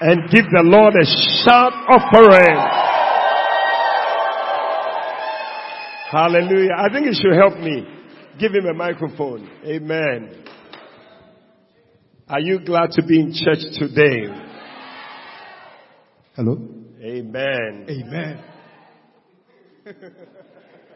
[0.00, 1.04] And give the Lord a
[1.44, 2.58] shout of offering.
[6.10, 6.72] Hallelujah.
[6.78, 7.86] I think it should help me.
[8.38, 9.48] Give him a microphone.
[9.64, 10.44] Amen.
[12.28, 14.26] Are you glad to be in church today?
[16.34, 16.56] Hello?
[17.02, 17.86] Amen.
[17.88, 18.44] Amen.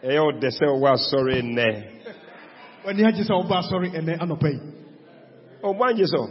[0.02, 2.00] Eyo dese wa sorry ne.
[2.84, 4.48] Wani agye sɛ ɔba asɔre ɛnɛ anɔpa
[5.62, 5.68] yi.
[5.68, 6.28] O manje so.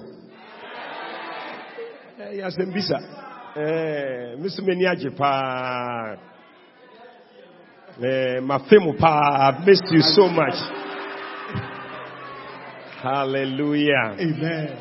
[2.19, 2.99] Eh ya sembisa.
[3.55, 6.17] Eh misu meni agye pa.
[8.01, 9.49] Eh mafemu pa.
[9.49, 10.55] I've missed you so much.
[13.01, 14.15] Hallelujah.
[14.19, 14.77] Amen.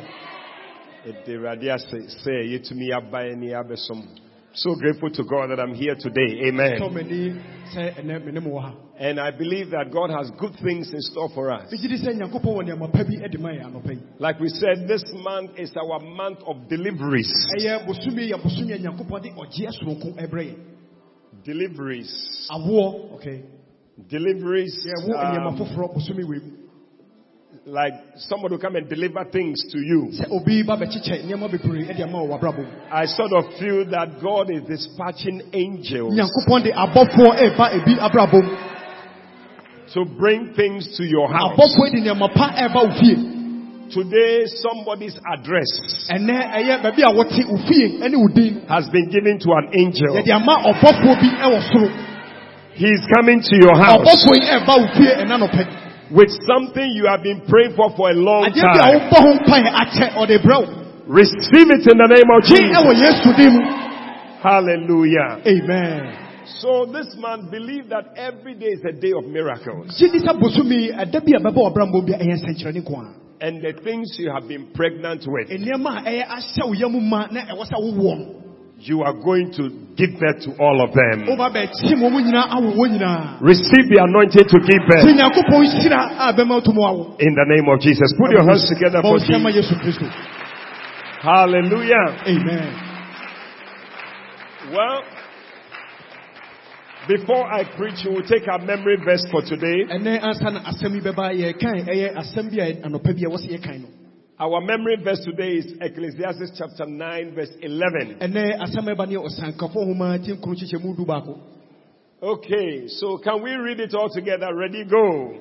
[1.06, 4.27] Ede say say yetumi aba ni abesom.
[4.58, 6.48] So grateful to God that I'm here today.
[6.48, 6.80] Amen.
[6.80, 7.40] Tɔ m'ani
[7.72, 8.74] sɛ ɛnɛ me ne mo wɔ ha.
[8.98, 11.72] And I believe that God has good things in store for us.
[11.72, 14.00] Megye di sɛ Nyankopɔn wɔ nneɛma pa bi de ma yɛn anɔpa yi.
[14.18, 17.32] Like we said, this month is our month of deliveries.
[17.60, 20.58] Ɛyɛ bosomi yɛ bosomi a Nyankopɔn de ɔgyeɛ soronko ɛbrɛ yɛn.
[21.44, 22.48] Deliveries.
[22.50, 23.42] Okay.
[24.08, 24.88] Deliveries.
[25.14, 26.57] Um,
[27.68, 30.08] like somebody will come and deliver things to you.
[30.16, 32.72] Sɛ obi ba bɛkyekyɛ nneɛma bebree de ama wɔ w'abrabɔ mu.
[32.90, 38.40] I sort of feel that God is dispatching angels Nyankopɔn de abɔfoɔ ɛreba ebi abrabɔ
[38.42, 38.56] mu.
[39.92, 41.58] to bring things to your house.
[41.58, 43.34] Abɔfoɔ yi de nneɛma pa ɛreba wo fie.
[43.88, 48.62] Today, somebody's address Ɛnɛ ɛyɛ baabi a wɔte wo fie ɛne wo din.
[48.68, 50.16] has been given to an angel.
[50.16, 51.88] Yɛde ama ɔbɔfoɔ bi ɛwɔ soro.
[52.78, 54.06] He's coming to your house
[56.08, 56.16] Ɔbɔfoɔ yi ɛreba wo fie ɛna nɔpɛ.
[56.16, 59.00] with something you have been praying for for a long Adeɛ bi a time.
[59.00, 60.74] wobɔ ho mpaeɛ akyɛ ɔde brɛ wo.
[61.08, 62.76] Receive it in the name of Jesus.
[63.00, 63.62] Yesu din mu.
[64.42, 65.40] Hallelujah.
[65.46, 66.28] Amen.
[66.60, 69.96] So this man believed that every day is a day of miracles.
[69.98, 73.14] Gye di sɛ bosomi ɛda bi a bɛbɔ ɔbrambɔ bi a ɛyɛ nsɛnkyerɛnne nko a.
[73.40, 75.48] And the things you have been pregnant with,
[78.78, 78.86] Nneɛma a ɛyɛ ahyɛ wo yam ma na ɛwɔ sɛ wowoɔ no.
[78.86, 81.26] you are going to give birth to all of them.
[81.26, 83.40] Woba bɛkyim wɔn nyinaa awo wɔn nyinaa.
[83.40, 87.16] Receive the anointing to give birth Nyankopɔn hyira a bɛma to mu awo.
[87.18, 88.14] in the name of Jesus.
[88.18, 90.08] Put your hands together for Bɔ nsɛm ma Jesus.
[91.22, 92.22] Hallelujah.
[92.26, 92.84] Amen.
[94.70, 95.02] Well,
[97.08, 99.88] before I preach, we will take our memory verse for today.
[104.40, 104.98] Ɛnɛ ansa na asɛm yi bɛba yɛkan ɛyɛ asɛm bi a anɔpa bi a wɔsɛ
[104.98, 108.18] yɛkan no Our memory verse today is Ecclesiastes chapter 9 verse 11.
[108.20, 111.38] ɛnɛ asɛm a ɛba ne yɛ ɔsankafo nhoma ti nkuro kyekyɛ mu du baako
[112.20, 114.52] Okay, so can we read it all together?
[114.52, 115.34] Ready, go.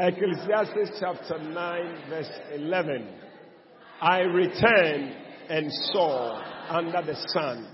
[0.00, 3.06] Ecclesiastes chapter 9 verse 11.
[4.00, 5.14] I returned
[5.48, 7.68] and saw under the sun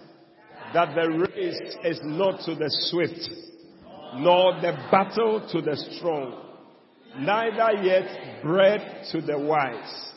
[0.75, 3.31] that the race is not to the swift,
[4.17, 6.39] nor the battle to the strong,
[7.19, 10.12] neither yet bread to the wise,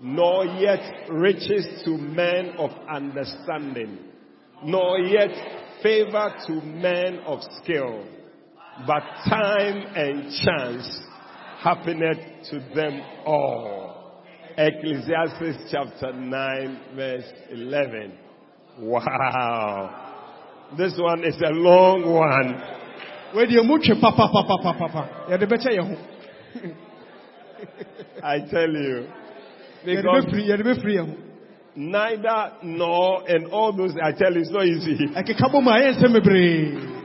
[0.00, 3.98] nor yet riches to men of understanding,
[4.64, 5.30] nor yet
[5.82, 8.04] favor to men of skill,
[8.86, 11.00] but time and chance
[11.62, 12.18] happeneth
[12.50, 14.22] to them all.
[14.58, 18.12] Ecclesiastes chapter 9 verse 11.
[18.80, 20.02] Wow.
[20.76, 22.76] This one is a long one.
[23.34, 25.96] wɔdeɛ mu twe papapapapapa yɛde bɛkyɛ yɛ ho
[28.22, 29.06] I tell you.
[29.86, 31.14] Yɛde Because bɛfiri yɛde bɛfiri yɛ ho
[31.76, 34.96] neither nor and all those I tell you it's not easy.
[35.16, 36.96] ɛkeka bɔ mu a ɛyɛ nsɛm bebree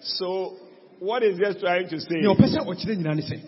[0.00, 0.54] So
[1.00, 2.20] what is just trying to say?
[2.22, 3.38] Nea ɔpɛ sɛ ɔkyerɛ nyinaa ne sɛ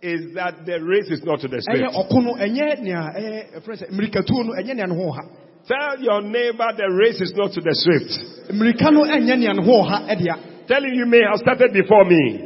[0.00, 1.94] is that the race is not to the swift.
[1.94, 5.24] ɔko no ɛnyɛ nea ɛyɛ ɛfrɛ sɛ mmirikatuo no ɛnyɛ nea ne ho ɔha
[5.68, 8.52] Tell your neighbor the race is not to the swift.
[8.54, 10.36] mmirika no ɛnyɛ nea ne ho ɔha ɛdea
[10.68, 12.44] Tell him you may have started before me,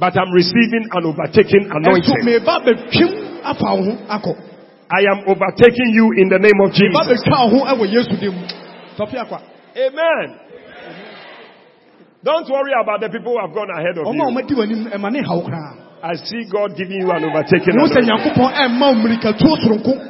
[0.00, 2.24] ebi a wohyɛ aseɛ ansa na mehyɛ aseɛ but I'm receiving an overtaking anointing.
[2.24, 3.12] meba bɛtwam
[3.44, 4.32] afa wo ho akɔ
[4.92, 7.06] I am overtaking you in the name of Jesus.
[7.06, 8.46] bɛtwa wo ho ɛwɔ yesu din mu
[8.96, 9.40] tɔfe akwa
[9.76, 10.40] Amen.
[12.22, 14.12] Don't worry about the people who have gone ahead of you.
[14.12, 18.08] ɔmadi w'anim ɛma ne haw koraa I see God giving you an overtaking anointing.
[18.08, 20.06] nyankopɔn ɛmma wo mmirikatuo soronko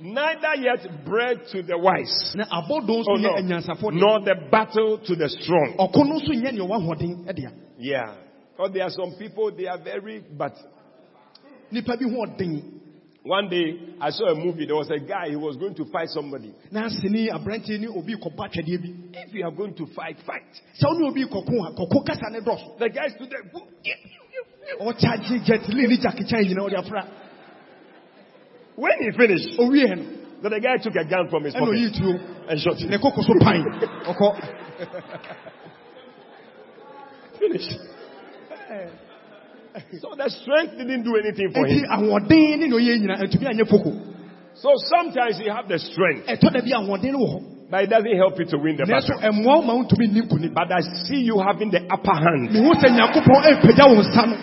[0.00, 5.16] Neither yet bread to the wise, oh, no, nyɛ anyansafo deɛ nor the battle to
[5.16, 5.74] the strong.
[5.78, 8.27] ɔko no nso nyɛ nea ɔwɔ ahoɔden ɛdea Yeah.
[8.58, 10.52] Because there are some people, they are very, but
[11.70, 12.74] nipa bi ho ɔden
[13.22, 16.08] one day I saw a movie, there was a guy, he was going to fight
[16.08, 16.52] somebody.
[16.72, 20.42] na aseni aberanteɛ ne obi kɔba twɛdeɛ bi If you are going to fight, fight.
[20.74, 23.44] sɛ wo ne obi kɔko a kɔko kasa ne dɔso The guy stood there.
[24.80, 27.06] ɔkyagye jet lee ne gyakekyan nyina ɔde afra
[28.74, 31.94] When he finished, then the guy took a gun from his pocket
[32.48, 32.90] and shot him.
[32.90, 32.98] ne
[38.68, 39.08] so pan ɔkɔ
[39.78, 40.02] Finished.
[40.02, 41.84] So the strength didn't do anything for him.
[41.86, 43.92] ahoɔden ne na ɔyɛ nyina ɛtumi anyɛ foko.
[44.54, 47.40] So sometimes you have the strength, Ɛtɔ da bi ahoɔden no wɔ hɔ.
[47.70, 49.18] but it doesn't help you to win the battle.
[49.20, 50.54] ɛmmoa wo ma wontumi nni nkonim.
[50.54, 52.50] But I see you having the upper hand.
[52.50, 54.36] Mehu sɛ Nyankopɔn ɛrepagya wo nsa no.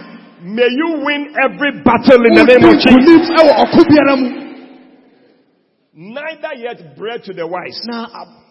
[0.45, 2.95] May you win every battle in the name of Jesus.
[2.95, 4.29] nkonim ɛwɔ ɔko biara mu.
[5.97, 7.81] Neither yet bread to the wise.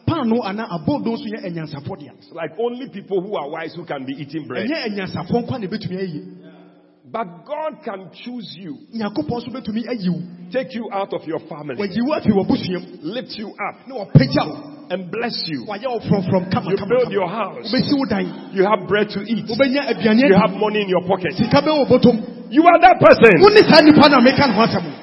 [0.06, 2.12] Na paano anaa abɔdɔ nso yɛ anyansafoɔ dea.
[2.18, 4.68] It's like only people who are wise who can be eating bread.
[4.68, 6.22] Ɛnyɛ anyansafoɔ nkwa na ebetumi ayi.
[7.10, 10.20] But God can choose you, Nyankopɔn nso betumi ayi wo.
[10.50, 13.12] take you out of your family, Wayi wo afi w'abusua mu.
[13.14, 14.70] lift you up, Na wapagya wo.
[14.90, 15.64] and bless you.
[15.68, 17.72] Wayɛ wo frɔmfrɔm kama You build your house.
[17.72, 18.50] Wobɛsi wo dan.
[18.52, 19.46] You have bread to eat.
[19.48, 21.32] You have money in your pocket.
[21.36, 22.50] Sika bɛ wɔ bɔtɔm.
[22.52, 23.40] You are that person.
[23.40, 25.00] Wo ne saa nipa na meka ne ho asɛm.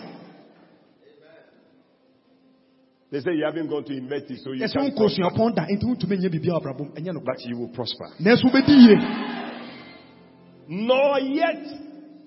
[3.11, 5.83] They say you haven't gone to university, so you can wo nkɔ suapɔn da nti
[5.83, 6.91] wontumi nyɛ biribi a abrabɔ mu.
[6.95, 7.19] Ɛnyɛ no.
[7.19, 8.07] but you will prosper.
[8.21, 8.95] Nanso wobɛdi yie.
[10.69, 11.59] Nor yet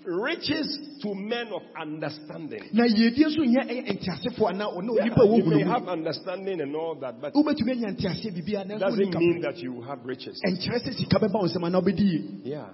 [0.05, 2.69] riches to men of understanding.
[2.75, 5.73] Na yiedie nso nyɛ ɛyɛ nteasefoɔ anaa ɔne onipa a you wɔhu may no mu.
[5.73, 9.57] have understanding and all that, but Wobɛtumi anya nteaseɛ biribiara nanso doesn't wonika mean that
[9.57, 10.39] you have riches.
[10.47, 12.23] ɛnkyerɛ sɛ sika bɛba wo nsɛm anaa wobɛdi yie.
[12.45, 12.69] Yeah.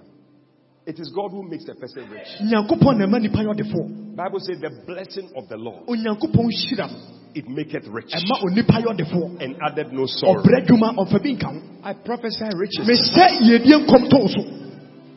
[0.85, 2.27] It is God who makes a person rich.
[2.43, 6.91] nyankopɔn na ɛma nipa yɛ ɔdefoɔ Bible says the blessing of the Lord onyankopɔn hyira
[6.91, 10.41] no it maketh rich ɛma onipa yɛ ɔdefoɔ and added no sorrow.
[10.43, 11.49] ɔbrɛ dwuma ɔmfa bi nka
[11.83, 12.87] I prophesy riches.
[12.87, 14.41] mehyɛ yiedie nkɔm too so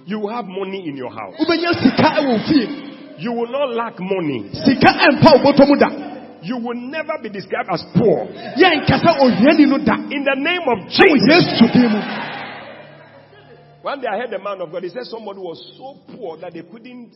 [0.06, 1.34] You will have money in your house.
[1.40, 2.68] wobɛnya sika ɛwɔ wo fie
[3.18, 4.48] You will not lack money.
[4.52, 5.88] sika ɛmpa wo bɔtɔ mu da
[6.42, 8.26] You will never be described as poor.
[8.58, 11.24] yɛnkasa ohiani no da In the name of Jesus.
[11.28, 11.92] yesu din
[13.82, 14.82] One day I heard a man of God.
[14.82, 17.12] He said somebody was so poor that they couldn't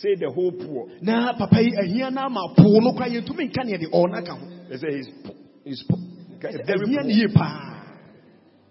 [0.00, 0.88] say the whole poor.
[1.00, 4.34] na papa yi ahia no ama poo no kora yɛntumi nka neɛ de ɔɔna ka
[4.34, 5.34] ho They say he's poor.
[5.64, 5.98] He's poor.
[6.40, 7.34] Very poor.
[7.34, 7.74] paa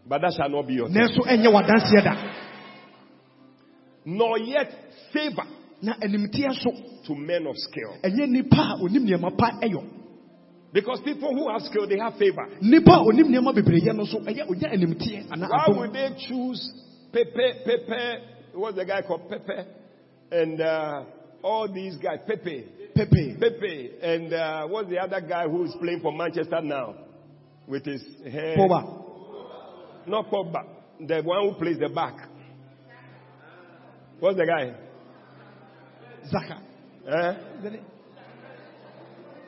[0.07, 2.13] But that shall not be your nanso ɛnyɛ wadanseɛ da
[4.05, 4.71] Nor yet
[5.11, 5.43] favor
[5.81, 6.71] na animteɛ so
[7.07, 7.97] to men of skill.
[8.03, 9.83] ɛnyɛ nipa a onim nneɛma pa ɛyɔ
[10.73, 12.45] Because people who have skill, they have favor.
[12.61, 16.61] nipa onim nneɛma bebree yɛ no so ɛyɛ onya animteɛ anaa Why would they choose
[17.11, 18.23] Pepe, Pepe,
[18.53, 19.63] what's the guy called Pepe?
[20.31, 21.03] And uh,
[21.43, 22.65] all these guys, Pepe,
[22.95, 26.95] pepe Pepe, and uh, what's the other guy who is playing for Manchester now?
[27.67, 28.55] With his hair.
[28.57, 30.07] Pogba.
[30.07, 30.63] Not Pogba.
[31.05, 32.15] The one who plays the back.
[34.19, 34.73] What's the guy?
[36.33, 36.59] zaka
[37.07, 37.77] Eh?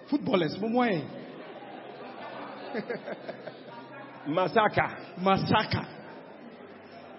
[0.09, 0.85] footballers mo mo
[4.27, 4.97] Masaka.
[5.19, 5.85] masaka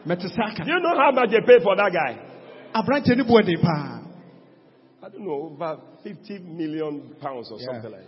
[0.07, 2.30] mɛtesaka Do you know how much they pay for that guy?
[2.75, 3.97] Aberanteɛ no bu ɛden paa
[5.03, 7.67] I don't know, over 50 million pounds or Yeah.
[7.73, 8.05] something like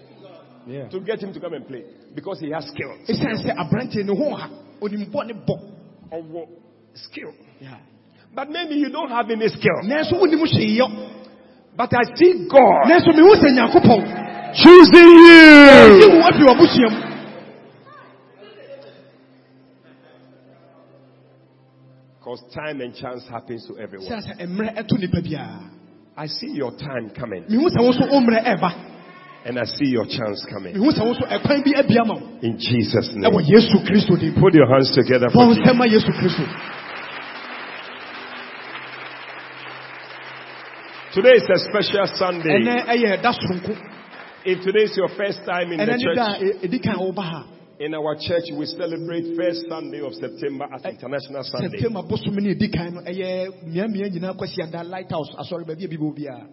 [0.69, 0.91] that.
[0.91, 1.83] To get him to come and play.
[2.15, 2.93] Because he has skill.
[3.09, 4.49] ɛsiane sɛ aberanteɛ no ho ha
[4.81, 5.57] onim bɔ ne bɔ
[6.13, 6.47] Or
[6.95, 7.33] skill.
[8.35, 9.81] But maybe you don't have any skill.
[9.85, 10.89] nanso wonim hwee yɔ
[11.77, 16.11] But I see God nanso mehu sɛ nyankopɔn choosing yi you.
[16.13, 17.12] wo afi w'abusua mu
[22.33, 24.09] Because time and chance happens to everyone.
[24.09, 25.69] siane sɛ eh, mmerɛ ɛto nipa biara
[26.17, 27.45] I see your time coming.
[27.45, 28.73] mehu sɛ wo nso wo mmerɛ ɛba
[29.45, 30.75] And I see your chance coming.
[30.75, 33.33] mehu sɛ wo nso ɛkwan bi abia ma wo In Jesus' name.
[33.45, 35.59] yesu kristo din mu Put your hands together for Jesus.
[35.61, 36.45] nsɛm ma yesu kristo
[41.13, 42.49] Today is a special Sunday.
[42.49, 43.77] ɛnɛ ɛyɛ ɛda soronko
[44.47, 47.91] If today is your first time in the ne da a church, ɛ- ɛdi kan
[47.91, 51.69] woba ha in our church, we celebrate first Sunday of September as eh, International Sunday.
[51.79, 55.89] september bosom ne ɛdi kan no eh, ɛyɛ mmeammea nyinaa kwasiada lighthouse asɔre baabi a
[55.89, 56.47] bibi wɔ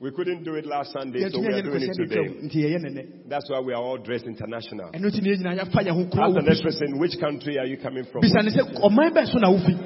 [0.00, 2.16] We couldn't do it last Sunday, so we are doing it today.
[2.16, 4.90] twam nti yɛyɛ nɛnɛ That's why we are all dressed international.
[4.92, 7.58] ɛno nti ne yɛ nyinaa yɛfa yɛn ho kura Ask the next person, which country
[7.58, 8.22] are you coming from?
[8.22, 9.76] bisa ne sɛ ɔman bɛn so na wofi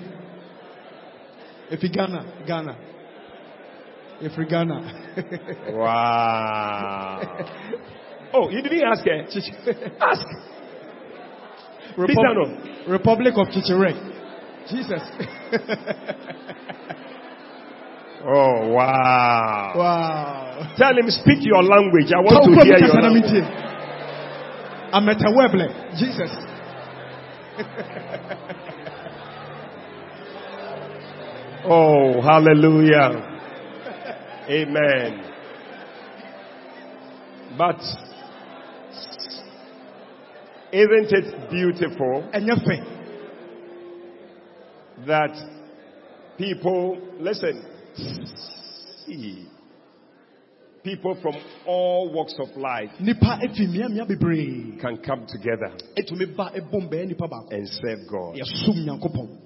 [1.71, 2.77] ɛfi ghana ghana
[4.23, 4.81] ɛfiri ghana
[5.75, 7.21] Wow.
[8.35, 9.23] Oh, you didn't ask eh?
[9.23, 9.91] her.
[10.01, 10.27] Ask.
[11.97, 13.97] Republic, Republic of Chichirek.
[14.69, 15.03] Jesus.
[18.29, 19.73] Oh, wow.
[19.77, 20.75] wow.
[20.77, 22.11] Tell him, speak your language.
[22.13, 23.31] I want to hear your language.
[24.93, 25.69] Ameta Weble.
[25.97, 26.33] Jesus.
[31.69, 33.41] Oh, hallelujah.
[34.49, 35.21] Amen.
[37.59, 37.81] But
[40.77, 42.29] isn't it beautiful
[45.07, 45.31] that
[46.37, 47.65] people, listen,
[49.07, 49.49] see,
[50.87, 51.35] people from
[51.67, 57.07] all walks of life nipa efi mmeammea bebree can come together etumi ba ebom bɛyɛ
[57.09, 58.37] nipa baako and serve God.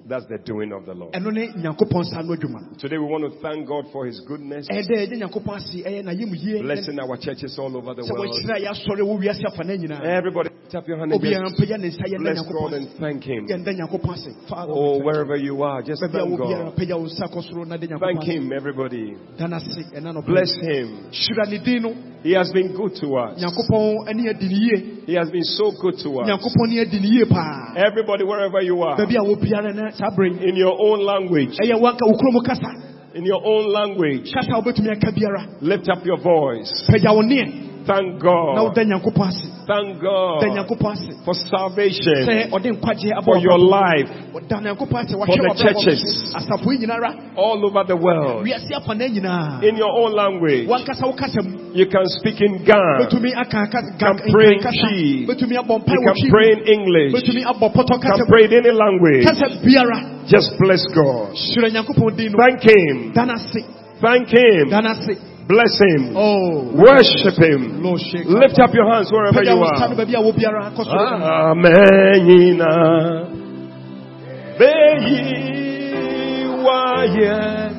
[0.07, 1.13] That's the doing of the Lord.
[1.13, 2.77] ɛno ne nyankopɔn sa no adwuma.
[2.77, 5.83] Today we want to thank God for His goodness, eh, ɛyɛ dɛ yɛgye nyankopɔn ase
[5.83, 6.61] ɛyɛ na yɛmu yie eh.
[6.61, 8.27] blessing our churches all over the world.
[8.27, 11.59] wɔkyerɛ a yɛasɔre wɔ wiase afa no nyinaa Everybody, lift up your hand and just
[11.59, 13.47] mpagya ne nsa yɛnda bless God and thank Him.
[13.47, 16.07] yɛnda nyankopɔn ase Father, Oh, wherever you are, just you.
[16.07, 16.75] baabi a thank God.
[16.75, 19.15] pagya wo nsa kɔ soro na de Thank Him, everybody.
[19.37, 21.11] da no ase ɛna no Bless Him.
[21.11, 23.41] hyira ne din no He has been good to us.
[23.41, 26.27] nyankopɔn ani adi ne yie He has been so good to us.
[26.29, 29.89] nyankopɔn ni adi ne yie paa Everybody, wherever you are, baabi a wɔ biara na
[29.91, 32.71] saa berɛ yi in your own language, ɛyɛ wanka wo kurom kasa
[33.13, 36.71] in your own language, kasa a wobɛtumi aka biara lift up your voice.
[37.85, 38.55] Pagya wo neɛ Thank God.
[39.29, 40.41] ase Thank God
[41.25, 46.33] for salvation, sɛ ɔde nkwagye abɔ for your life ɔda nyankopɔn ase For the churches.
[46.35, 48.43] asafo yi nyinara all over the world.
[48.45, 52.41] wiase afa na nyinaa In your own language, wankasa wo kasa mu you can speak
[52.41, 53.07] in Ghana.
[53.37, 55.25] aka- Can pray in Chi.
[55.29, 57.13] bɛtumi abɔ mpae You can pray in English.
[57.13, 59.23] bɛtumi abɔ pɔtɔ You can pray in any language.
[60.27, 61.35] Just bless God.
[61.35, 63.11] Thank Him.
[63.13, 63.65] da no ase
[64.01, 64.69] Thank Him.
[65.47, 66.13] Da no ase Bless Him.
[66.15, 67.83] Oh, Worship Him.
[67.83, 69.89] Lift up your hands wherever you are.
[69.89, 71.21] no baabi a wɔ biara kɔ soro
[71.51, 72.59] Amen.
[74.59, 75.21] Beyi
[76.63, 77.71] waye.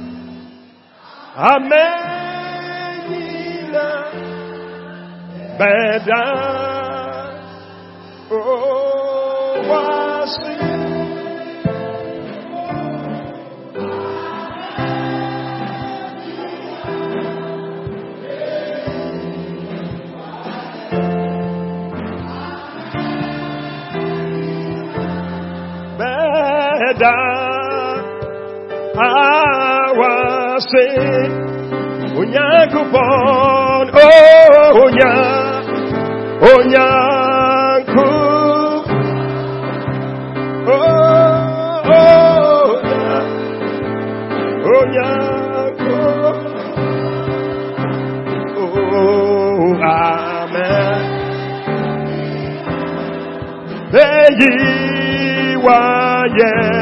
[1.36, 2.22] Amen.
[5.58, 6.24] Beda.
[8.30, 10.71] Oh, wasi.
[26.92, 27.16] Beda.
[29.08, 30.86] Awase.
[32.20, 33.86] Onyankopon.
[33.96, 35.14] Oh, onya.
[36.52, 38.08] Onyanku.
[40.68, 40.76] Oh,
[41.96, 43.12] oh, onya.
[44.76, 45.96] Onyanku.
[48.60, 51.00] Oh, amen.
[53.92, 56.81] Beyi waye.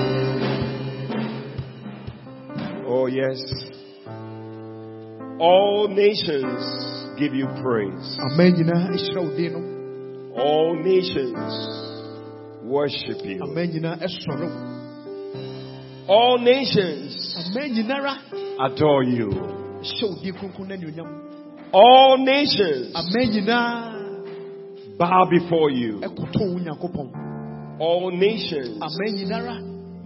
[3.11, 3.43] Yes.
[5.39, 6.63] All nations
[7.19, 8.17] give you praise.
[8.31, 9.61] aman nyinaa ɛhyerɛ wo din no
[10.41, 11.51] All nations
[12.63, 13.43] worship you.
[13.43, 14.57] aman nyinaa ɛsɔre wo
[16.07, 17.35] All nations
[18.65, 19.29] adore you.
[19.83, 21.09] hyɛ wo din kronkron no anuonyam
[21.73, 22.93] All nations
[24.97, 25.99] bow before you.
[25.99, 27.11] ɛkoto wo nyankopɔn
[27.81, 28.79] All nations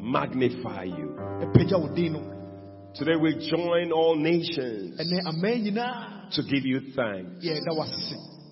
[0.01, 1.15] magnify you.
[2.97, 7.43] Today we join all nations ɛnɛ aman nyinaa to give you thanks,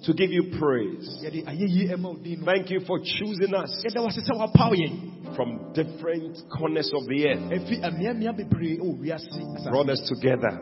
[0.03, 1.07] to give you praise.
[1.23, 2.45] yɛde ayɛyi ɛma wo din no.
[2.45, 7.25] Thank you for choosing us yɛda wase sɛ wapaw yɛn from different corners of the
[7.29, 7.39] earth,
[8.35, 10.59] bebree ɛwɔ wiase brought us together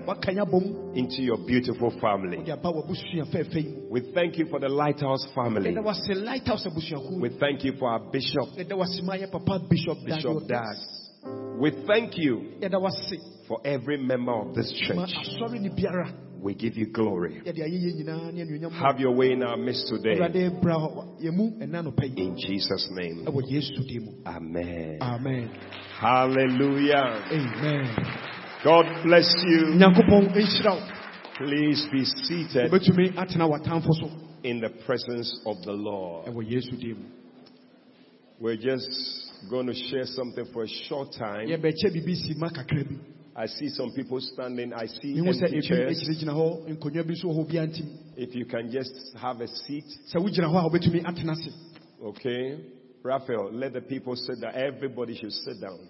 [0.94, 2.38] into your beautiful family.
[2.38, 5.72] wode aba w'abusua fɛɛfɛ yi mu We thank you for the Lighthouse family.
[5.74, 9.58] yɛda wase lighthouse abusuakuo We thank you for our bishop, yɛda wase ma yɛ papa
[9.68, 11.00] bishop Bishop Dag Dag.
[11.24, 12.54] We thank you
[13.48, 14.98] for every member of this church.
[14.98, 16.12] asɔre ne biara
[16.42, 17.42] We give you glory.
[17.46, 20.18] yɛde ayɛyɛ nyinaa ne anuonyam Have your way in our midst today.
[20.20, 20.78] awurade bra
[21.22, 23.25] yɛ mu ɛna nopɛ yi In Jesus' name.
[23.25, 24.98] ɛwɔ yesu din mu Amen.
[25.01, 25.50] amen
[26.00, 27.24] Hallelujah.
[27.32, 27.96] amen
[28.63, 29.75] God bless you.
[29.75, 30.88] nyankopɔn nhyira wo
[31.38, 34.10] Please be seated wobɛtumi atena w'atamfo so
[34.44, 36.25] in the presence of the Lord.
[36.25, 37.06] ɛwɔ yesu din mu
[38.40, 38.90] We're just
[39.50, 41.48] going to share something for a short time.
[41.48, 42.95] yɛbɛkyɛ biribi si ma kakra bi
[43.33, 44.74] I see some people standing.
[44.74, 46.03] I see empty chairs.
[46.03, 49.48] agyinagyina hɔ nkonnwa bi nso wɔ hɔ bia ntim If you can just have a
[49.48, 51.53] seat, sɛ wogyina hɔ a wobɛtumi atena ase
[52.03, 52.60] okay?
[53.03, 54.53] Raphael, let the people sit down.
[54.53, 55.89] Everybody should sit down.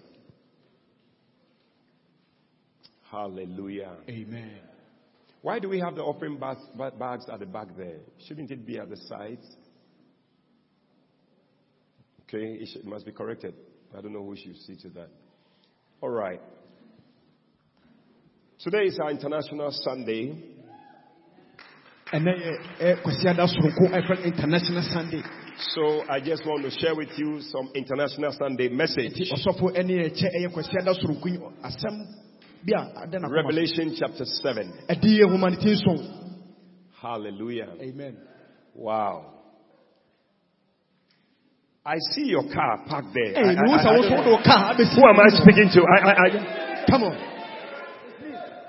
[3.10, 3.96] Hallelujah.
[4.08, 4.58] amen
[5.42, 6.62] Why do we have the offering bags,
[6.98, 7.98] bags at the back there?
[8.26, 9.44] Shouldn't it be at the sides?
[12.34, 13.54] Okay, it, must be corrected.
[13.96, 15.08] I don't know who should see to that.
[16.00, 16.40] All right.
[18.58, 20.32] Today is our International Sunday.
[22.12, 25.22] ɛnɛ yɛ ɛ kwasiada soronko ɛfrɛ international sunday
[25.74, 29.16] So I just want to share with you some International Sunday message.
[29.32, 32.06] ɔsɔfo ɛne ɛkyɛ ɛyɛ kwasiada soronko yi asɛm
[32.64, 34.72] bi a ada na kɔma Revelation chapter 7.
[34.90, 35.98] ɛdi yɛ nhoma ne ti nson
[37.00, 37.68] Hallelujah.
[37.80, 38.16] amen
[38.74, 39.41] Wow.
[41.84, 43.34] I see your car parked there.
[43.34, 45.82] ɛy I- I- I- wo so wode wo kaa who am I speaking to?
[45.82, 47.32] I, I, I, come on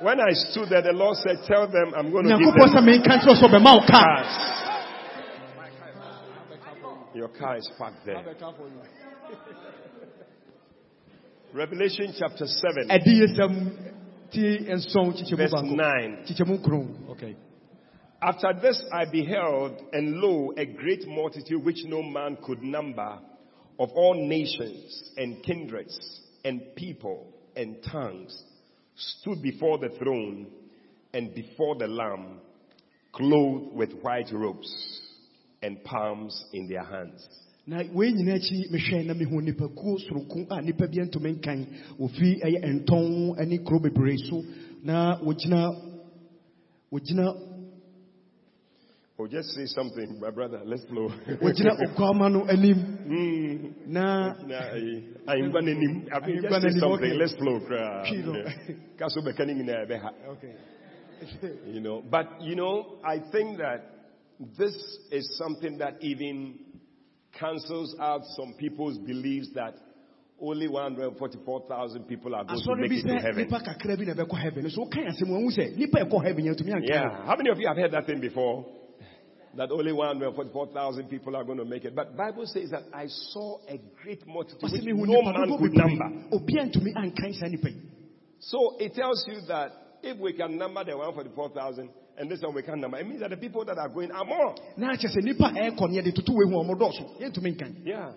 [0.03, 3.23] when I stood there, the Lord said, Tell them I'm going to give them menka
[3.23, 4.33] nkyerɛ sɛ ɔbɛma wo kaa cars.
[7.15, 8.23] Your car is parked there.
[11.53, 13.53] Revelation chapter 7, ɛdi yɛ sɛm
[14.31, 16.25] ti nson kyekyɛmu verse 9.
[17.11, 17.35] okay
[18.25, 23.19] After this I beheld, and lo, a great multitude which no man could number,
[23.77, 28.33] of all nations and kindreds and people and tongues,
[28.95, 30.47] stood before the throne
[31.13, 32.39] and before the Lamb,
[33.11, 35.01] clothed with white robes
[35.61, 37.27] and palms in their hands.
[37.67, 41.65] na wei akyi mehwɛ na mehu a bi ntumi nkan
[41.99, 44.43] ɛyɛ ntɔn kuro bebree so
[44.83, 45.17] na
[49.19, 50.61] Oh, just say something, my brother.
[50.65, 51.07] Let's flow.
[51.41, 53.87] wɔgyina okwama no anim Mm.
[53.87, 57.11] na Nah, I- I'm gonna name- I mean, just say something.
[57.11, 57.13] okay.
[57.13, 57.59] Let's flow.
[57.59, 58.09] cry.
[58.09, 58.33] Kilo.
[58.37, 58.75] Yeah.
[58.97, 60.11] Kaso bɛka ne nyinaa ɛbɛha.
[60.31, 60.53] okay
[61.73, 63.85] You know, but you know, I think that
[64.57, 64.73] this
[65.11, 66.55] is something that even
[67.39, 69.75] cancels out some people's beliefs that
[70.41, 73.37] only 144,000 people are going to make it to heaven.
[73.47, 76.73] nipa kakra bi na ɛbɛkɔ heaven so woka asɛm wahu sɛ nipa ɛkɔ heaven yɛntumi
[76.73, 77.25] anka Yeah.
[77.27, 78.65] How many of you have heard that thing before?
[79.55, 81.95] That only 144,000 people are going to make it.
[81.95, 86.25] But Bible says that I saw a great multitude which no man could number.
[86.31, 87.81] obi antumi ankan saa nipa yi
[88.39, 92.63] So it tells you that if we can number the 144,000 and this one we
[92.63, 94.55] can number, it means that the people that are going are more.
[94.75, 97.85] na akyɛ sɛ nipa a ɛkɔ no yɛde toto wei hu ɔmo dɔɔso yɛntumi nkan
[97.85, 98.11] Yeah.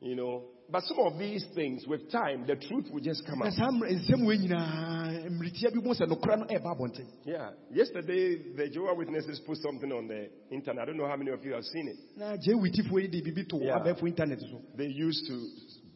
[0.00, 3.52] You know, but some of these things, with time, the truth will just come out.
[3.52, 7.50] saa mmerɛ- nsɛm wei nyinaa mmiritia bi mu sɛ nokora no ɛba abɔnten Yeah.
[7.72, 10.82] Yesterday, the Jehovah Witnesses put something on the internet.
[10.82, 11.96] I don't know how many of you have seen it.
[12.16, 13.78] na gye witifoɔ yi de biribi to Yeah.
[13.78, 15.40] abɛɛfo internet so They used to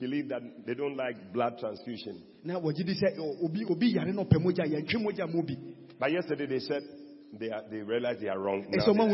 [0.00, 2.22] believe that they don't like blood transfusion.
[2.44, 5.54] na wɔgye di sɛ ɔ- obi obi yare no ɔpɛ mogya yɛntwe mogya mu bi
[6.00, 6.82] But yesterday they said
[7.38, 8.64] they, are, they realized they are wrong.
[8.70, 8.85] now.
[8.87, 9.08] ɔma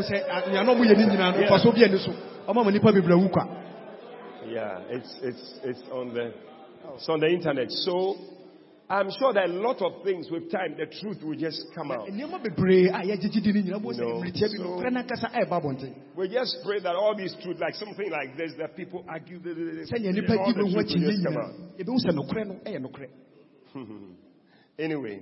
[4.50, 6.32] Yeah, it's, it's, it's on the,
[6.94, 7.70] it's on the internet.
[7.70, 8.16] So
[8.90, 12.08] I'm sure that a lot of things with time, the truth will just come out.
[12.08, 14.20] nneɛma bebree a yɛgyegye di ne nyinaa bɔ sɛ No.
[14.20, 17.58] mmiritia bi So- nokora no ankasa ɛba abɔnten We just pray that all these truth,
[17.60, 20.94] like something like this, that people argue, sɛnea nipa all di the no ho truth
[20.94, 21.52] will just come out.
[21.78, 23.08] yɛbɛhu sɛ nokorɛ no ɛyɛ nokorɛ
[24.78, 25.20] Anyway,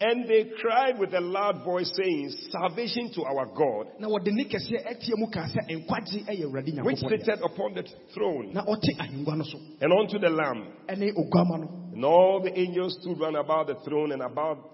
[0.00, 4.44] and they cried with a loud voice, saying, Salvation to our God, na wɔde ne
[4.44, 8.96] kɛseɛ ɛteɛ mu kaa sɛ nkwagye ɛyɛ awurade which sitteth upon the throne, na ɔte
[8.98, 9.58] ahengua no so.
[9.80, 10.66] And unto the Lamb.
[10.88, 11.80] ɛne oguama no.
[11.94, 14.70] And all the angels stood round about the throne and about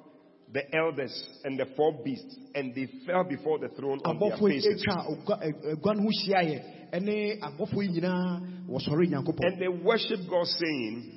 [0.53, 1.13] the elders
[1.45, 4.83] and the four beasts, and they fell before the throne on their faces.
[4.85, 6.63] atwa ogua- eh, ɛ- agua no ho hyiaeɛ.
[6.93, 9.47] Ɛne abɔfoɔ yi nyinaa wɔsɔre nyankopɔn.
[9.47, 11.13] And they worshiped God, saying,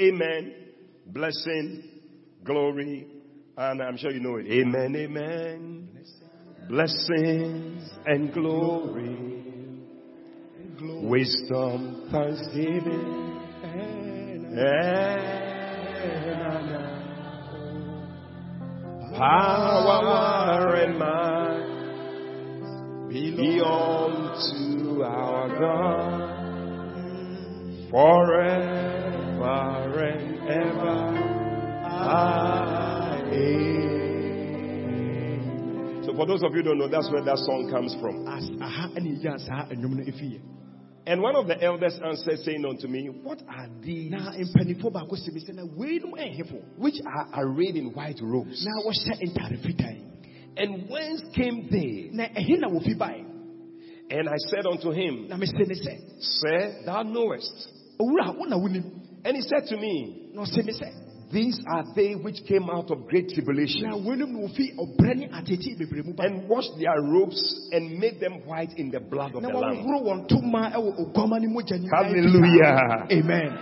[0.00, 0.52] Amen,
[1.06, 1.82] blessing,
[2.42, 3.06] glory,
[3.56, 4.46] and I'm sure you know it.
[4.46, 5.88] Amen, amen.
[6.68, 9.16] Blessings and glory,
[11.02, 14.56] wisdom, thanksgiving, and
[19.16, 21.66] power and might
[23.08, 26.36] be unto our God
[27.90, 29.46] forever
[30.00, 30.96] and ever.
[31.86, 32.85] Amen.
[36.04, 38.26] So, for those of you who don't know, that's where that song comes from.
[38.28, 40.40] As- aha ɛne ɛgya saa nnwom no ɛfiiɛ
[41.08, 44.10] And one of the elders answered, saying unto me, What are these?
[44.10, 48.64] Na mpanimfoɔ baako sɛ bi sɛ na weinom ɛyɛhefo which are arrayed in white robes?
[48.64, 50.02] na wɔhyɛ ntare fitaa
[50.56, 52.10] And whence came they?
[52.12, 53.24] na ɛhe na wɔfi bae
[54.10, 57.68] And I said unto him, na mesɛ ne sɛ Sir, thou knowest.
[58.00, 58.84] owura wo na wonim
[59.24, 60.30] And he said to me,
[61.32, 63.82] na ɔsɛ me sɛ These are they which came out of great tribulation.
[63.90, 67.98] na weinom na wɔfi ɔbrɛ ne atete bebree mu ba and washed their robes and
[67.98, 69.76] made them white in the blood of the Lamb.
[69.84, 73.06] wɔhoro wɔn ntoma ɛwɔ oguama ne mogya nyinaa Hallelujah.
[73.10, 73.58] amen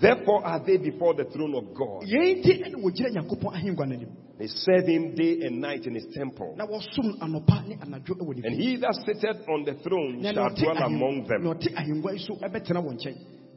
[0.00, 2.02] Therefore are they before the throne of God.
[2.08, 5.94] yɛn nti ɛne wɔgyina nyankopɔn ahengua no anim They serve him day and night in
[5.94, 6.54] his temple.
[6.56, 10.54] na wɔsom anɔpa ne anadwo ɛwɔ ne And he that sitteth on the throne shall
[10.54, 11.42] dwell among them.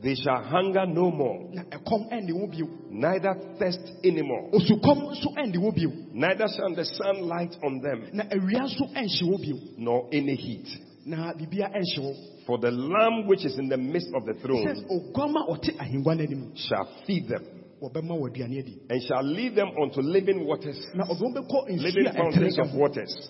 [0.04, 2.32] Ɔte ahengua yi so ɛbɛtena wɔn nkyɛn They shall hunger no more, na ɛkɔm ɛnde
[2.32, 2.68] wɔ bio.
[2.90, 4.50] Neither thirst anymore.
[4.52, 5.92] osukɔm nso ɛnde wɔ bio.
[6.14, 9.58] Neither shall the sun light on them, na awia nso ɛnhye wɔ bio.
[9.78, 10.68] nor any heat.
[11.06, 14.66] na biribia ɛnhye wɔ For the Lamb which is in the midst of the throne
[14.92, 17.44] oguama a ɔte ahengua no shall feed them,
[17.82, 18.78] wɔbɛma wɔ aduane adi.
[18.90, 22.18] and shall lead them unto living waters, na ɔde wɔn bɛkɔ living nsu a ɛtene
[22.18, 23.30] fountains of waters.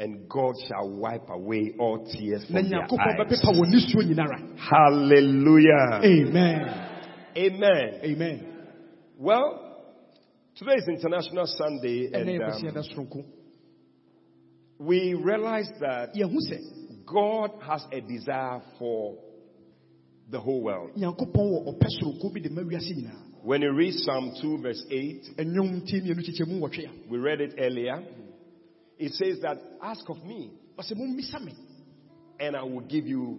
[0.00, 2.90] Nsu a ɛtene ho And God shall wipe away all tears from their eyes.
[2.90, 6.00] bɛpepa wɔn nisuo nyinara Hallelujah.
[6.04, 6.86] amen
[7.36, 8.00] Amen.
[8.04, 8.46] amen
[9.18, 9.76] Well,
[10.56, 13.24] today is International Sunday, and um,
[14.78, 16.08] we realize that
[17.06, 19.16] God has a desire for
[20.30, 20.90] the whole world.
[20.96, 24.84] nyankopɔn wɔ ɔpɛ soronko bi de ma wiase nyinaa When you read Psalm 2, verse
[24.90, 28.02] 8, ɛnwom tie mmienu kyekyɛ mu wɔtwe a we read it earlier.
[29.00, 31.54] It says that, Ask of me, ɔsɛ mommisa me
[32.38, 33.38] and I will give you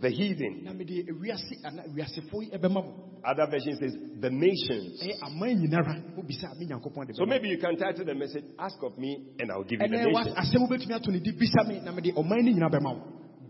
[0.00, 0.64] the heathen.
[0.64, 5.02] na mede ewiase ana wiasefo yi ɛbɛma mo Other version says, The nations.
[5.02, 8.44] Eh, ɛyɛ aman nyinara wobisa me nyankopɔn de So maybe you can title the message,
[8.58, 10.34] Ask of me, and I will give you the nations.
[10.36, 13.02] asɛm wobɛtumi ato ne di bisa me na mede ɔman no nyinaa bɛma wo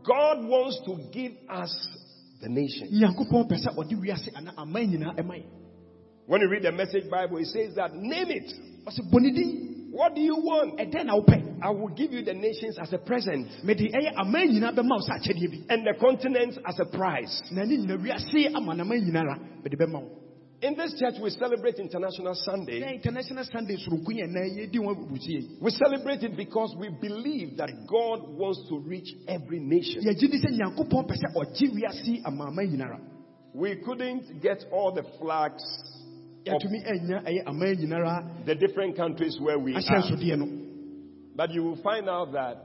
[0.03, 1.71] God wants to give us
[2.41, 2.91] the nations.
[2.91, 5.45] nyankopɔn pɛ sɛ ɔde wiase ana aman nyinaa ɛma yɛ
[6.27, 8.53] When you read the message Bible, it says that, Name it.
[9.89, 10.79] Ɔsɛ bɔ ne din What do you want?
[10.79, 14.49] ɛdɛn na wopɛ I will give you the nations as a present, mede ɛyɛ aman
[14.49, 17.43] nyinaa bɛma wo sɛ akyɛdeɛ bi and the continents as a prize.
[17.51, 20.09] na ne nyina wiase ama naman nyinara mede bɛma wo
[20.61, 22.83] In this church, we celebrate International Sunday.
[22.95, 27.71] international sunday soronko yɛ na yɛdi wɔn abubusie We celebrate it because we believe that
[27.87, 30.03] God wants to reach every nation.
[30.03, 33.01] yɛgye di sɛ nyankopɔn pɛ sɛ ɔgye wiase ama aman nyinara
[33.55, 35.63] We couldn't get all the flags
[38.47, 39.81] the different countries where we are.
[41.37, 42.57] But you will find out that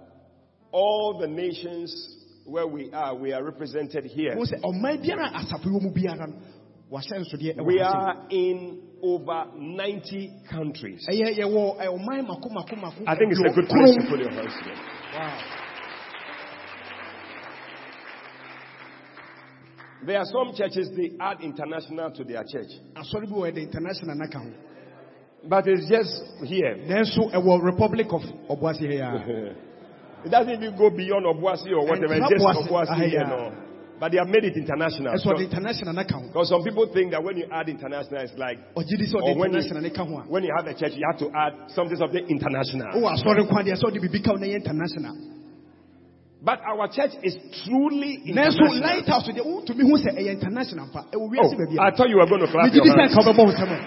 [0.72, 4.36] all the nations where we are, we are represented here.
[4.36, 6.36] Mo sɛ ɔman biara a asafo wɔ mu biara no
[6.92, 11.06] wahyɛnsodeɛ ɛwɔ We are in over 90 countries.
[11.10, 11.28] I think
[13.32, 14.82] it's a good place to put your hands together.
[15.14, 15.63] Wow.
[20.06, 22.72] There are some churches, they add international to their church.
[22.96, 24.52] asɔre bi wɔ yɛde international naka ho
[25.48, 26.76] But it's just here.
[26.88, 29.56] nanso ɛwɔ republic of ɔboase ha yi a
[30.26, 32.16] It doesn't even go beyond Obuasi or whatever.
[32.16, 33.28] It's just Obuasi, Obuasi ah, here, yeah.
[33.28, 33.52] no.
[34.00, 35.14] But they have made it international.
[35.14, 36.28] ɔde So- international account.
[36.32, 39.36] Because some people think that when you add international, it's like ɔgye di sɛ Or
[39.36, 42.88] ɔde when you- when you have a church, you have to add something something international.
[42.96, 45.16] Oh, asɔre nkwa deɛ sɛ ɔde biribi ka wo na international
[46.44, 48.76] But our church is truly international.
[48.82, 52.10] lighthouse deɛ wotumi hu sɛ international mpa eh, ɛwɔ wiase Oh, baabi I a thought
[52.10, 53.16] you were going to clap your hands.
[53.16, 53.80] nka wobɛbɔ wo nsɛm a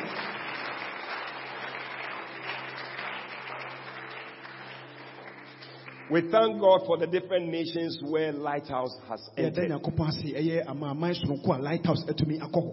[6.08, 9.68] We thank God for the different nations where Lighthouse has entered.
[9.70, 12.72] nyankopɔn ase eh, ɛyɛ amaaman soronko a lighthouse eh, atumi akɔ hɔ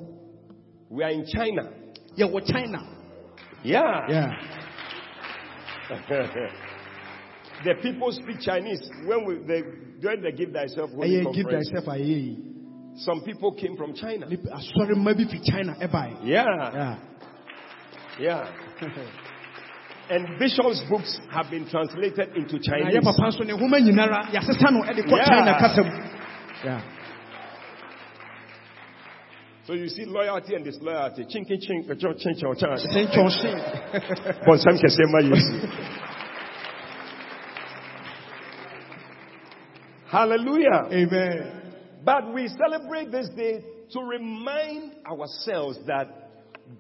[0.90, 1.70] We are in china
[3.64, 4.08] Yeah.
[4.10, 4.30] Yeah.
[7.64, 8.82] the people speak Chinese.
[9.06, 9.62] When we they
[10.02, 12.54] when they give thyself ɛyɛ give thyself a yɛyi
[12.96, 14.28] some people came from China.
[14.52, 15.76] Ah, sorry, maybe from china
[16.24, 16.46] Yeah.
[16.74, 17.00] Yeah.
[18.20, 18.52] Yeah.
[20.10, 22.94] And Bishop's books have been translated into Chinese.
[22.94, 25.26] yɛ papa nso ne nhoma nyinara yɛasesa no ɛde kɔ Yeah.
[25.26, 25.92] china kasa mu
[26.64, 26.82] Yeah.
[29.66, 31.26] So you see loyalty and disloyalty.
[31.30, 32.38] Ching, ching, ching, ching.
[32.92, 33.56] Saint John Shin.
[34.46, 35.70] But can say, "Ma, you see."
[40.14, 40.90] Hallelujah.
[40.92, 41.74] Amen.
[42.06, 46.30] But we celebrate this day to remind ourselves that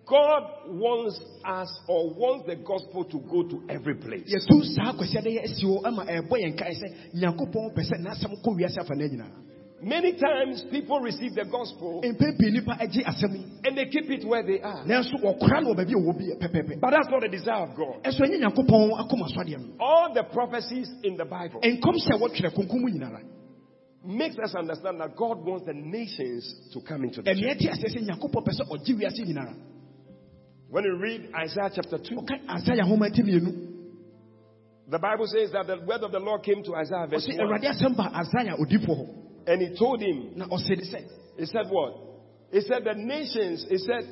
[0.05, 4.25] God wants us or wants the gospel to go to every place.
[9.83, 11.33] Saa kwasiada yɛ asi hɔ ama ɛbɔ yɛn kae sɛ nyankopɔn pɛ sɛ n'asɛm kɔ
[11.33, 13.33] wiase afa no nyinaa Many times people receive the gospel mpɛ pii nnipa agye asɛm
[13.33, 13.45] yi.
[13.65, 14.83] and they keep it where they are.
[14.85, 15.09] But that's
[17.09, 18.03] not the desire of God.
[18.03, 22.79] ɛso ɛnyɛ nyankopɔn akɔmasoadeɛ no All the prophecies in the Bible nkɔmhyɛ a wɔtwerɛ konkom
[22.81, 23.21] mu nyinara.
[24.05, 27.57] makes us understand that God wants the nations to come into the church.
[27.59, 29.53] te aseɛ sɛ nyankopɔn pɛ sɛ ɔgye wiase nyinara.
[30.69, 33.53] When you read Isaiah chapter 2, ɔka asaia homa ti mmienu.
[34.89, 37.37] the Bible says that the word of the Lord came to Isaiah verse 1
[39.47, 41.01] awurade asɛm ba asaia odifoɔ hɔ and he told him, na ɔse de sɛ
[41.37, 41.93] he said what?
[42.51, 44.05] He said the nations, he said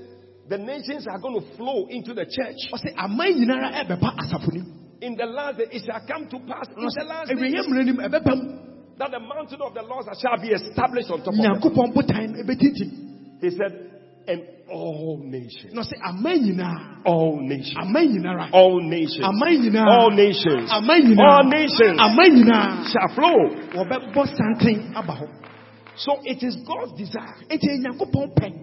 [0.49, 2.57] the nations are going to flow into the church.
[2.73, 7.05] ɔse aman nyinara ɛbɛba In the last day, it shall come to pass in the
[7.07, 8.57] last awieɛ day mmerɛ nim ɛbɛba mu
[8.97, 11.57] that the mountain of the Lord shall be established on top of them.
[11.57, 13.91] nyankopɔn botan no ɛbɛtintim He said,
[14.27, 14.41] and
[14.71, 20.11] all nations, na ɔse aman nyinaa all nations, aman nyinara all nations, aman nyinaa all
[20.11, 21.99] nations, aman all nations.
[21.99, 23.39] Aman nyinaa shall flow.
[23.75, 25.27] wɔbɛbɔ santen aba hɔ
[25.95, 27.35] So it is God's desire.
[27.49, 28.53] Enti nyankopɔn pɛ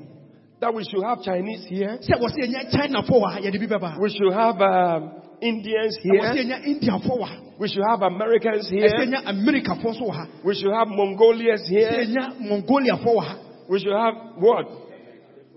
[0.61, 4.11] that we should have Chinese here, sɛ wɔsɛ yɛnya chinafoɔ wɔ ha yɛde bi we
[4.11, 10.03] should have um, Indians here, wɔ ha we should have Americans here, yɛnya amerikafoɔ nso
[10.09, 11.90] wɔ ha we should have Mongolians here,
[12.40, 13.37] wɔ ha
[13.68, 14.88] we should have what?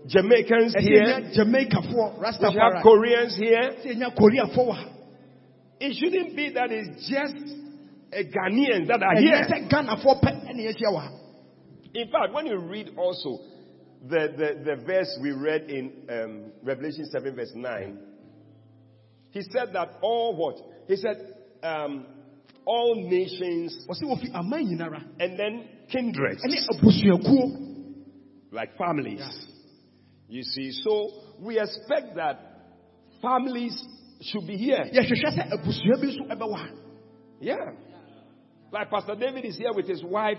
[0.07, 3.61] Jamaicans here, yɛnya jamaicafoɔ we should have rastafari Koreans here.
[3.61, 4.89] ɛsɛ yɛnya koreafoɔ wɔ ha
[5.79, 7.35] It shouldn't be that it's just
[8.13, 9.45] a Ghanaians that are here.
[9.47, 11.11] sɛ ghanafoɔ pɛ ɛne yɛhyia wɔ ha
[11.93, 13.39] In fact, when you read also
[14.07, 17.99] the, the, the verse we read in um, Revelation 7, verse 9,
[19.31, 20.57] he said that all what?
[20.87, 21.17] He said,
[21.61, 22.05] um,
[22.65, 26.41] all nations ɔsɛ wɔfi aman nyinara and then kindreds,
[28.51, 29.21] like families.
[30.31, 31.09] You see, so
[31.41, 32.39] we expect that
[33.21, 33.75] families
[34.21, 34.79] should be here.
[34.79, 36.69] yɛhwehwɛ sɛ abusua bi nso ɛbɛwɔ
[37.41, 37.57] Yeah.
[38.71, 40.37] Like Pastor David is here with his wife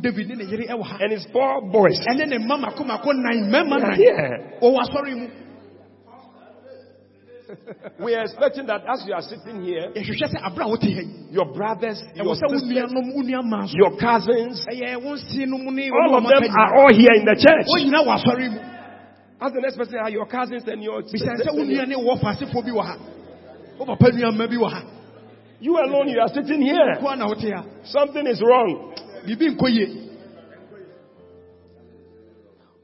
[0.00, 2.00] david ne ne yere ɛwɔ ha and his four boys.
[2.06, 4.60] And then the mama mako nan mmarima nan Yeah.
[4.62, 5.28] wɔwɔ asɔre mu
[8.00, 10.88] We are expecting that as you are sitting here, yɛhwehwɛ sɛ abera a wote ha
[10.88, 15.44] yi your brothers, your sisters, nuanom wo nuamaa so your cousins, eh, ɛyɛ wo nsi
[15.44, 17.68] nom ne all of them are all here in the church.
[19.50, 21.52] Nyinaa wɔ asɔre mu As the next person are your cousins and your bisane sɛ
[21.52, 21.68] wo sisters.
[21.68, 22.96] nua ne wɔ faasefoɔ bi wɔ ha
[23.78, 24.82] wo papa nuamaa bi wɔ ha
[25.60, 26.98] You alone, you are sitting here.
[27.84, 28.92] Something is wrong.
[29.26, 30.00] biribi nkɔ yie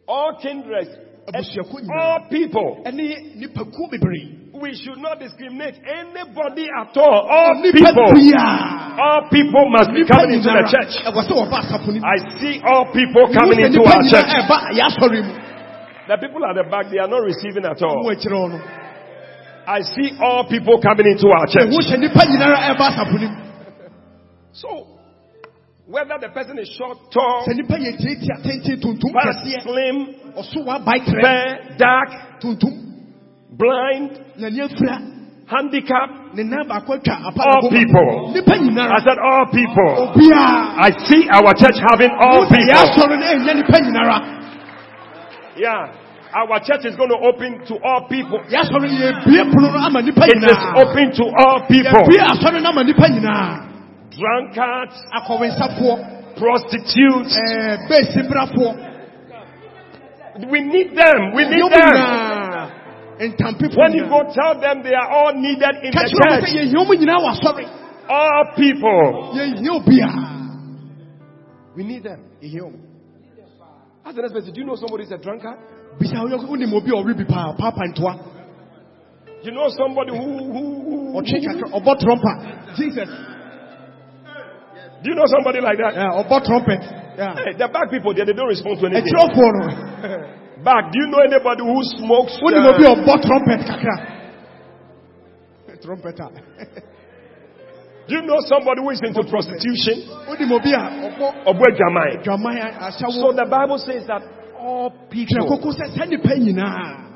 [0.08, 0.90] All kindreds,
[1.28, 2.82] and abusuakuo nyinaa all people.
[2.84, 7.28] ɛne nipakuo bebree We should not discriminate anybody at all.
[7.30, 7.96] All people.
[9.00, 10.92] All people must be coming into the church.
[11.06, 14.26] ɛwɔ sɛ wɔba asafo no mu I see all people coming into our church.
[14.26, 15.32] ɛba yɛ asɔre mu
[16.10, 18.02] The people at the back, they are not receiving at all.
[18.10, 18.58] akyerɛ hɔ no
[19.62, 21.70] I see all people coming into our church.
[21.70, 23.38] ɛho hyɛ nipa nyinara ɛba asafo no mu
[24.50, 24.70] So,
[25.86, 31.22] whether the person is short, tall, sɛ nipa yɛ tiatia fat, slim, ɔso wabae trɛ
[31.22, 32.10] fair, dark,
[33.54, 34.18] blind,
[35.46, 38.34] handicapped, ne nan baako atwa apa all people.
[38.34, 40.10] I said all people.
[40.26, 42.98] I see our church having all wo sɛ yɛ people.
[42.98, 44.40] asɔre no ɛnyɛ nipa nyinara
[45.56, 45.99] Yeah.
[46.30, 48.38] Our church is going to open to all people.
[48.46, 52.06] yɛ asɔre no yɛbie pono no ama nipa It is open to all people.
[52.06, 53.06] yɛbie asɔre no ama nipa
[54.14, 54.94] Drunkards,
[56.38, 57.34] prostitutes.
[57.90, 58.72] beesibrafoɔ
[60.50, 61.34] We need them.
[61.34, 62.70] We need them.
[63.76, 66.54] When you go tell them they are all needed in the kyerɛ wɔn sɛ church.
[66.54, 67.64] yɛhia wɔn nyinaa wɔ asɔre
[68.08, 69.32] All people.
[71.76, 72.20] We need them.
[72.42, 72.72] yɛhia
[74.14, 75.58] the next person, do you know somebody is a drunkard?
[75.98, 78.14] Bisa woyɛ wonim obi a ɔwe bi paa paapa ntoa
[79.42, 83.08] You know somebody who, who, who, jesus
[85.02, 85.94] do you know somebody like that?
[85.96, 86.82] Yeah, ɔbɔ trumpet
[87.16, 87.34] Yeah.
[87.36, 89.12] Hey, the back people there, they don't respond to anything.
[90.64, 92.36] Back, do you know anybody who smokes?
[92.40, 93.96] wonim uh, obi a ɔbɔ trumpet kakra
[95.84, 96.28] trumpet a
[98.08, 100.04] do you know somebody who is into prostitution?
[100.28, 102.20] wonim obi a ɔbɔ Obwe Jamai.
[102.24, 104.20] dwaman So the Bible says that
[104.60, 105.46] all people.
[105.48, 107.06] koko sɛ sɛ nipa nyinaa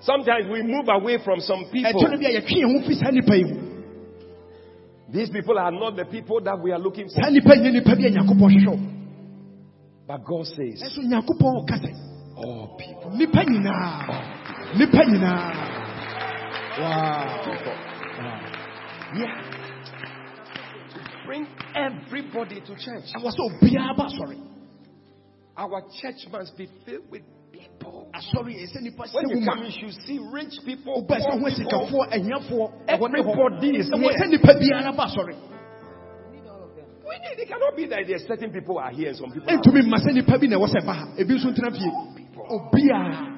[0.00, 1.92] Sometimes we move away from some people.
[1.92, 3.60] ɛkyɛ no bi a yɛtwe yɛn ho fi saa nipa yi mu
[5.12, 7.22] These people are not the people that we are looking for.
[7.22, 8.78] saa nipa nyɛ nipa bi a nyankopɔn hwehwɛ wo
[10.06, 11.92] But God says, ɛso nyankopɔn ka sɛ
[12.36, 13.10] all people.
[13.16, 14.08] nipa nyinaa
[16.80, 17.38] wow
[19.14, 19.26] Yeah.
[21.26, 23.04] Bring everybody to church.
[23.14, 24.51] I was so asɔre
[25.56, 28.08] Our church must be filled with people.
[28.14, 31.02] asɔre yɛ sɛ nipa When sɛ you wo ma come, you should see rich people.
[31.04, 31.50] wobɛ poor ho people.
[31.52, 34.28] sikafoɔ anyafoɔ ɛwɔ ne hɔ Everybody is here.
[34.28, 35.34] nipa biara ba asɔre
[36.32, 39.56] We need- It cannot be that there's certain people are here and some people are
[39.58, 41.92] ɛntumi mma sɛ nipa bi na ɛwɔ sɛ ba ha ebi nso ntena fie
[42.48, 43.28] obiara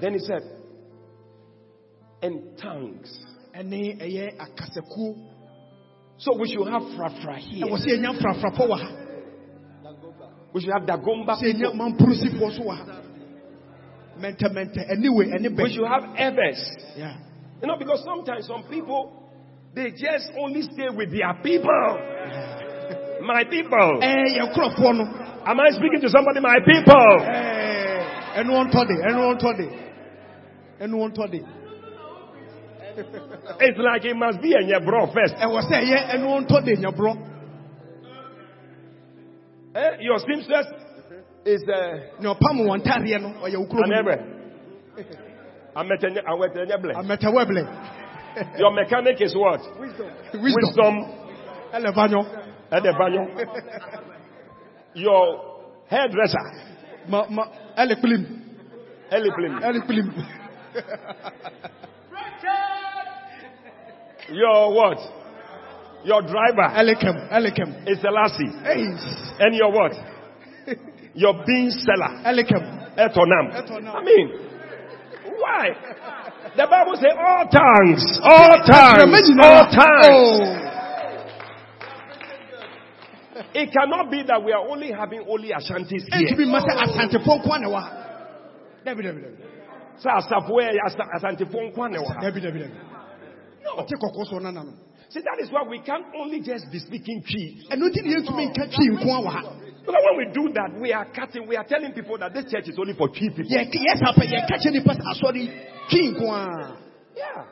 [0.00, 0.42] Then he said,
[2.22, 3.24] and tongues.
[6.18, 7.66] Ɛne ɛyɛ akasakuo So we should have frafra here.
[7.66, 8.90] ɛwɔ sɛ yɛnya mfrafrafo wɔ ha
[10.52, 11.72] We should have dagomba people.
[11.74, 12.84] mampurusifoɔ so wɔ ha
[14.20, 16.76] mɛntɛmɛntɛ anyway ɛne We should have evers.
[16.96, 17.16] Yeah.
[17.60, 19.12] You know, because sometimes some people,
[19.74, 21.98] they just only stay with their people.
[23.22, 23.98] My people.
[24.02, 25.04] Eh, ɛɛ yɛn korɔfoɔ no
[25.46, 26.40] Am I speaking to somebody?
[26.40, 27.20] My people.
[28.34, 31.55] Anyone ɛnu wɔn tɔ de ɛnu
[32.96, 35.34] It's like it must be a nyebro first.
[35.36, 37.32] ɛwɔ sɛ ɛyɛ ɛnu wɔn tɔ de nyaborɔ
[39.74, 39.96] Eh?
[40.00, 40.66] Your seamstress
[41.44, 44.18] is uh, nea ɔpam wɔn ntaadeɛ no ɔyɛ an okuro mu ever.
[45.76, 46.94] Ametenye- awetenyeble.
[46.96, 47.62] amɛtɛwɛblɛ
[48.58, 49.60] Your mechanic is what?
[49.80, 50.10] Wisdom.
[50.42, 50.94] Wisdom
[51.72, 52.24] Elevanyo.
[52.70, 53.26] at the banyo.
[54.94, 56.44] Your hairdresser,
[57.08, 57.44] Ma ma
[57.78, 58.24] elekpilim.
[59.10, 59.60] Eliplim.
[59.62, 60.12] Elekpilim.
[64.32, 64.98] Your what?
[66.04, 67.30] Your driver Elekem.
[67.32, 67.88] Elekem.
[67.88, 68.50] is Selassie.
[68.62, 68.84] Hey.
[69.38, 69.92] And your what?
[71.14, 72.94] Your bean seller, Elekem.
[72.98, 73.52] Etonam.
[73.56, 73.94] Etonam.
[73.94, 74.30] I mean,
[75.38, 75.68] why?
[76.56, 80.06] The Bible says all tongues, all tongues, all tongues.
[80.10, 80.66] Oh.
[83.54, 86.28] It cannot be that we are only having only Ashantis here.
[86.28, 87.52] Entumi masa asantefo nko
[93.74, 94.74] no.
[95.08, 97.70] See, that is why we can't only just be speaking Twi.
[97.70, 99.42] Ɛno nti ne yɛntumi nka twi nko wɔ ha.
[99.86, 102.68] Because when we do that, we are cutting, we are telling people that this church
[102.68, 103.44] is only for Twi people.
[103.44, 105.42] Yɛ yɛ sa pɛ yɛ ka kyɛ nipa sɛ asɔre
[105.90, 106.76] twi nko a.
[107.16, 107.44] Yeah.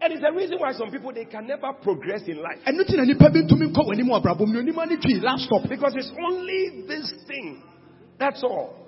[0.00, 2.62] And it's the reason why some people they can never progress in life.
[2.64, 4.96] Ɛno ti na nipa bi ntumi nkɔ wɔ anim wɔ abrabɔ mu ne onim ani
[4.96, 5.68] twi last stop.
[5.68, 7.62] Because it's only this thing.
[8.16, 8.87] That's all.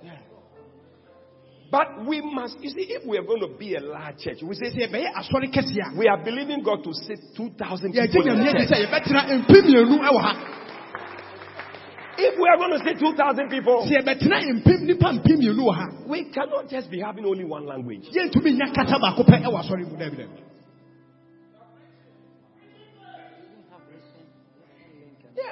[1.71, 4.55] But we must, you see, if we are going to be a large church, we
[4.57, 5.97] say, Sɛ yɛbɛyɛ asɔre kɛse a.
[5.97, 8.69] we are believing God to sit 2,000 people in church.
[8.69, 10.57] sɛ yɛbɛtena mpe mmienu wɔ ha.
[12.19, 15.75] If we are going to sit 2,000 people, Sɛ yɛbɛtena mpe nipa mpe mmienu wɔ
[15.75, 15.87] ha.
[16.09, 18.03] we cannot just be having only one language.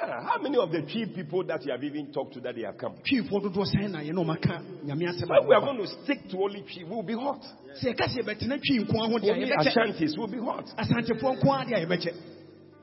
[0.07, 0.21] Yeah.
[0.23, 2.77] How many of the Twi people that you have even talked to that they have
[2.77, 2.95] come?
[3.03, 6.29] Twiifoɔ dodoɔ sɛn na yɛn a ɔmaka nyamea asɛm If we are going to stick
[6.29, 7.41] to only Twi, we'll be hot.
[7.81, 9.51] Sɛ yɛka sɛ yɛbɛtena twi nko a ho deɛ Only.
[9.51, 10.65] Ashantis will be hot.
[10.77, 12.13] Asantefoɔ nko a deɛ yɛbɛkyɛ.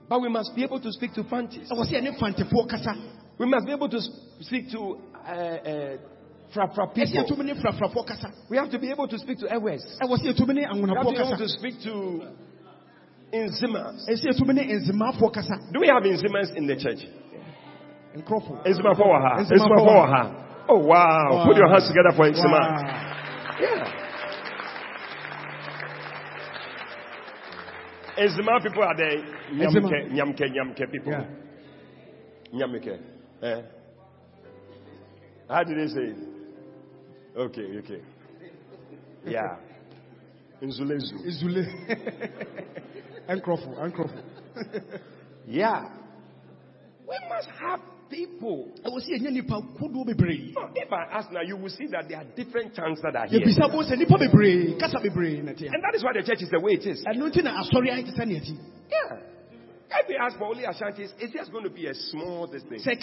[0.09, 1.70] But we must be able to speak to Fantis.
[1.70, 2.94] Ɛwɔ sɛ yɛne fantefoɔ kasa.
[3.38, 4.00] We must be able to
[4.40, 5.96] speak to uh, uh,
[6.52, 7.24] Fra Fra people.
[7.24, 8.31] yɛtumi ne frafrafoɔ kasa.
[8.48, 9.98] We have to be able to speak to Ewes.
[10.02, 12.22] Ɛwɔ sɛ yɛtumi ne We have to be able to speak to
[13.33, 14.07] Inzimas.
[14.09, 15.59] Ɛsɛ yɛtumi ne nzimafoɔ kasa.
[15.73, 17.07] Do we have Inzimas in the church?
[18.17, 18.65] Nkurɔfoɔ.
[18.67, 19.41] Inzima Powaha.
[19.41, 20.45] Nzima Inzima Powaha.
[20.69, 21.31] Oh wow.
[21.31, 21.45] Wow.
[21.47, 22.61] Put your hands together for Inzima.
[22.61, 22.81] Wow.
[23.61, 23.93] Yeah.
[28.19, 29.91] Inzima people are the Enzima.
[29.91, 31.12] Nyamke, Nyamke, Nyamke people.
[31.12, 31.27] Yeah.
[32.55, 32.99] Nyamke.
[33.43, 33.62] Eh?
[35.49, 36.19] How did they say it?
[37.37, 38.03] Okay, okay.
[39.27, 39.57] Yeah.
[40.62, 41.27] Nzulezu.
[41.27, 41.67] Izule.
[43.29, 43.93] Nkurɔfoɔ.
[43.93, 45.01] Nkurɔfoɔ.
[45.47, 45.89] Yeah.
[47.07, 48.73] We must have people.
[48.85, 50.53] Ɛwɔ sɛ yɛnya nipa kodoɔ bebree.
[50.55, 53.27] No, If I ask now, you will see that there are different tongues that are
[53.27, 53.41] here.
[53.41, 55.67] Bo sɛ nipa bebree kasa bebree na te.
[55.67, 57.05] And that is why the church is the way it is.
[57.07, 58.59] Nti na asɔre ayɛ te sɛ nea ti.
[58.91, 59.19] Yeah.
[59.89, 62.81] If we ask for only Ashantis, it's just going to be a small this thing.
[62.81, 62.99] Sɛ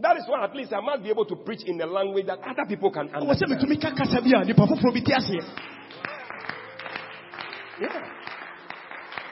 [0.00, 2.38] That is why at least I must be able to preach in a language that
[2.38, 3.50] other people can understand.
[3.58, 5.12] metumi ka kasa bi a nipa foforɔ bi te.
[7.80, 8.18] Yeah.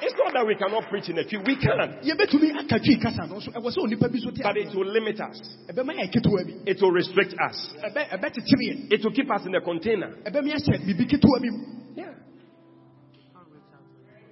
[0.03, 1.39] It's not that we cannot preach in a Twi.
[1.47, 1.99] We can.
[2.03, 4.87] Yɛbɛtumi aka twi kasa no nso ɛwɔ sɛ onipa bi so te But it will
[4.87, 5.41] limit us.
[5.71, 6.53] Ɛbɛma yɛ ketewa bi.
[6.67, 7.75] It will restrict us.
[7.83, 8.93] Ɛbɛ ɛbɛkyekyere yɛn.
[8.93, 10.17] It will keep us in a container.
[10.27, 11.65] Ɛbɛma yɛahyɛ biribi ketewa bi mu.
[11.95, 12.13] Yeah.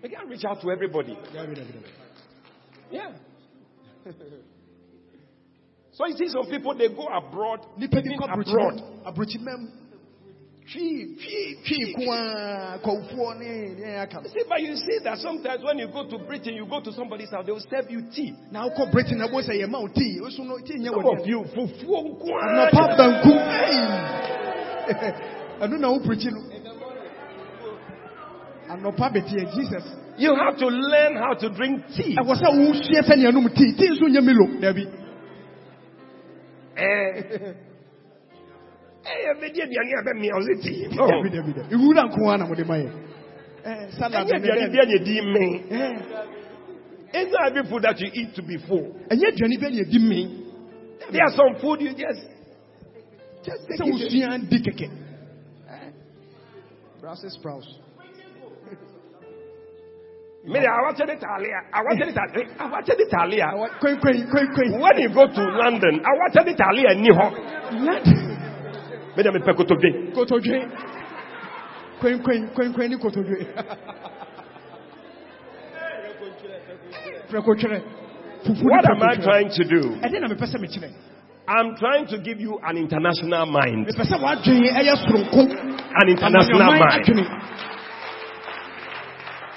[0.03, 1.17] We can't reach out to everybody.
[2.91, 3.13] Yeah.
[5.95, 7.61] so you see some people, they go abroad.
[7.79, 8.83] even abroad.
[9.07, 9.13] a
[14.25, 16.91] You see, but you see that sometimes when you go to Britain, you go to
[16.93, 18.35] somebody's house, they will serve you tea.
[18.51, 21.27] na wokɔ britain na bɔ sɛ yɛma wo tii woso no tii nyɛ Some of
[21.27, 22.43] you, fufu nkwa.
[22.43, 23.79] anɔpa banku ei.
[25.63, 26.41] ɛno na wo prikyi no
[28.75, 29.85] anɔpa bɛteɛ jesus
[30.17, 32.17] You have to learn how to drink tea.
[32.17, 33.75] ɛwɔ sɛ wosua sɛnea nom tii
[36.77, 37.23] Eh.
[37.35, 37.55] Eh.
[40.95, 41.07] No.
[42.07, 42.91] nko na ma yɛ
[43.67, 45.47] Eh, salad Ɛnyɛ ne aduane dɛ- bi a na ɛdi me.
[45.71, 48.93] Eh, It's not every food that you eat to be full.
[49.11, 50.41] ɛnyɛ aduane bi a na ɛdi me
[51.11, 52.27] There are some food you just,
[53.45, 53.95] just take sɛ it.
[53.95, 54.91] wosua di kɛkɛ
[57.01, 57.69] brussels sprouts
[60.47, 61.57] Me, I watch the Italia.
[61.73, 62.45] I watch the Italia.
[62.61, 63.47] I Italia.
[63.81, 67.27] kwenkwen kwenkwen When you go to London, I watch the Italia ni hɔ.
[69.17, 70.13] Me dem pe kotodwe.
[70.13, 70.69] kotodwe
[72.01, 73.47] kwenkwen kwenkwen ne kotodwe
[77.31, 77.81] prɛkotwerɛ
[78.45, 79.81] fufu What am I trying to do?
[80.05, 80.91] ɛde na mepɛ sɛ mekyerɛ
[81.47, 83.87] I'm trying to give you an international mind.
[83.87, 85.41] mepɛ sɛ woadwene ɛyɛ soronko
[86.01, 87.74] An international mind.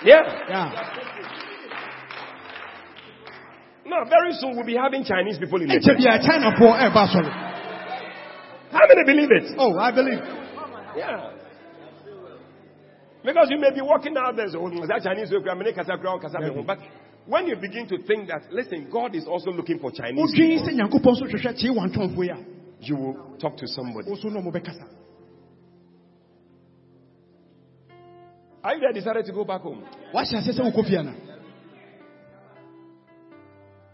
[0.04, 0.22] Yeah.
[0.50, 0.94] Yeah.
[3.86, 5.98] No, very soon we'll be having Chinese people in the ɛkyɛ church.
[5.98, 7.32] bia chinafoɔ ɛba asɔre
[8.72, 9.56] How many believe it?
[9.58, 10.20] Oh, I believe.
[10.96, 11.32] Yeah.
[13.24, 15.98] Because you may be walking out there, so, "Oh, that Chinese way, I'm gonna kasa
[15.98, 16.80] kura, oh, kasa me ho." but
[17.26, 20.76] when you begin to think that, listen, God is also looking for Chinese, people, sɛ
[20.76, 22.38] nyankopɔn nso hwehwɛ kyee wantɔmfo yi a
[22.80, 24.08] you will talk to somebody.
[28.68, 28.92] Are you there?
[28.92, 29.82] Decided to go back home?
[30.14, 31.00] wahyɛ ase sɛ wokɔ fie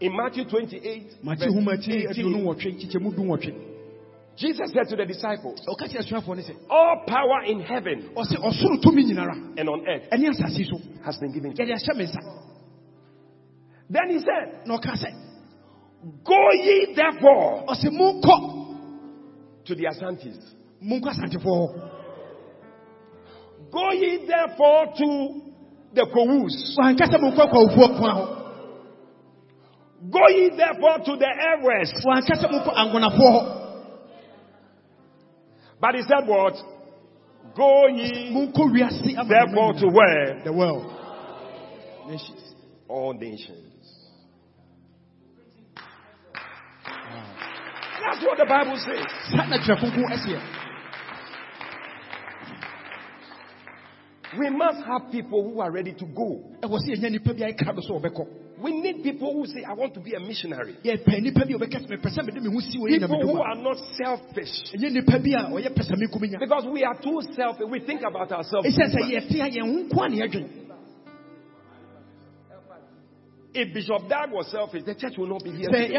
[0.00, 3.54] In Matthew 28, mate verse ho mati 18, aduonu nwɔtwe nkyekyɛmu du nwɔtwe
[4.36, 8.34] Jesus said to the disciples, ɔka kyerɛ asuafoɔ no sɛ All power in heaven ɔse
[8.34, 10.66] ɔsoro tumi nyinara and on earth ɛne asase yi
[11.04, 11.70] has been given to me.
[11.70, 12.20] yɛde ahyɛ me nsa
[13.90, 15.14] Then he said, na ɔka sɛ
[16.24, 17.64] Go ye therefore
[19.64, 20.36] to the Asantes.
[23.74, 25.40] Monkɔ asantefoɔ hɔ Go ye therefore to
[25.94, 26.76] the Kowus.
[26.78, 28.24] wanka sɛ monkɔ akwawofoɔ koa hɔ
[30.10, 31.92] Go ye therefore to the Airways.
[32.04, 33.60] wanka sɛ monkɔ angonafoɔ hɔ
[35.80, 36.54] But he said what?
[37.56, 40.40] Go ye monkɔ wiase ama therefore to where?
[40.44, 40.90] the world
[42.08, 42.54] nations
[42.88, 43.70] All nations.
[48.04, 49.06] That's what the Bible says.
[54.38, 56.42] We must have people who are ready to go.
[56.62, 58.26] ɛwɔ sɛ yɛnya nnipa bi a ɛkra do sɛ wɔbɛkɔ
[58.62, 60.76] We need people who say, I want to be a missionary.
[60.84, 63.20] yɛpɛ nnipa bi a wɔbɛka sɛ mepɛ sɛ mede me ho si wɔ yi People
[63.22, 64.72] who are not selfish.
[64.74, 67.66] ɛnyɛ nnipa bi a ɔyɛ pɛsame kuminya Because we are too selfish.
[67.70, 68.66] We think about ourselves.
[68.66, 69.12] ɛsiane too sɛ much.
[69.12, 70.48] yɛte a yɛn ho nko a ne yɛdwen
[73.56, 75.68] If Bishop Dag was selfish, the church will not be here.
[75.70, 75.94] today.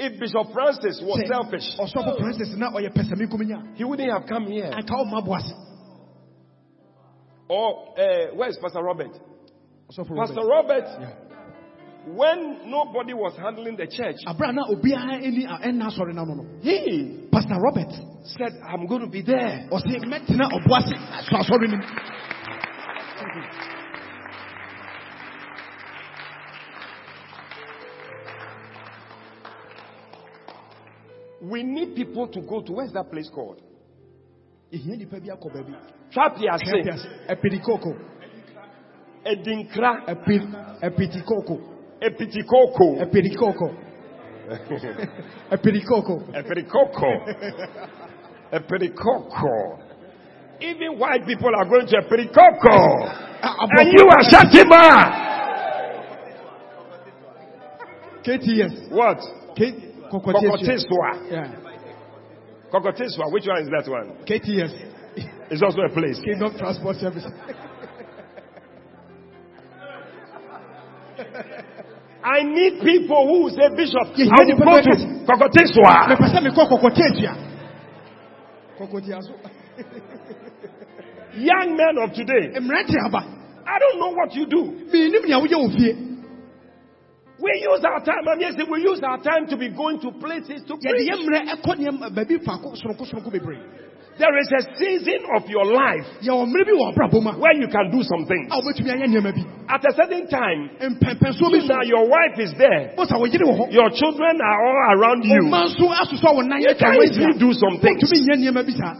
[0.00, 4.46] If Bishop Francis was selfish, ɔsɔfo francis na ɔyɛ pɛsame kuminya he wouldn't have come
[4.46, 4.70] here.
[4.72, 5.52] anka ɔma bo ase
[7.50, 9.12] Or uh, where is Pastor Robert?
[9.94, 10.86] Pastor Robert.
[10.86, 11.30] Yeah.
[12.06, 14.16] when nobody was handling the church,
[16.62, 17.92] he pastor robert
[18.24, 19.68] said, I'm going to be there.
[31.50, 33.60] We need people to go to where's that place called?
[34.72, 35.74] ɛhia nnipa bi akɔ baabi
[36.12, 36.82] Trapiase,
[37.28, 37.94] ɛpidikoko
[39.24, 41.58] Edinkra, ɛpidikoko
[42.02, 43.74] Epitikoko, ɛpidikoko ɛpidikoko
[45.50, 46.16] Epirikoko,
[48.52, 49.78] Epirikoko.
[50.60, 52.76] Even white people are going to Epirikoko.
[53.42, 55.30] And you are Shatima.
[58.24, 59.18] kts What?
[59.56, 61.30] K- Kokotiswa.
[61.30, 61.54] Yeah.
[62.72, 63.32] Kokotiswa.
[63.32, 64.16] Which one is that one?
[64.26, 64.72] kts
[65.50, 66.20] It's also a place.
[66.20, 67.26] kingdom transport service
[72.22, 74.94] I need people who say, Bishop, Yeah, I you will need go to
[75.26, 75.94] Kokotiswa.
[76.10, 77.32] mepɛ sɛ mekɔ kɔkɔtatua
[78.78, 79.32] kɔkɔtia so
[81.32, 86.09] Young men of today, I don't know what you do.
[87.40, 90.60] We use our time, and yes, we use our time to be going to places
[90.68, 91.08] to preach.
[91.08, 93.56] yɛ mmerɛ ɛkɔ nneɛma baabi faako soronko soronko bebree
[94.20, 97.56] There is a season of your life yɛwɔ mmerɛ bi wɔ abrabɔ mu a where
[97.56, 98.52] you can do some things.
[98.52, 102.36] a wobɛtumi ayɛ nneɛma bi At a certain time, mpɛmpɛnsoɔ bi so now your wife
[102.38, 102.92] is there.
[102.98, 105.40] wosa wo yere wɔ hɔ Your children are all around you.
[105.40, 108.04] ɔma nso asosɔ wo nan You can easily do some things.
[108.04, 108.96] wotumi nyɛ nneɛma bi saa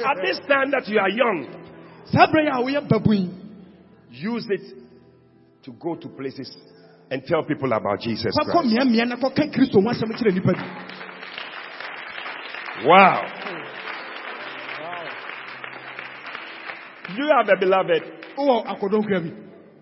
[0.00, 1.46] At this time that you are young,
[4.10, 4.60] use it
[5.64, 6.56] to go to places
[7.10, 8.66] and tell people about Jesus Christ.
[8.66, 10.64] mmeammea na kɔka kristo ho asɛm kyerɛ nnipa bi
[12.86, 13.22] Wow.
[17.16, 18.02] You have a beloved?
[18.36, 19.32] wowɔ akɔdɔnkura bi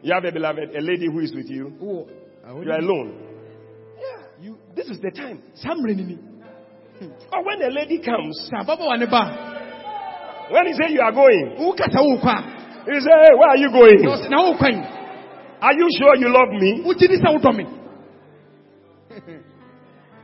[0.02, 1.72] You have a beloved, a lady who is with you.
[1.80, 3.18] You are alone.
[3.98, 4.58] Yeah, you.
[4.74, 5.42] This is the time.
[7.00, 9.52] Or oh, when a lady comes, sɛ ababaawa ne ba
[10.50, 11.56] when he say you are going,
[12.86, 14.00] a wokasa wo kɔ a he said, hey, where are you going?
[14.02, 14.76] na ɔse, na wokwan
[15.60, 16.82] Are you sure you love me?
[16.84, 17.64] wogye di sɛ wodɔ me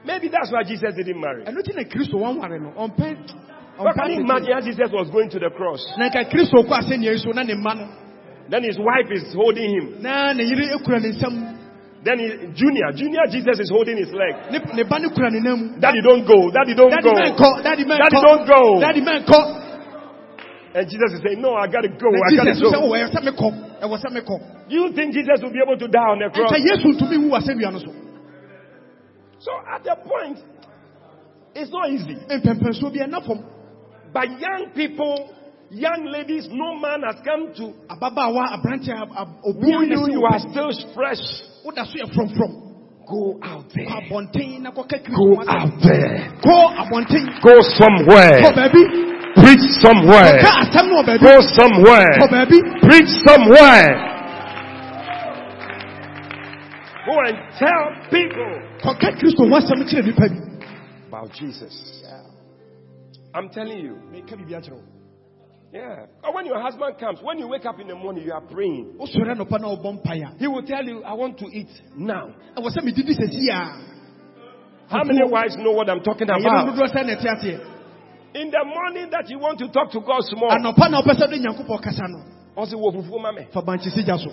[0.04, 1.44] Maybe that's why Jesus didn't marry.
[1.44, 3.16] ɛno nti na kristo wanware no ɔmpɛ
[3.78, 5.80] But can you imagine how Jesus was going to the cross?
[5.96, 7.86] na nka kristo kɔ asɛnnea yi so na ne mma no
[8.50, 10.02] Then his wife is holding him.
[10.02, 11.58] na ne yere kura ne nsam
[12.04, 12.26] Then he,
[12.58, 14.50] Junior, Junior Jesus is holding his leg.
[14.50, 16.50] ne ne ba no kura ne nam mu Daddy, don't go.
[16.50, 17.04] Daddy, don't dadi
[17.38, 17.62] go.
[17.62, 18.62] dadi Daddy, mɛnkɔ don't go.
[18.82, 19.61] dadi mɛnkɔ
[20.74, 22.08] And Jesus is saying, No, I gotta go.
[22.08, 22.72] I gotta go.
[22.88, 23.48] wɔ ɛwɔ sɛ mekɔ
[23.82, 26.50] ɛwɔ sɛ mekɔ Do you think Jesus will be able to die on the cross?
[26.52, 27.78] ɛnka yesu ntumi wu asɛnnua no
[29.42, 30.38] so at the point,
[31.54, 32.14] it's not easy.
[32.14, 33.44] mpɛmpɛnsoɔ bi ɛna fam
[34.12, 35.34] But young people
[35.74, 40.20] Young ladies, no man has come to ababaawa aberanteɛ ab- ab- woo obiara you.
[40.20, 41.16] You are still fresh.
[41.64, 42.52] yɛ frɔmfrɔm
[43.08, 43.86] Go out there.
[43.88, 46.28] abɔnten na kɔka Go out there.
[47.40, 48.42] Go somewhere.
[48.52, 50.42] baabi Preach somewhere.
[50.42, 52.12] kɔka asɛm no wɔ baabi Go somewhere.
[52.82, 53.90] Preach somewhere.
[57.06, 58.52] Go and tell people
[58.82, 60.26] kɔka kristo ho asɛm kyerɛ nnipa
[61.08, 62.04] about Jesus.
[63.34, 63.96] I'm telling you.
[64.12, 64.82] meka biribi akyerɛ wo
[65.72, 66.04] Yeah.
[66.22, 68.92] Or when your husband comes, when you wake up in the morning, you are praying.
[69.00, 72.28] wosɔre anɔpa na wobɔ He will tell you, I want to eat now.
[72.56, 73.92] ɛwɔ sɛ medidi sɛsi a
[74.88, 76.76] How many wives know what I'm talking about?
[78.34, 81.28] In the morning that you want to talk to God small, anɔpa na wopɛ sɛ
[81.28, 82.24] wode nyankopɔn kasa no
[82.56, 83.46] also wo fufu mame.
[83.52, 84.30] fa bankyesi gya so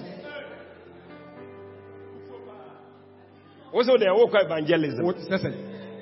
[3.73, 5.03] Also they walk evangelism.
[5.05, 5.53] Wo- sɛ sɛ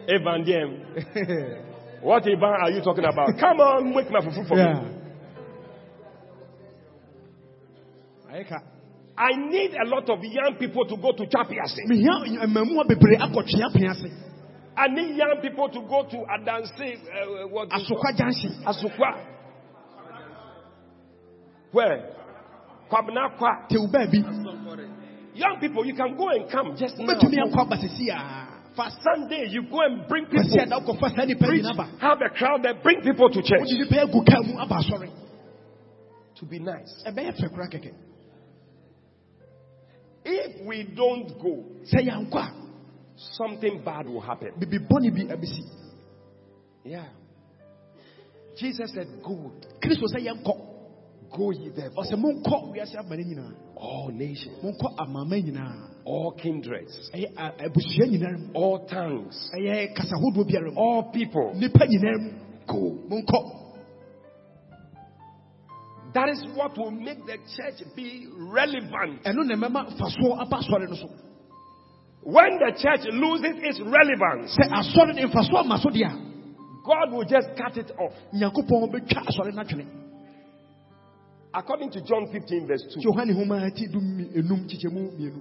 [0.08, 1.64] Evangelium.
[2.02, 3.36] What evan are you talking about?
[3.40, 4.62] Come on, make my fufu for me.
[4.62, 4.84] Yeah.
[8.32, 8.62] ayɛ
[9.18, 11.80] I need a lot of young people to go to Chapiase.
[11.90, 11.96] Eh,
[14.78, 19.26] I need young people to go to Adanse, uh, what is asokwa junction Asukwa.
[21.72, 22.14] Where?
[22.92, 23.68] Kwabnakwa.
[23.70, 24.24] tew baabi
[25.34, 27.06] Young people, you can go and come just now.
[27.14, 30.44] wobɛtumi akɔ aba sɛsi a fa Sunday, you go and bring people.
[30.46, 31.66] kwasi ada wokɔfa saa nnipa Preach,
[32.00, 33.62] have a crowd there, bring people to church.
[33.66, 35.10] wode nnipa agu kaa mu aba asɔre
[36.36, 37.04] To be nice.
[37.08, 37.94] ɛbɛyɛ fɛ kora kɛkɛ
[40.30, 41.64] If we don't go,
[41.94, 42.67] a
[43.18, 44.52] something bad will happen.
[44.60, 45.64] bibi bɔne bi abɛsi
[46.84, 47.06] Yeah.
[48.58, 49.52] Jesus said, Go,
[49.82, 50.56] sɛ yɛnkɔ
[51.36, 57.12] go ye therefore, ɔsɛ monkɔ wiase amane nyinaa all nations, monkɔ amama nyinaa all kindreds,
[57.14, 60.80] ɛyɛ a- abusua nyinaa mu all tongues, ɛyɛ kasa hodoɔ biara mu.
[60.80, 61.54] All people.
[62.68, 62.98] Go.
[66.14, 69.22] That is what will make the church be relevant.
[72.28, 76.28] When the church loses its relevance, sɛ asɔre no mfasoɔ ama so deɛ a
[76.84, 78.12] God will just cut it off.
[78.36, 79.88] nyankopɔn bɛtwa asɔre no atwene.
[81.54, 85.40] According to John 15, verse 2, yohane homa ti du enum kyekyɛmu mmienu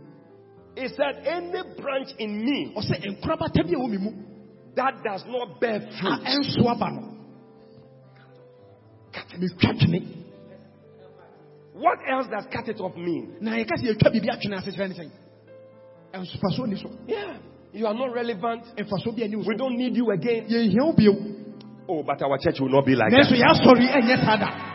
[0.77, 4.13] it said, Any branch in me ɔsɛ nkorabata bi a wɔ me mu
[4.77, 7.03] that does not bear fruit, ɛnso aba no
[9.41, 10.07] metwa twene.
[11.75, 13.39] What else does cut it off mean?
[17.07, 17.37] Yeah,
[17.73, 18.65] you are not relevant.
[18.77, 20.47] mfasoɔ bi ani wo We don't need you again.
[20.49, 21.13] yɛnhia wo bio
[21.89, 23.27] Oh, but our church will not be like that.
[23.31, 24.73] yɛasɔre ɛnyɛ saa da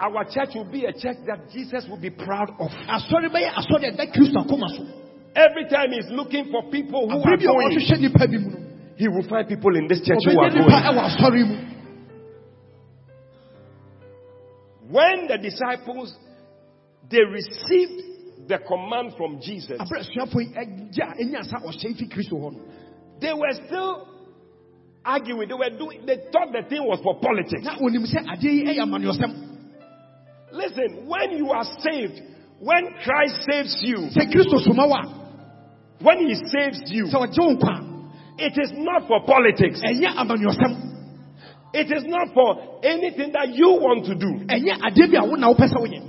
[0.00, 2.70] Our church will be a church that Jesus will be proud of.
[2.88, 4.84] asɔre bɛyɛ asɔre a ɛda kristo akoma so
[5.36, 8.38] Every time he's looking for people who are abere bi a going, ɔhwehwɛ nnipa bi
[8.38, 8.58] mu no
[8.96, 10.68] he will find people in this church who are going.
[10.68, 11.56] ɛwɔ asɔre mu
[14.90, 16.14] When the disciples
[17.10, 18.02] they received
[18.48, 22.60] the command from Jesus, abere asuafoɔ yi agya ɛnya sa ɔhyɛ fi kristo hɔ no
[23.20, 24.08] they were still
[25.04, 25.48] arguing.
[25.48, 26.06] They were doing.
[26.06, 27.62] They thought the thing was for politics.
[27.62, 29.32] na onim sɛ adeɛ yi ɛyɛ amanneɔsɛm
[30.52, 32.20] Listen, when you are saved,
[32.60, 35.20] when Christ saves you, sɛ kristo soma wo
[36.00, 37.06] when He saves you,
[38.36, 39.80] it is not for politics.
[39.82, 40.90] a ɛnyɛ amanneɔsɛm
[41.74, 44.44] It is not for anything that you want to do.
[44.46, 46.02] ɛnyɛ adeɛ bi a wo na wopɛ sɛ woyɛ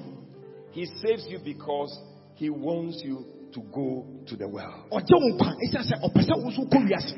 [0.72, 1.98] He saves you because
[2.36, 4.92] He wants you to go to the world.
[4.92, 7.16] ɔgye wo nkwa ɛsiane sɛ ɔpɛ sɛ wo nso wokɔ wiase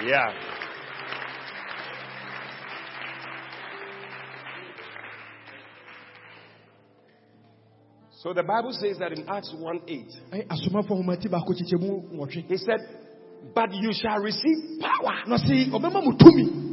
[0.00, 0.32] Yeah.
[8.22, 12.44] So the Bible says that in Acts 1 8, Ɛyɛ asomafoɔ homati baako kyekyɛmu nwɔtwe
[12.48, 12.80] He said,
[13.54, 16.70] But you shall receive power na ɔse ɔbɛma mo tumi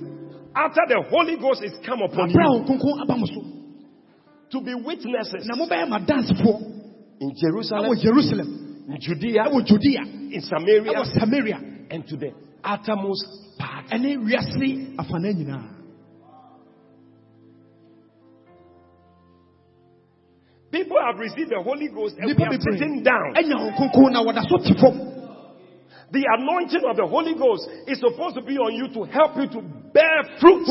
[0.55, 3.56] after the Holy Ghost is come upon you
[4.51, 6.61] to be witnesses na mobɛyɛ madansefoɔ
[7.19, 8.85] in Jerusalem, jerusalem.
[8.89, 10.01] in Judea, judea.
[10.31, 11.59] in Samaria, samaria.
[11.91, 12.31] and to the
[12.63, 13.25] uttermost
[13.59, 13.85] part.
[13.89, 15.73] ɛne wiase afana nyinaa
[20.69, 23.33] People have received the Holy Ghost and we nnipa are sitting down.
[23.35, 24.73] ɛnya wo kronkron na wɔda so te
[26.11, 29.47] The anointing of the Holy Ghost is supposed to be on you to help you
[29.47, 30.69] to bear fruits.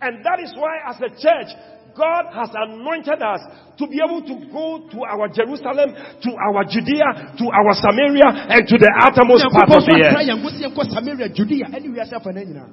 [0.00, 1.52] And that is why, as a church,
[1.96, 3.40] God has anointed us
[3.78, 8.62] to be able to go to our Jerusalem, to our Judea, to our Samaria, and
[8.66, 10.16] to the uttermost part of the earth.
[10.24, 12.70] yɛn go sɛ yɛnkɔ samaria judea ɛne wiase afana nyinaa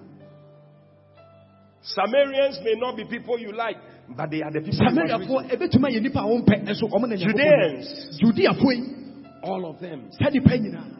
[1.87, 3.77] Samarians may not be people you like,
[4.09, 4.75] but they are the people.
[4.75, 5.29] you must reach.
[5.29, 8.83] samariafoɔ ɛbɛtumi ayɛ nnipa a wompɛ ɛnso ɔmo na nyankopɔn Judeans, judeafoɔ yi
[9.43, 10.11] all of them.
[10.11, 10.93] saa nnipa nyinaa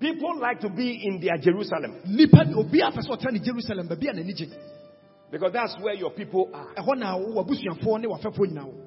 [0.00, 1.94] People like to be in their Jerusalem
[5.32, 5.94] nipa obi a pɛ sɛ ɔtena ne jerusalem baabi a n'ani gye because that's where
[5.94, 6.74] your people are.
[6.74, 8.80] ɛhɔ na w'abusuafoɔ ne w'afɛfoɔ nyinaa wɔ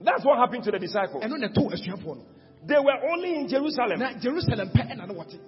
[0.00, 1.22] That's what happened to the disciples.
[1.24, 2.22] ɛno na ɛtɔ asuafoɔ no
[2.66, 4.00] They were only in Jerusalem.
[4.20, 5.38] jerusalem pɛ ɛna ne wɔte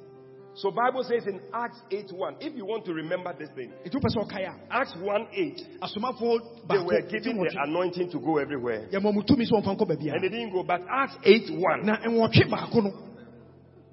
[0.56, 4.08] So Bible says in Acts 8:1, if you want to remember this thing, ɛtu pɛ
[4.08, 8.88] sɛ ɔkae a Acts 1:8, asomafoɔ they were given the anointing to go everywhere.
[8.90, 10.62] yɛma mu tumi sɛ ɔmfa nkɔ baabi And they didn't go.
[10.62, 12.92] But Acts 8:1, na nwɔtwe baako no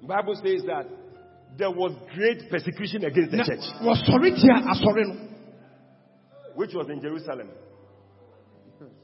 [0.06, 0.86] Bible says that
[1.56, 3.60] there was great persecution against the church,
[6.54, 7.48] which was in Jerusalem.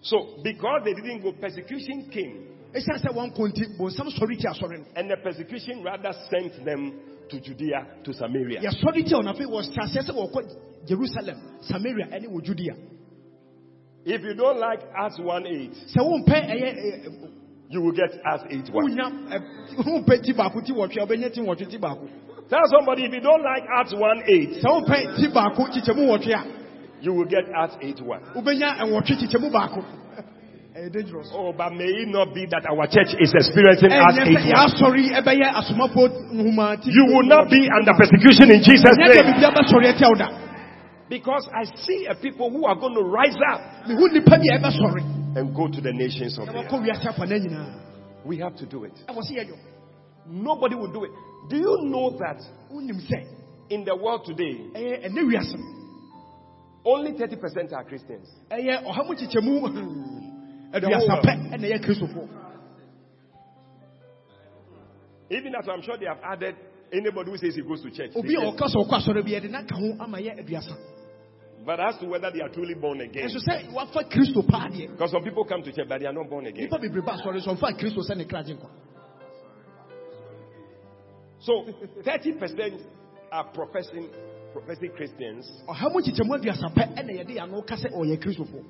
[0.02, 2.46] So, because they didn't go, persecution came.
[4.96, 6.92] And the persecution rather sent them
[7.28, 8.60] to Judea, to Samaria.
[10.86, 12.74] Jerusalem, Samaria, and Judea.
[14.04, 15.72] If you don't like Acts 1 8,
[17.68, 18.96] you will get Acts 8 1.
[22.48, 24.62] Tell somebody if you don't like Acts 1 8,
[27.00, 28.34] you will get Acts 8:1.
[28.34, 29.80] wobɛnya ɛwɔtwe kyekyɛmu baako
[30.76, 34.36] ɛyɛ dangerous Oh, but may it not be that our church is experiencing Acts ɛnyɛ
[34.36, 34.52] sɛ 8:1.
[34.52, 39.10] yɛasɔre ɛbɛyɛ asomafoɔ nhoma ti You will not be under persecution in Jesus' name.
[39.16, 40.28] biribia bɛsɔre atia wo da
[41.08, 44.58] Because I see a people who are going to rise up mehu nnipa bi a
[44.60, 45.02] ɛbɛsɔre
[45.36, 46.68] and go to the nations of the earth.
[46.70, 47.74] wɔkɔ wiase afa no nyinaa
[48.24, 48.92] We have to do it.
[49.08, 49.56] ɛwɔ sɛ yɛyɔ
[50.28, 51.10] Nobody will do it.
[51.48, 52.38] Do you know that
[53.70, 54.60] in the world today,
[56.84, 58.28] only 30% are Christians?
[58.50, 62.28] ɛyɛ ɔha mu kyekyɛmu aduasa pɛ ɛna ɛyɛ kristofoɔ
[65.32, 66.56] Even as I'm sure they have added
[66.92, 68.10] anybody who says he goes to church.
[68.16, 70.74] obi a They ɔka sɛ ɔkɔ asɔre bi yɛde na ka ho ama yɛ aduasa
[70.74, 70.96] say-
[71.64, 73.28] But as to whether they are truly born again.
[73.28, 76.12] ɛnso sɛ wafa kristo paa deɛ Because some people come to church, but they are
[76.12, 76.64] not born again.
[76.64, 78.70] nipa bebree ba asɔre so ɔmfa kristo sɛ ne kra gye nkwa
[81.42, 81.64] So
[82.02, 82.82] 30%
[83.32, 84.08] are professing
[84.52, 85.46] professing Christians.
[85.68, 88.64] ɔha mu kyekyɛmu aduasa pɛ ɛna yɛde ano ka sɛ ɔyɛ kristofoɔ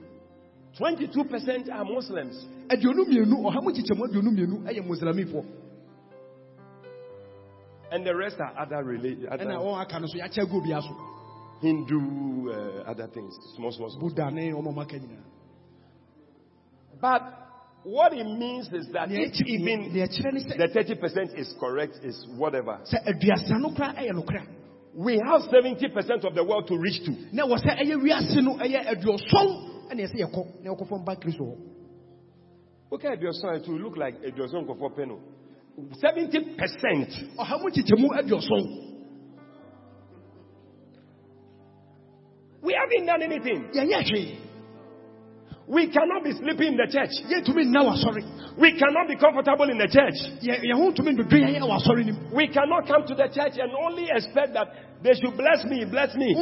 [0.79, 2.47] 22% are Muslims.
[2.69, 5.45] aduonu mmienu ɔha mu kyekyɛmu aduonu mmienu ɛyɛ muslimifoɔ
[7.93, 10.83] And the rest are other religions, ɛna other wɔn aka no so yɛakyɛ gu obiara
[10.83, 10.97] so
[11.61, 14.09] Hindu, uh, other things, small, small, small.
[14.09, 15.17] buddha ne ɔma ɔma
[17.01, 17.23] But
[17.83, 21.97] what it means is that if even nea ɛkyerɛ ne sɛ the 30% is correct,
[22.03, 22.79] is whatever.
[24.97, 27.13] Sɛ aduasa no koraa ɛyɛ nokora We have 70% of the world to reach to.
[27.33, 29.49] na wɔ sɛ ɛyɛ wiase no ɛyɛ aduɔsɔn
[29.91, 31.57] ɛna yɛsɛ yɛkɔ na yɛkɔfɔ mba kristo hɔ
[32.93, 35.15] Okay, your son to look like dozen for penny.
[36.03, 37.37] 70%.
[37.39, 38.87] ɔha mu kyekyɛmu aduɔsɔn
[42.63, 43.71] We haven't done anything.
[43.73, 44.50] yɛnyɛ hwee
[45.71, 47.15] We cannot be sleeping in the church.
[47.31, 50.19] yɛntumi nna wasɔre We cannot be comfortable in the church.
[50.43, 53.29] Yɛ- yɛn ho ntumi ndodwe yɛn wɔ asɔre no mu We cannot come to the
[53.31, 54.67] church and only expect that
[55.01, 56.35] they should bless me, bless me.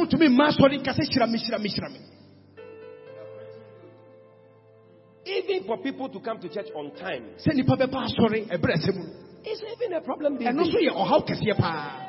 [5.25, 8.95] Even for people to come to church on time, sɛ nnipa bɛba asɔre ɛberɛ sɛ
[8.97, 9.13] mu no
[9.45, 10.37] it's even a problem.
[10.39, 10.73] these ɛno days.
[10.73, 12.05] nso yɛ ɔhaw kɛseɛ paa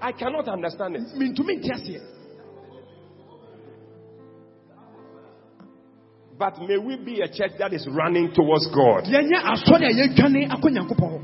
[0.00, 2.15] I cannot understand it.
[6.38, 9.04] But may we be a church that is running towards God.
[9.04, 11.20] yɛnyɛ asɔre a yɛdwane akɔ nyankopɔn hɔ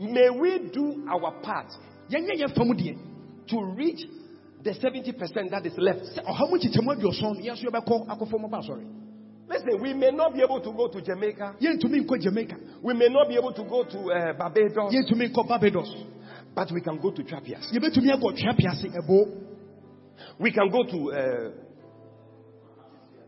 [0.00, 1.66] May we do our part
[2.10, 2.96] yɛnyɛ yɛ fam deɛ
[3.48, 4.00] to reach
[4.62, 6.00] the 70% that is left.
[6.16, 8.84] sɛ ɔhaw mu kyekyɛmu aduɔsɔn no yɛnso yɛbɛkɔ akɔfɔ mɔba asɔre
[9.50, 11.56] Listen, we may not be able to go to Jamaica.
[11.60, 14.94] jamaica We may not be able to go to uh, Barbados.
[15.48, 15.92] barbados
[16.54, 17.66] But we can go to Trapias.
[17.74, 19.38] yɛbɛtumi akɔ twea piase ɛbo
[20.38, 21.50] We can go to uh,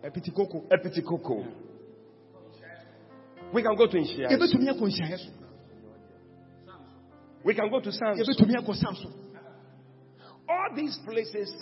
[0.04, 1.46] apitikoko Epitikoko.
[3.52, 4.28] We can go to Inshia.
[4.30, 5.30] yɛbɛtumi akɔ nhyiaeɛ so
[7.44, 8.18] We can go to Sans.
[8.18, 9.10] yɛbɛtumi akɔ sam so
[10.48, 11.52] All these places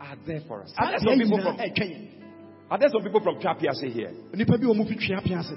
[0.00, 0.72] are there for us.
[0.78, 1.56] Are there some people from,
[2.70, 4.12] are there some people from Trapias here?
[4.32, 5.56] nnipa bi wɔ mu fi twea piase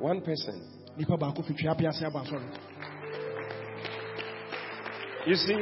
[0.00, 0.60] One person.
[0.98, 2.58] nnipa baako fi twea aba asɔre
[5.26, 5.56] You see?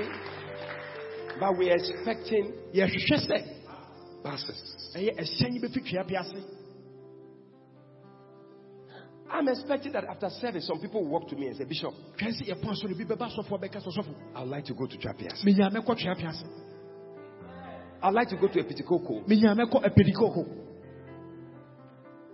[1.38, 3.61] But we are expecting yɛhwehwɛ
[4.22, 4.92] sɛ buses.
[4.94, 6.42] ɛyɛ ɛhyɛn bɛfi twea piase
[9.30, 12.32] I'm expecting that after service, some people will walk to me and say, Bishop, twɛn
[12.36, 15.42] sɛ yɛpɔ asɔre bi bɛba asɔfoɔ bɛka sɛ ɔsɔfo I'd like to go to Trapias.
[15.44, 16.44] menyaa mɛkɔ twea piase
[18.02, 19.22] I'd like to go to Epitikoko.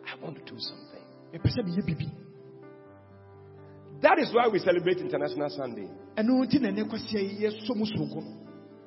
[0.07, 1.05] I want to do something.
[1.33, 2.11] mepɛ sɛ meyɛ biribi
[4.01, 5.89] That is why we celebrate International Sunday.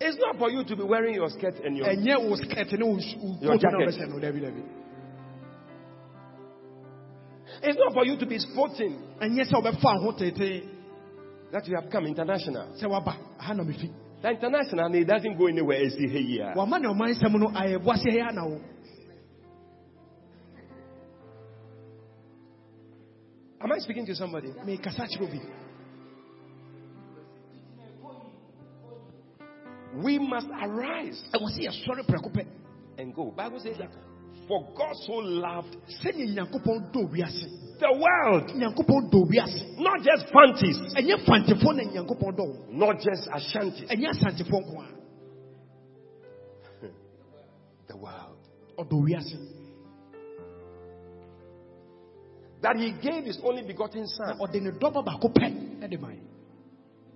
[0.04, 1.86] It's not for you to be wearing your skirt and your.
[1.86, 3.78] ɛnyɛ wo skirt ne wo s- wo Your jacket.
[3.78, 4.64] wobɛhyɛ no dabi dabi
[7.64, 10.64] It's not for you to be sporting ɛnyɛ sɛ wobɛfa ho tete
[11.52, 12.68] that you have come international.
[12.82, 13.92] sɛ waba ha na mefi
[14.24, 15.82] The international, it doesn't go anywhere.
[15.82, 16.54] It's here.
[16.56, 18.60] wama ne ɔman nsɛm no ayɛ boaseɛ yɛ ana wo
[23.64, 24.48] Am I speaking to somebody?
[29.96, 32.46] We must arise ɛwɔ sɛ yɛsɔre prɛko pɛ
[32.98, 33.32] and go.
[33.32, 33.90] Bible says that
[34.48, 37.46] for God so loved sɛnea nyankopɔn dɔ wiase
[37.80, 43.28] the world, nyankopɔn dɔ wiase not just Fantis, ɛnyɛ fantefoɔ na nyankopɔn dɔ not just
[43.30, 45.02] Ashantis, ɛnyɛ asantefoɔ nko a
[47.88, 48.38] the world.
[52.62, 54.38] That He gave His only begotten Son.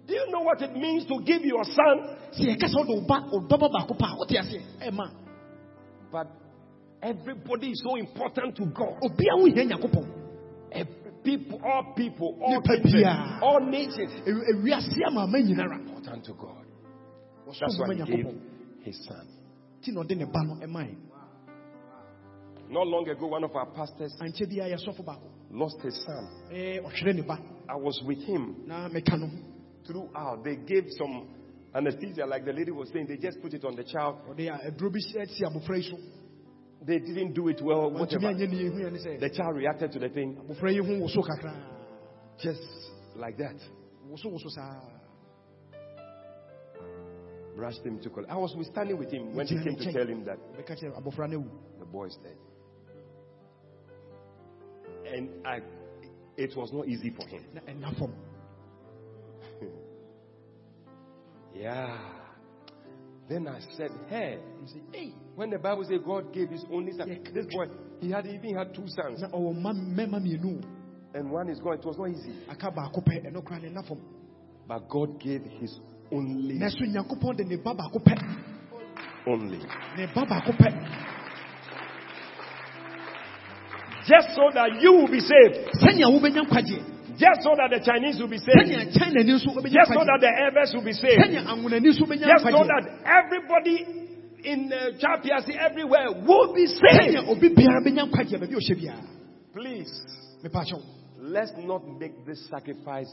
[0.08, 2.18] Do you know what it means to give your son?
[2.34, 5.10] sɛ yɛka sɛ wode wo ba wo dɔba baako pa a wote aseɛ ɛma
[6.12, 6.28] But
[7.02, 9.00] everybody is so important to God.
[9.02, 10.08] obia wo hia nyankopɔn
[10.72, 13.42] Every people, all people, all biara.
[13.42, 16.66] all nations, Ewi- ewiase amaama nyinara important to God.
[17.48, 18.28] That's why He gave
[18.84, 19.28] His Son.
[19.82, 20.96] nti na ɔde ne ba no ɛma yɛ
[22.70, 25.18] Not long ago, one of our pastors ankyɛ biara yɛsɔfo
[25.52, 26.28] lost his son.
[26.52, 27.40] Eh, ɛɛ, ɔhwere ne ba
[27.70, 29.30] I was with him na meka no
[29.88, 30.44] throughout.
[30.44, 31.28] They gave some
[31.74, 33.08] anesthesia, like the lady was saying.
[33.08, 34.18] They just put it on the child.
[34.30, 35.98] ɔde a- aduro bi si asi abɔfra yi so
[36.86, 37.90] They didn't do it well.
[37.92, 38.28] Whatever.
[38.28, 41.00] anyɛ ne yɛhu yɛ ne sɛ The child reacted to the thing abɔfra yi ho
[41.06, 41.54] woso kakra
[42.42, 42.62] just
[43.16, 43.56] like that.
[44.10, 44.82] woso woso saa
[47.56, 48.26] Brushed him to call.
[48.30, 51.30] I was standing with him when he came to tell him that bɛka kyerɛ abɔfra
[51.30, 52.38] no awu the boy is dead.
[55.14, 55.62] And I,
[56.36, 57.44] it was not easy for him.
[61.56, 61.98] Yeah.
[63.30, 65.14] Then I said, Hey, Ɔse, hey.
[65.36, 67.32] when the Bible says God gave his only son, Yeah.
[67.34, 67.66] this boy,
[68.02, 70.64] he had even had two sons, na ɔwɔ mma mmarima mmienu
[71.16, 71.76] and one is gone.
[71.80, 72.34] It was not easy.
[72.50, 73.98] aka baako pɛ ɛno koraa ne na fam
[74.68, 75.80] But God gave his
[76.12, 78.16] only, nanso nyankopɔn de ne ba baako pɛ
[79.28, 79.60] only.
[79.98, 81.02] ne ba baako pɛ
[84.06, 85.66] Just so that you will be saved.
[87.16, 88.60] Sɛnea wobɛnya nkwagyeɛ Just so that the Chinese will be saved.
[88.70, 91.22] sɛnea chinani nso wobɛnya Just so that the Evers will be saved.
[91.24, 93.78] sɛnea anwonani nso wobɛnya Just so that everybody
[94.44, 97.16] in uh, Chapiasi everywhere will be saved.
[97.16, 99.04] sɛnea obi biara bɛnya nkwagyeɛ baabi a ɔhyɛ biara
[99.54, 99.92] Please,
[101.20, 103.12] let's not make this sacrifice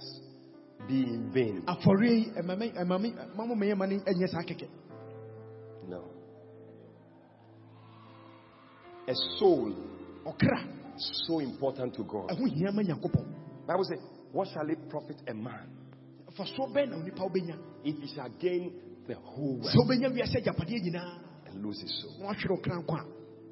[0.88, 1.62] be in vain.
[1.66, 4.66] afɔre yi eh, ɛmame eh, ɛmame eh, mamo mɛyɛ ma ne ɛnyɛ saa kɛkɛ
[5.88, 6.04] No.
[9.08, 9.74] A soul
[11.26, 12.30] so important to God.
[13.66, 13.98] Ɛho hia ma Bible says,
[14.32, 15.68] "What shall it profit a man?
[16.36, 18.72] Fa so bɛn na onipa wobɛnya if he shall gain
[19.06, 19.76] the whole world.
[19.76, 23.06] Wobɛnya wiase agyapadeɛ nyinaa and lose his soul?" na wahwerɛ ɔkra nkwa.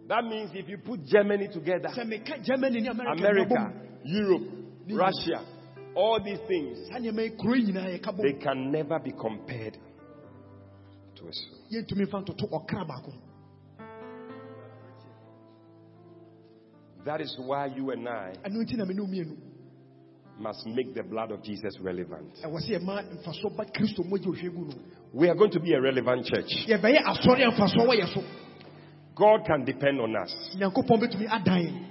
[0.09, 1.89] That means if you put Germany together,
[2.43, 3.73] germany america America,
[4.05, 4.43] Europe,
[4.89, 5.41] Russia,
[5.95, 9.77] all these things, saa nneɛma yi kuro yi nyinaa yɛka they can never be compared
[11.15, 11.59] to a soul.
[11.71, 13.13] yɛntumi mfa ntoto ɔkra baako
[17.03, 18.35] That is why you and I
[20.41, 22.35] must make the blood of Jesus relevant.
[22.43, 24.75] ɛwɔ sɛ yɛma mfasoɔ ba kristo mogya ohwɛ gu no
[25.13, 26.51] We are going to be a relevant church.
[26.67, 28.23] yɛbɛyɛ asɔre a mfasoɔ wɔ yɛ so
[29.15, 30.57] God can depend on us.
[30.57, 31.85] nyankopɔn bɛtumi adan yɛn.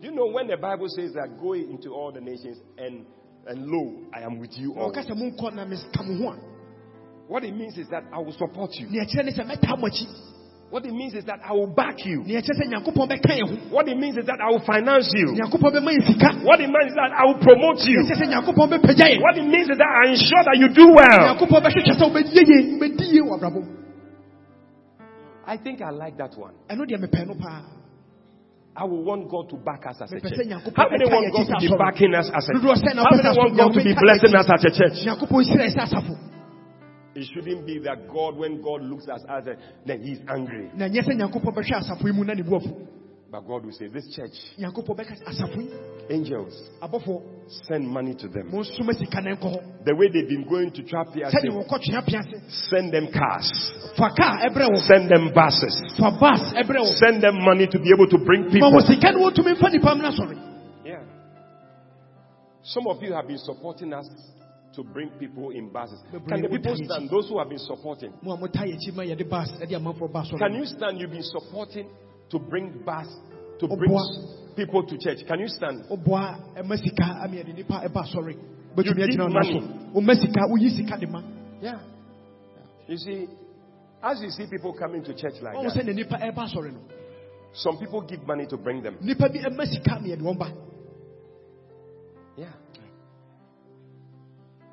[0.00, 3.04] Do you know when the Bible says that go into all the nations and
[3.46, 4.90] and lo, I am with you all.
[4.92, 6.54] ɔka sɛ monkɔ na meka mo ho a
[7.26, 8.86] What it means is that I will support you.
[10.74, 12.04] Nea ɛkyerɛ ne sɛ mɛtaa mo akyi What it means is that I will back
[12.04, 12.22] you.
[12.26, 15.10] nea ɛkyerɛ sɛ nyankopɔn bɛka yɛn ho What it means is that I will finance
[15.14, 15.26] you.
[15.34, 18.02] nyankopɔn bɛma yɛn sika What it means is that I will promote you.
[18.02, 20.86] ɛkyerɛ sɛ nyankopɔn bɛpagya yɛn What it means is that I ensure that you do
[20.90, 21.22] well.
[21.30, 23.72] nyankopɔn bɛhwehwɛ sɛ wobɛyɛ yie wobɛdi yie wɔ abrabɔ mu
[25.46, 26.54] I think I like that one.
[26.68, 27.22] ɛno deɛ mepɛ
[28.76, 30.34] I will want God to back us as a church.
[30.74, 33.70] How many want God to be backing us as a na How many want God
[33.70, 36.33] to be blessing us as a church?
[37.14, 39.54] It shouldn't be that God, when God looks at us, eh,
[39.86, 40.70] then He's angry.
[40.74, 42.74] na nyɛ sɛ nyankopɔn bɛhwɛ asafo yi mu na ne bu afu
[43.30, 46.54] But God will say, This church, nyankopɔn bɛka sɛ angels,
[47.68, 48.50] send money to them.
[48.50, 52.04] monsoma sika na nkɔ hɔ The way they've been going to trap here, sɛdeɛ wɔkɔtwea
[52.06, 52.38] pea se
[52.70, 53.50] send them cars,
[53.96, 58.06] fa kaa ɛbrɛ send them buses, fa bas ɛbrɛ send them money to be able
[58.08, 58.70] to bring people.
[58.72, 60.38] wɔ sika ne wɔtumi mfa nnipa mna sɔre
[60.84, 61.02] Yeah.
[62.62, 64.06] Some of you have been supporting us
[64.76, 66.00] to bring people in buses.
[66.10, 67.08] Can the people stand?
[67.10, 68.12] Those who have been supporting.
[68.22, 70.98] mo a motaa yɛ akyi ma yɛde bas ɛde amanfoɔ ba Can you stand?
[71.00, 71.88] You've been supporting
[72.30, 73.06] to bring bus,
[73.60, 73.96] to bring
[74.56, 75.26] people to church.
[75.26, 75.84] Can you stand?
[75.90, 78.36] woboa ɛma sika ama yɛde nnipa ɛba sɔre
[78.76, 79.60] You give money.
[79.60, 80.98] so woma sika woyi sika
[81.60, 81.80] Yeah.
[82.88, 83.28] You see,
[84.02, 86.80] as you see people coming to church like that, sɛ ne nnipa ɛba sɔre no
[87.54, 88.96] some people give money to bring them.
[89.02, 89.30] nnipa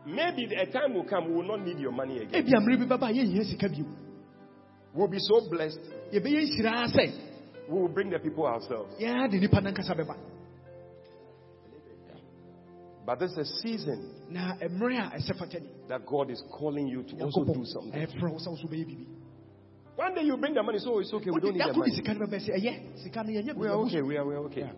[0.05, 2.43] Maybe a time will come we will not need your money again.
[2.43, 3.85] ebi amere bi bɛba a yɛnhia sika bio
[4.93, 5.79] We'll be so blessed.
[6.11, 7.13] yɛbɛyɛ nhyira sɛ
[7.69, 8.95] We will bring the people ourselves.
[8.99, 9.61] yɛa de nipa
[13.05, 17.03] But there's a season na mmerɛ a ɛsɛ fata ni that God is calling you
[17.03, 17.91] to also do something.
[17.93, 19.07] ɛfrɛ wo sɛ wo so wobɛyɛ biribi
[19.97, 21.29] One day you bring the money, so it's okay.
[21.29, 21.91] We don't need the money.
[21.95, 24.01] sika no bɛbɛ sɛ ɛyɛ sika no yɛnyɛ We are okay.
[24.01, 24.69] We are, we are okay.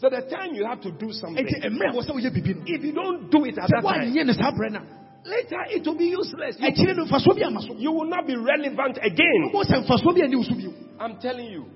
[0.00, 2.56] So the time you have to do something, ɛnti mmerɛ a wɔ sɛ woyɛ biribi
[2.56, 4.80] no if you don't do it at that time, woanyɛ no saa berɛ no
[5.24, 6.56] later it will be useless.
[6.58, 9.52] You, ɛkyerɛ no mfasoɔ bi ama so you will not be relevant again.
[9.52, 11.66] wobɔ sɛ mfasoɔ bi ani wo so bio I'm telling you.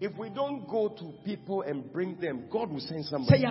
[0.00, 3.42] If we don't go to people and bring them, God will send somebody.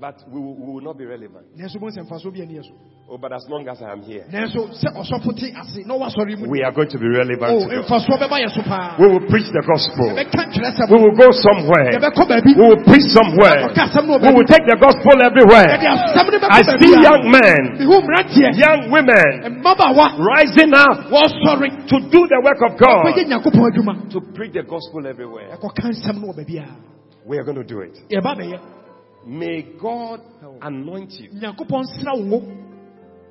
[0.00, 1.50] But we will, we will not be relevant.
[1.58, 2.74] nanso bohu sɛ mfasoɔ bi ani yɛ so
[3.10, 6.38] Oh, but as long as I am here, nanso sɛ ɔsɔfo te ase na wasɔre
[6.38, 7.50] mu we are going to be relevant.
[7.50, 7.82] o to God.
[7.82, 10.14] mfasoɔ bɛba yɛ so paa We will preach the gospel.
[10.14, 11.98] yɛbɛka kyerɛ sɛ We will go somewhere.
[11.98, 13.58] We will preach somewhere.
[13.74, 15.66] ɔka asɛm no wɔ We will take the gospel everywhere.
[15.66, 17.62] asɛm no bɛkɔ I see young men,
[18.54, 19.32] young women
[20.22, 25.02] rising up to do the work of God, bɛyɛ nyankopɔn adwuma to preach the gospel
[25.08, 25.58] everywhere.
[25.58, 26.68] ɛkɔka nsɛm no wɔ baabi a
[27.26, 27.98] We are going to do it.
[29.28, 30.20] May God
[30.62, 32.68] anoint you nyankopɔn nsra wo ngo.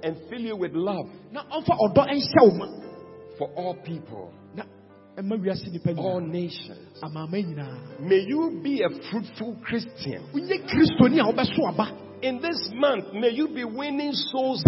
[0.03, 2.83] and fill you with love na ɔmfa ɔdɔ nhyɛ
[3.37, 4.63] for all people, na
[5.17, 7.01] ɛma wiase nnipa all nations.
[7.99, 10.23] May you be a fruitful Christian.
[10.33, 11.91] wonyɛ kristoni a wobɛso aba.
[12.21, 14.63] In this month, may you be winning souls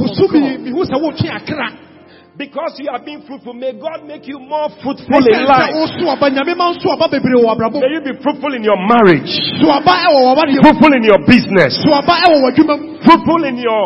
[2.39, 5.75] Because you have been fruitful, may God make you more fruitful in life.
[5.75, 8.79] woso aba nyame ma nso aba bebree wɔ abrabɔ May you be fruitful in your
[8.79, 9.27] marriage,
[9.59, 13.83] so aba ɛwɔ fruitful in your business, so aba ɛwɔ fruitful in your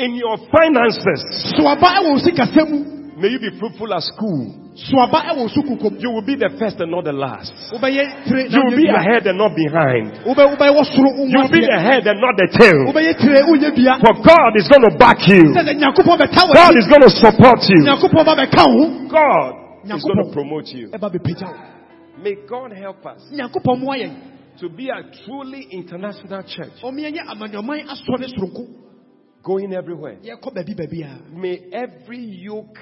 [0.00, 1.52] in your finances.
[1.60, 2.80] so aba ɛwɔ wo sikasɛm mu
[3.20, 4.48] May you be fruitful at school.
[4.74, 7.52] So aba ɛwɔ wo sukukom You will be the first and not the last.
[7.72, 10.22] You will be ahead and not behind.
[10.24, 12.86] wobɛ wobɛyɛ wɔ soro You will be the head and not the tail.
[12.86, 15.50] wobɛyɛ tire wonyɛ dua For God is going to back you.
[15.50, 17.80] sɛ sɛ nyankopɔn bɛka wɔ God is going to support you.
[17.82, 19.52] nyankopɔn ba bɛka wo ho God
[19.90, 20.88] is going to promote you.
[20.94, 21.58] ɛba bɛpagya wo
[22.22, 24.14] May God help us nyankopɔn mmoa yɛn
[24.60, 28.68] to be a truly international church, ɔmeɛnyɛ amanyɔman asɔre soronko
[29.42, 30.16] going everywhere.
[30.22, 32.78] yɛkɔ baabi baabi a May every yoke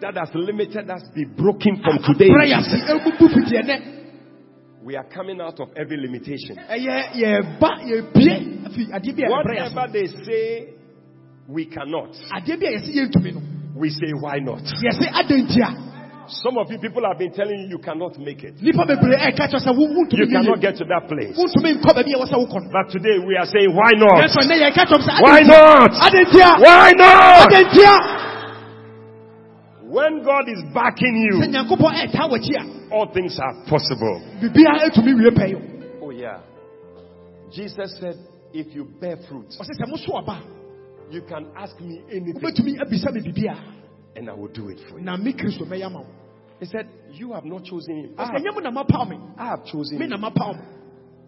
[0.00, 2.28] that has limited us be broken from today.
[2.30, 3.76] brɛ yɛase ɛbubu fitiɛ nɛ
[4.84, 6.56] We are coming out of every limitation.
[6.56, 10.68] ɛyɛ yɛba yɛbie afi adeɛ bi a yɛbrɛ yɛase Whatever they say
[11.48, 13.40] we cannot, adeɛ bi a yɛsɛ yɛntumi no
[13.74, 14.62] we say why not?
[14.62, 15.86] yɛsɛ adɛn nti a
[16.28, 18.54] Some of you people have been telling you you cannot make it.
[18.58, 21.34] nnipa bebree ɛka kyerɛ sɛ wo- You cannot get to that place.
[21.38, 24.22] wontumi nkɔ baabi a ɛwɔ sɛ wokɔ no But today we are saying why not?
[24.22, 25.90] nanso ɛnɛ yɛka kyerɛm Why not?
[25.90, 28.25] adɛn nti a Why not?
[29.96, 33.54] Adɛn nti a When God is backing you, nyankopɔn ɛɛtaa w'akyi a all things are
[33.68, 34.22] possible.
[34.40, 36.40] biribiara ɛtumi wie Oh yeah.
[37.50, 38.16] Jesus said,
[38.52, 40.42] if you bear fruit, ɔsɛ sɛ moso aba
[41.10, 43.48] you can ask me anything wobɛtumi abisa me
[44.16, 45.04] and I will do it for you.
[45.04, 46.06] na me kristo mɛyɛ ma wo
[46.58, 48.14] He said, you have not chosen him.
[48.16, 50.62] I have, ɛnyɛ mo na mapaw me I have chosen me you na mapaw mo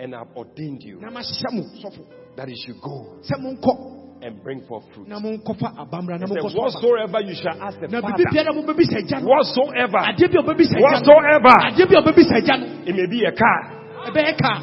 [0.00, 2.06] and I have ordained you na mahyɛ mo sɔfo
[2.36, 5.06] that you should go sɛ monkɔ and bring forth fruit.
[5.08, 8.02] na monkɔfa abamra na He said, monkɔ so aba whatsoever you shall ask the Father,
[8.02, 9.28] biribi biara mobɛbisa agya no.
[9.28, 10.86] whatsoever, adeɛ bi a ɔbɛbisa agya no.
[10.88, 12.66] whatsoever, adeɛ bi a ɔbɛbisa agya no.
[12.86, 13.60] it may be a car,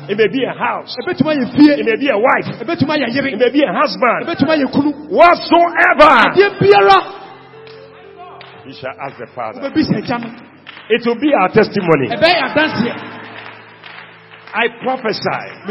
[0.10, 4.26] it may be a house, it may be a wife, it may be a husband,
[4.28, 4.92] ɛbɛtumi ayɛ kunu.
[5.12, 6.14] whatsoever
[8.66, 9.62] you shall ask the Father.
[9.62, 10.30] wobɛbisa agya no.
[10.88, 12.14] It will be our testimony.
[14.56, 15.66] I prophesy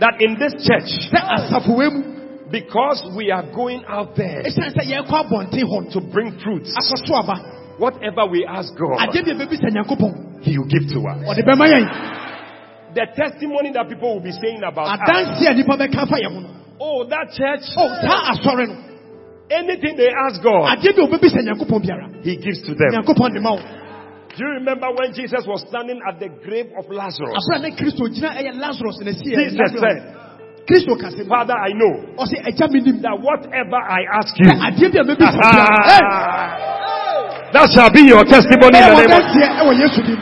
[0.00, 2.02] mehyɛ nkɔm anɔpa yi that in this church, sɛ asafowei mu
[2.50, 6.72] because we are going out there ɛsiane sɛ yɛrekɔ abɔnten hɔ no to bring fruits,
[6.76, 7.36] akɔ so aba
[7.78, 11.18] whatever we ask God, adeɛ bi a bɛbisa nyankopɔn He will give to us.
[11.28, 12.16] ɔde bɛma yɛn
[12.92, 16.46] The testimony that people will be saying about us, adanseɛ a nnipa bɛka fa yɛn
[16.80, 18.66] oh, that church, o saa asɔre
[19.50, 22.90] anything they ask God, adeɛ bi a wɔbɛbisa nyankopɔn biara He gives to them.
[24.36, 26.86] Nyankopɔn de ma wo Do you remember when Jesus was standing at the grave of
[26.90, 27.34] Lazarus?
[27.34, 29.98] aberɛ a ne kristo gyina ɛyɛ lazarus na si Jesus said,
[30.66, 34.54] kristo ka sɛ Father, I know ɔsɛ agya menim that whatever I ask you, sɛ
[34.70, 35.04] adeɛ ah, bi a.
[35.04, 36.80] mɛbisa biara
[37.50, 40.20] that shall be your testimony in eh, the name of wɔdanseɛ ɛwɔ eh, yesu dim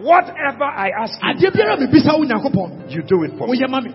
[0.00, 2.90] Whatever I ask you, adeɛ biara a mebisa wo nyankopɔn.
[2.92, 3.56] you do it for me.
[3.56, 3.90] woyɛ ma me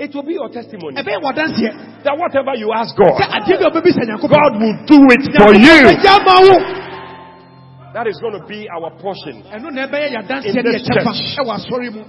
[0.00, 4.04] It will be your testimony that whatever you ask God, sɛ adeɛ bi a wɔbɛbisa
[4.04, 4.36] nyankopɔn.
[4.36, 6.89] God will do it for you.
[7.90, 10.82] Agya ma wo That is going to be our portion ɛno na ɛbɛyɛ In this
[10.86, 11.04] church.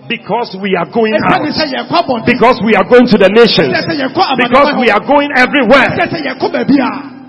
[0.07, 3.73] because we are going out, sɛ yɛkɔ abɔnten because we are going to the nations,
[3.73, 7.21] sɛ sɛ yɛkɔ because we are going everywhere, sɛ sɛ yɛkɔ baabi a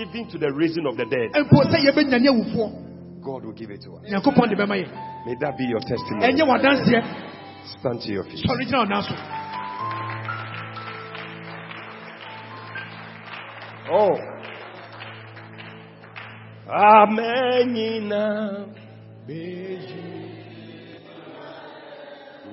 [0.00, 1.30] even to the raising of the dead.
[1.34, 2.70] mpo sɛ yɛbɛnyane awufoɔ
[3.22, 4.04] God will give it to us.
[4.08, 4.90] nyankopɔn de bɛma yɛn
[5.26, 6.32] May that be your testimony.
[7.78, 8.40] Stand to your feet.
[8.46, 8.64] sɔre
[16.70, 16.78] so Oh.
[16.78, 18.66] Amenina
[19.26, 20.10] beji.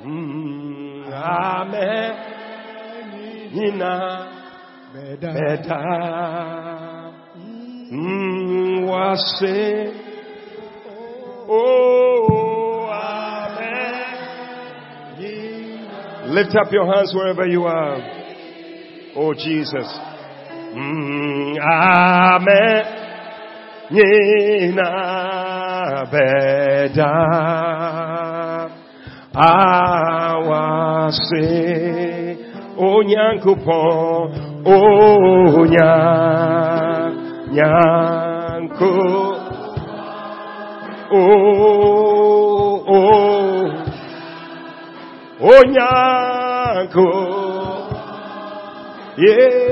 [0.06, 2.34] Mm, Amenina
[4.94, 5.80] bɛda beda.
[7.92, 9.94] Mm, wase.
[11.50, 14.04] Oh, amen.
[16.34, 18.02] Lift up your hands wherever you are.
[19.16, 20.00] Oh, Jesus.
[20.76, 22.97] Mm, amen.
[23.90, 24.92] Nyina
[26.12, 27.14] beda.
[29.36, 30.78] Awase.
[32.78, 34.32] Onyankopɔn.
[34.66, 35.94] Onya.
[37.56, 38.94] Nyanko.
[41.12, 43.72] Oh, oh.
[45.40, 47.08] Onyanko.
[49.18, 49.68] Yeah.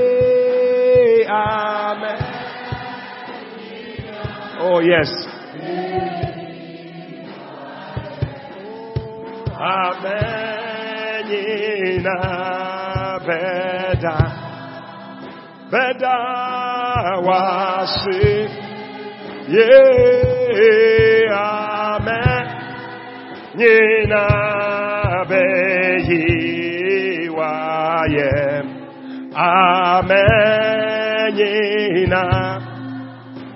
[4.68, 5.12] Oh, yes.
[9.54, 10.46] Amen.
[13.28, 14.18] Beda.
[15.72, 16.18] Beda
[17.28, 18.50] wasi.
[19.50, 22.46] Yeah, amen.
[23.62, 24.26] Yina
[25.30, 26.26] behi
[27.38, 28.66] wayem.
[29.36, 30.55] Amen.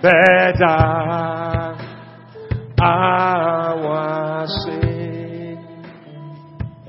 [0.02, 0.76] Beda.
[2.80, 4.80] Awase.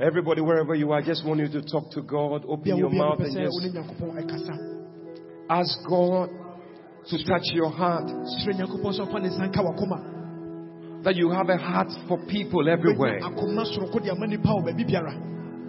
[0.01, 2.45] Everybody, wherever you are, I just want you to talk to God.
[2.49, 4.55] Open your mouth and just wo ne nyankopɔn ɛkasa
[5.51, 6.31] ask God
[7.09, 8.05] to touch your heart.
[8.07, 9.99] serɛ nyankopɔn sɛ ɔfa ne nsa nka wakoma
[11.03, 13.21] That you have a heart for people everywhere,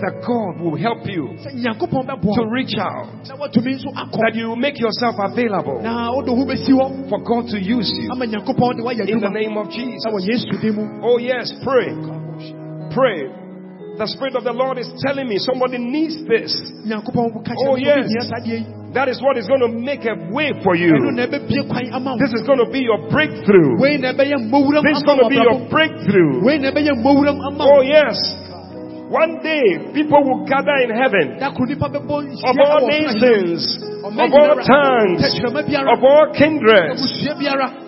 [0.00, 2.34] that God will help you sɛ nyankopɔn bɛboa.
[2.34, 4.18] to reach out, na watumi nso akɔ.
[4.18, 7.08] That you will make yourself available na wode ho bɛsi hɔ.
[7.10, 10.04] for God to use you ama nyankopɔn de woayɛ in the name of Jesus.
[10.06, 10.88] ɛwɔ yesu din mu.
[11.02, 11.92] Oh, yes, pray.
[12.90, 13.41] Pray.
[14.02, 16.50] The Spirit of the Lord is telling me somebody needs this.
[16.90, 18.02] Oh, yes.
[18.10, 18.66] hia saa deɛ yi
[18.98, 20.90] That is what is going to make a way for you.
[21.14, 23.78] na ɛbɛbie kwan ama wo This is going to be your breakthrough.
[23.78, 26.42] wei na ɛbɛyɛ mmɔwuram This is going to be your breakthrough.
[26.42, 28.18] wei na ɛbɛyɛ mmɔwuram ama Oh, yes.
[29.06, 32.90] One day, people will gather in heaven da koro nipa bɛbɔ of all wɔ ɔsoro
[32.90, 33.62] ahemman nations,
[34.02, 37.06] of all tongues, of all kindreds,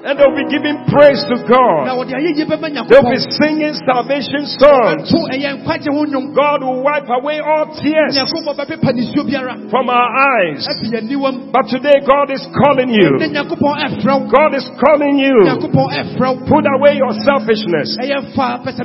[0.05, 1.89] and they'll be giving praise to God.
[1.97, 5.09] wɔde ayɛyie bɛma They'll be singing salvation songs.
[5.09, 9.57] to ɛyɛ nkwagye ho nnwom God will wipe away all tears nyankopɔn bɛpepa nisuo biara
[9.73, 10.69] from our eyes.
[10.69, 13.17] afi yɛn niwam But today, God is calling you.
[13.17, 15.37] nyankopɔn ɛfrɛ wo God is calling you.
[15.49, 17.97] nyankopɔn ɛfrɛ wo Put away your selfishness.
[17.97, 18.85] pɛsɛ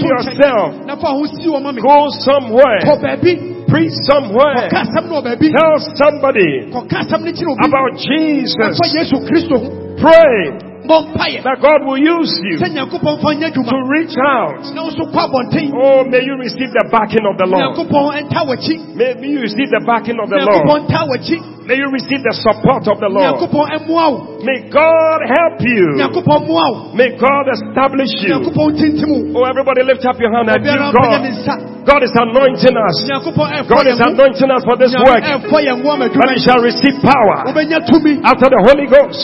[0.00, 0.86] yourself.
[0.88, 2.80] na fa ho si wɔ ma me Go somewhere.
[3.68, 4.68] Preach somewhere.
[4.72, 9.83] kɔka asɛm no wɔ baabi Tell somebody kɔka asɛm no kyerɛ obi about Jesus.
[10.00, 14.60] Pray that God will use you sɛ nyankopɔn fa nyɛ to reach out.
[14.76, 17.72] na wo nso kɔ abɔnten Oh, may you receive the backing of the Lord.
[18.94, 20.64] May you receive the backing of the Lord.
[20.64, 23.24] nyankopɔn nta w'akyi May you receive the support of the Lord.
[23.40, 25.86] nyankopɔn ɛmmoa wo May God help you.
[25.96, 28.36] nyankopɔn mmoa wo May God establish you.
[28.36, 31.74] nyankopɔn tintim wo Oh, everybody lift up your hand and give obiara mpɛgya ne God.
[31.84, 32.96] God is anointing us.
[33.68, 35.20] God is anointing us for this work.
[35.20, 39.20] But you shall receive power after the Holy Ghost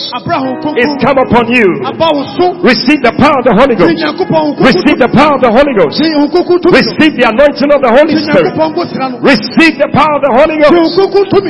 [0.77, 1.69] is come upon you.
[1.85, 3.95] aba wo so Receive the power of the Holy Ghost.
[4.61, 5.97] Receive the power of the Holy Ghost.
[6.01, 8.53] sɛ ho kronkron tumi Receive the anointing of the Holy Spirit.
[8.55, 10.71] nyankopɔn bo sra no Receive the power of the Holy Ghost.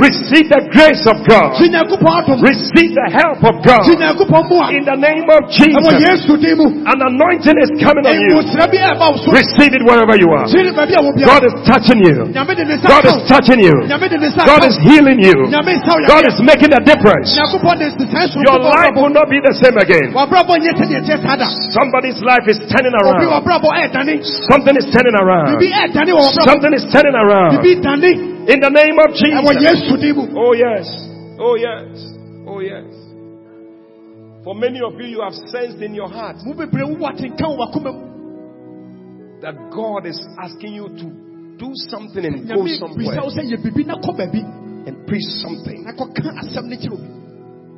[0.01, 1.59] Receive the grace of God.
[1.59, 3.83] sɛ nyankopɔn adom Receive the help of God.
[3.85, 5.95] sɛ nyankopɔn mmoa In the name of Jesus.
[6.01, 8.33] yesu din mu An anointing is coming on you.
[8.39, 10.47] ɛwosra bi ɛba wo so Receive it wherever you are.
[10.47, 12.31] kyere baabi a wo God is touching you.
[12.33, 13.75] nyame de ne nsa God is touching you.
[13.91, 15.37] nyame de ne nsa God is healing you.
[15.51, 17.29] nyame nsa wo God is making a difference.
[17.37, 19.89] nyankopɔn de sisan so Your life will not be the same again.
[20.14, 23.43] Wabrabɔ nyɛ sɛdeɛ ɛkyɛ saa da Somebody's life is turning around.
[24.51, 25.59] Something is turning around.
[25.59, 27.53] bibi ɛɛdane wɔ wabrabɔ Something is turning around.
[28.51, 29.36] In the name of Jesus.
[30.34, 30.86] Oh yes.
[31.38, 31.88] Oh yes.
[32.47, 32.88] Oh yes.
[34.45, 37.57] For many of you, you have sensed in your heart mu bebree wo watenka wɔ
[37.61, 38.07] wakoma mu
[39.41, 41.07] that God is asking you to
[41.57, 44.43] do something and go somewhere wo sɛ yɛ bibi na kɔ baabi
[44.88, 45.84] and preach something.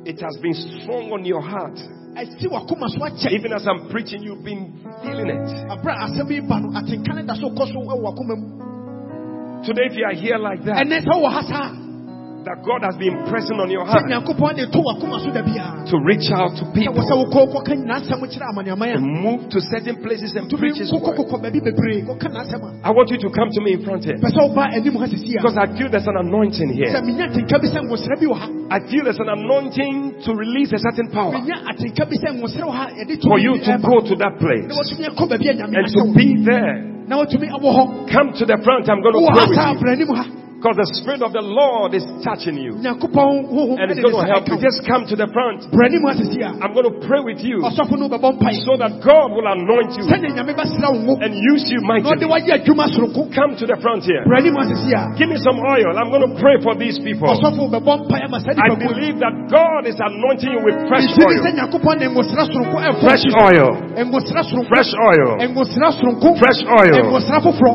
[0.05, 1.77] It has been strong on your heart.
[2.15, 5.47] ɛsi wakoma so akyɛ Even as I'm preaching, you've been feeling it.
[5.71, 8.63] aberɛ a asɛm yi ba no atenka ne da so kɔ so wɔ wakoma mu
[9.63, 10.85] Today, if you are here like that,
[12.43, 16.27] that God has been pressing on your heart to wakoma so da biara to reach
[16.31, 19.95] out to sɛ wɔ sɛ people, wokɔ kɔka nyina asɛm kyerɛ and move to certain
[20.03, 21.15] places and preach His word.
[22.83, 24.19] I want you to come to me in front here.
[24.19, 25.41] Pɛ sɛ woba anim ha sisi a.
[25.41, 26.91] Because I feel there's an anointing here.
[26.99, 28.47] menya atenka bi sɛ nwosrɛ bi wɔ ha.
[28.71, 32.63] I feel there's an anointing to release a certain power menya atenka bi sɛ nwosrɛ
[32.63, 35.75] wɔ ha yɛde for you to go to that place watumi akɔ baabi a nyame
[35.79, 36.75] and to be there.
[37.07, 38.11] na watumi awɔ hɔ.
[38.11, 38.89] Come to the front.
[38.89, 39.79] I'm going to pray with you.
[39.79, 42.95] brɛ anim ha because the Spirit of the Lord is touching you and
[43.91, 44.55] it's going to help you.
[44.63, 45.67] Just come to the front.
[45.67, 48.63] brɛ anim ha sisi a I'm going to pray with you ɔsɔfo no bɛbɔ mpae
[48.63, 52.23] so that God will anoint you sɛdeɛ nyame bɛsra wo ngo and use you mightily.
[52.31, 54.23] wayɛ adwuma soronko Come to the front here.
[54.23, 55.99] brɛ anim ha sisi a Give me some oil.
[55.99, 57.27] I'm going to pray for these people.
[57.27, 61.43] ɔsɔfo bɛbɔ mpae ama saa I believe that God is anointing you with fresh oil.
[61.43, 63.83] nyankopɔn de ngosra soronko ɛfɔ Fresh oil.
[64.71, 65.43] Fresh oil.
[66.39, 66.95] Fresh oil.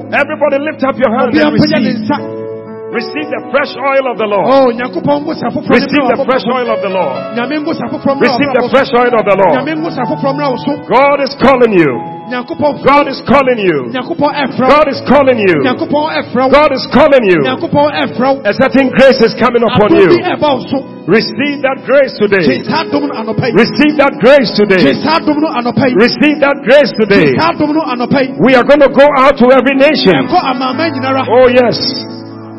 [0.09, 2.48] Everybody lift up your hand obi and receive.
[2.89, 4.49] Receive the fresh oil of the Lord.
[4.49, 7.17] oh nyankopɔn ngosra foforɔ ne Receive the fresh oil of the Lord.
[7.37, 9.55] nyame ngosra foforɔ mmra Receive the fresh oil of the Lord.
[9.61, 11.93] nyame ngosra foforɔ mmra wo so God is calling you.
[12.29, 13.79] God is calling you.
[13.93, 15.57] nyankopɔn ɛfrɛ wo God is calling you.
[15.69, 17.41] nyankopɔn ɛfrɛ wo God is calling you.
[17.45, 20.09] nyankopɔn ɛfrɛ wo A certain grace is coming upon you.
[20.25, 20.79] ɛba wo so
[21.09, 22.65] Receive that grace today.
[22.69, 24.93] saa dom no anɔpa yi Receive that grace today.
[25.05, 27.33] saa dom no anɔpa yi Receive that grace today.
[27.37, 30.25] saa dom no anɔpa yi We are going to go out to every nation.
[30.25, 31.77] ɛnkɔ amaaman nyinara Oh yes.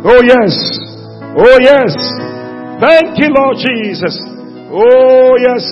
[0.05, 0.55] Oh yes.
[1.35, 1.91] Oh yes.
[2.79, 4.15] Thank you, Lord Jesus.
[4.71, 5.63] Oh yes.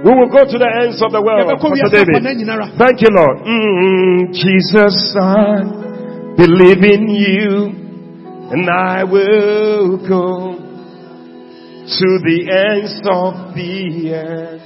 [0.00, 1.50] We will go to the ends of the world.
[1.60, 2.22] Pastor David.
[2.78, 3.44] Thank you, Lord.
[3.44, 5.60] Mm, Jesus, I
[6.38, 7.88] believe in you
[8.50, 10.56] and I will go
[11.84, 14.62] to the ends of the earth.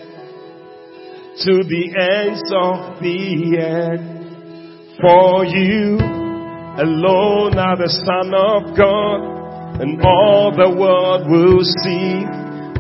[1.43, 4.07] To the ends of the earth.
[5.01, 6.22] For you
[6.79, 12.25] alone are the Son of God and all the world will see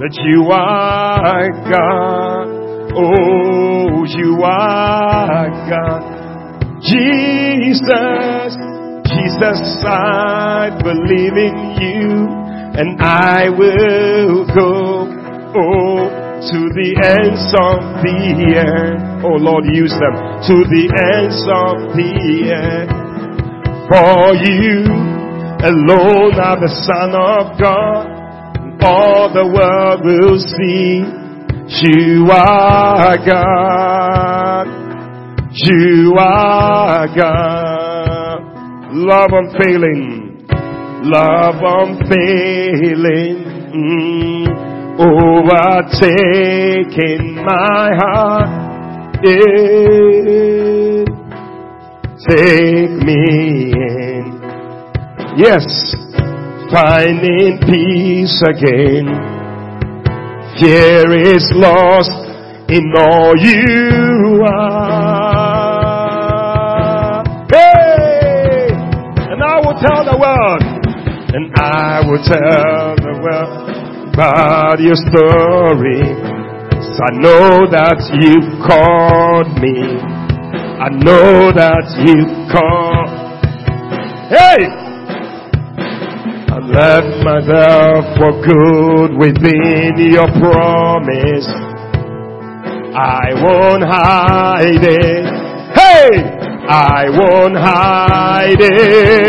[0.00, 2.48] that you are God.
[2.94, 6.02] Oh, you are God.
[6.80, 8.56] Jesus,
[9.06, 12.28] Jesus, I believe in you
[12.80, 15.04] and I will go.
[15.54, 19.22] Oh, to the ends of the earth.
[19.22, 20.16] Oh Lord, use them
[20.48, 22.10] to the ends of the
[22.50, 23.11] earth.
[23.88, 24.84] For you
[25.62, 28.06] alone are the Son of God.
[28.84, 31.22] All the world will see
[31.80, 34.66] you are God.
[35.54, 38.40] You are God.
[38.92, 40.46] Love unfailing.
[41.04, 43.44] Love unfailing.
[43.74, 44.46] Mm.
[45.48, 48.48] Overtaking my heart.
[49.24, 50.91] Yeah.
[52.28, 54.24] Take me in.
[55.36, 55.66] Yes.
[56.70, 59.06] Finding peace again.
[60.60, 62.12] Fear is lost
[62.70, 65.72] in all you are.
[67.50, 68.70] Hey!
[69.32, 70.62] And I will tell the world,
[71.34, 73.68] and I will tell the world
[74.14, 76.02] about your story.
[76.70, 80.11] 'Cause I know that you've called me.
[80.82, 83.06] I know that you've called.
[84.34, 84.66] Hey!
[86.50, 91.46] I left myself for good within your promise.
[92.98, 95.22] I won't hide it.
[95.70, 96.18] Hey!
[96.66, 99.22] I won't hide it.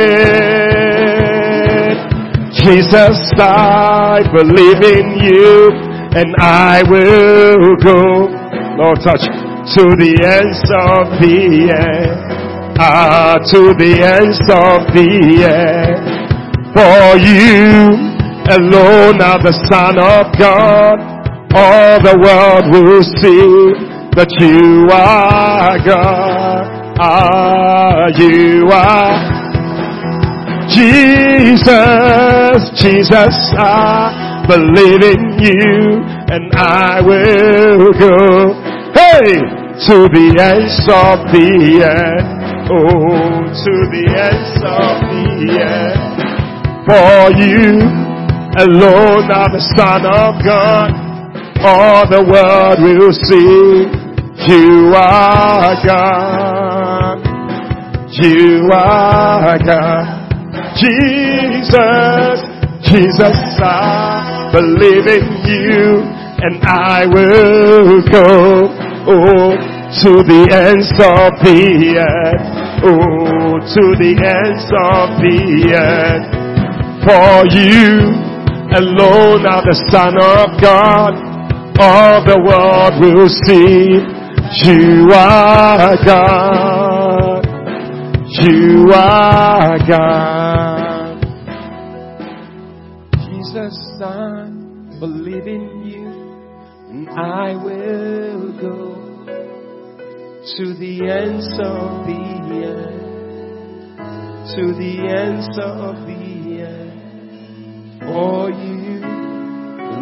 [2.66, 5.70] Jesus, I believe in you
[6.18, 8.26] and I will go.
[8.82, 9.22] Lord, touch
[9.72, 12.20] to the ends of the earth.
[12.80, 16.04] Ah, to the ends of the earth.
[16.76, 17.96] For you
[18.52, 21.00] alone are the Son of God.
[21.56, 23.78] All the world will see
[24.16, 26.98] that you are God.
[27.00, 29.44] Ah, you are
[30.70, 38.54] Jesus, Jesus, I believe in you and I will go.
[38.94, 42.30] Hey, to the ends of the earth.
[42.70, 45.02] Oh, to the ends of
[45.42, 46.14] the earth.
[46.86, 47.82] For you
[48.62, 50.94] alone are the Son of God.
[51.66, 54.04] All the world will see
[54.48, 57.20] you are God.
[58.12, 60.24] You are God.
[60.78, 62.42] Jesus,
[62.86, 66.04] Jesus, I believe in you,
[66.44, 68.93] and I will go.
[69.06, 69.52] Oh,
[70.04, 72.46] to the ends of the earth.
[72.88, 76.28] Oh, to the ends of the earth.
[77.04, 78.16] For you
[78.80, 81.14] alone are the Son of God.
[81.80, 84.24] All the world will see
[84.62, 87.44] you are God.
[88.42, 91.22] You are God.
[93.26, 94.50] Jesus, I
[95.00, 96.08] believe in you,
[96.90, 98.23] and I will
[100.46, 102.24] to the ends of the
[102.68, 103.96] earth,
[104.56, 106.94] to the ends of the earth.
[108.02, 109.00] For you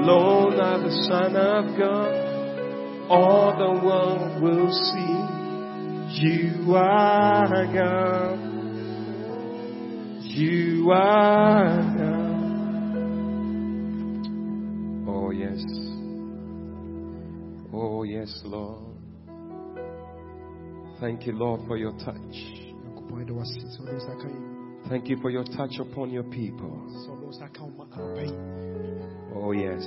[0.02, 2.14] alone are the Son of God.
[3.12, 5.42] All the world will see
[6.24, 8.40] you are God.
[10.24, 12.32] You are God.
[15.08, 15.64] Oh yes.
[17.72, 18.91] Oh yes, Lord.
[21.02, 22.16] Thank you, Lord, for your touch.
[24.88, 26.88] Thank you for your touch upon your people.
[29.36, 29.84] Oh, yes.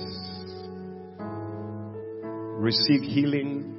[2.59, 3.71] Receive healing.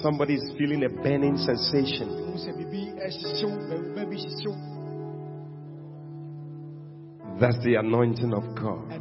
[0.00, 2.36] Somebody is feeling a burning sensation.
[7.40, 8.92] That's the anointing of God.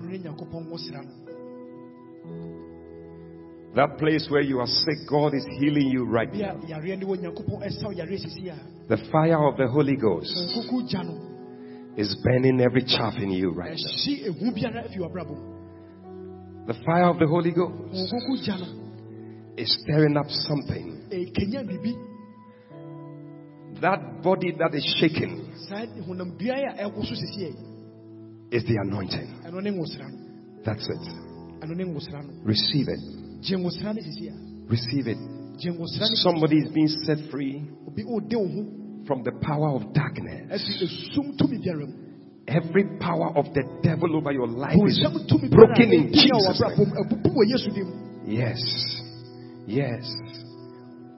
[3.76, 6.58] That place where you are sick, God is healing you right now.
[6.68, 10.30] yareɛ ne wɔ nyankopɔn ɛsa wo yareɛ sisi a The fire of the Holy Ghost
[10.30, 11.18] nkuku gya no
[11.98, 13.92] is burning every chaff in you right eh, now.
[13.92, 18.68] ɛhye ehu biara afi w'abrabɔ mu The fire of the Holy Ghost nkuku gya no
[19.58, 20.90] is stirring up something.
[23.82, 27.56] That body that is shaking saa honam dua a ɛwo so sisi ɛ
[28.52, 29.28] is the anointing.
[29.46, 30.18] ɛno ne nwosra no
[30.64, 31.08] That's it.
[31.64, 33.23] ɛno ne nwosra no Receive it.
[33.44, 34.36] Gye nwosra no sisi a
[34.70, 35.18] Receive it.
[35.60, 38.66] gye nwosra no Somebody is being set free obi ɔde wo ho
[39.06, 40.48] from the power of darkness.
[40.52, 41.94] afi esum tumi biara mu
[42.46, 45.00] Every power of the devil over your life is
[45.50, 46.90] broken in a ɛdi a Jesus' name.
[46.90, 47.90] mu abubu wɔ yesu dim
[48.26, 48.60] Yes.
[49.68, 50.06] Yes.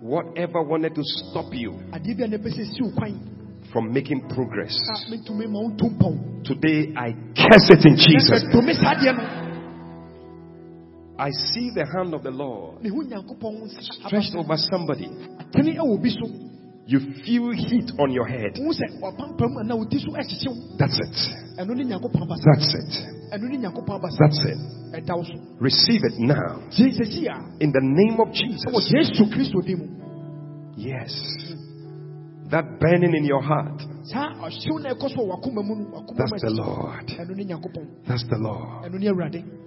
[0.02, 3.14] Whatever wanted to stop you adeɛ bi a na ɛpɛ sɛ si wo kwan
[3.72, 7.96] from making progress, ah, a mentumi ma wo nto mpɔw today I curse it in
[7.98, 9.45] Jesus' name.
[11.18, 15.08] I see the hand of the Lord mehu nyankopɔn wo nsa stretched over somebody.
[15.40, 16.28] atene ɛwɔ bi so
[16.88, 18.54] You feel heat on your head.
[18.62, 21.18] wohu sɛ wapampam anaa wo ti so ɛhyehyew That's it.
[21.58, 22.94] ɛno ne nyankopɔn abasa That's it.
[23.34, 24.58] ɛno ne nyankopɔn abasa That's it.
[24.94, 26.60] ɛda wo so Receive it now.
[27.60, 28.92] In the name of Jesus.
[28.92, 29.88] yesu kristo din mu
[30.78, 31.10] Yes.
[32.52, 33.82] That burning in your heart.
[34.04, 36.52] saa ɔhyew na ɛkɔ so wɔ wakoma mu no wakoma That's the.
[36.52, 37.08] Lord.
[37.08, 38.92] ɛno ne nyankopɔn That's the Lord.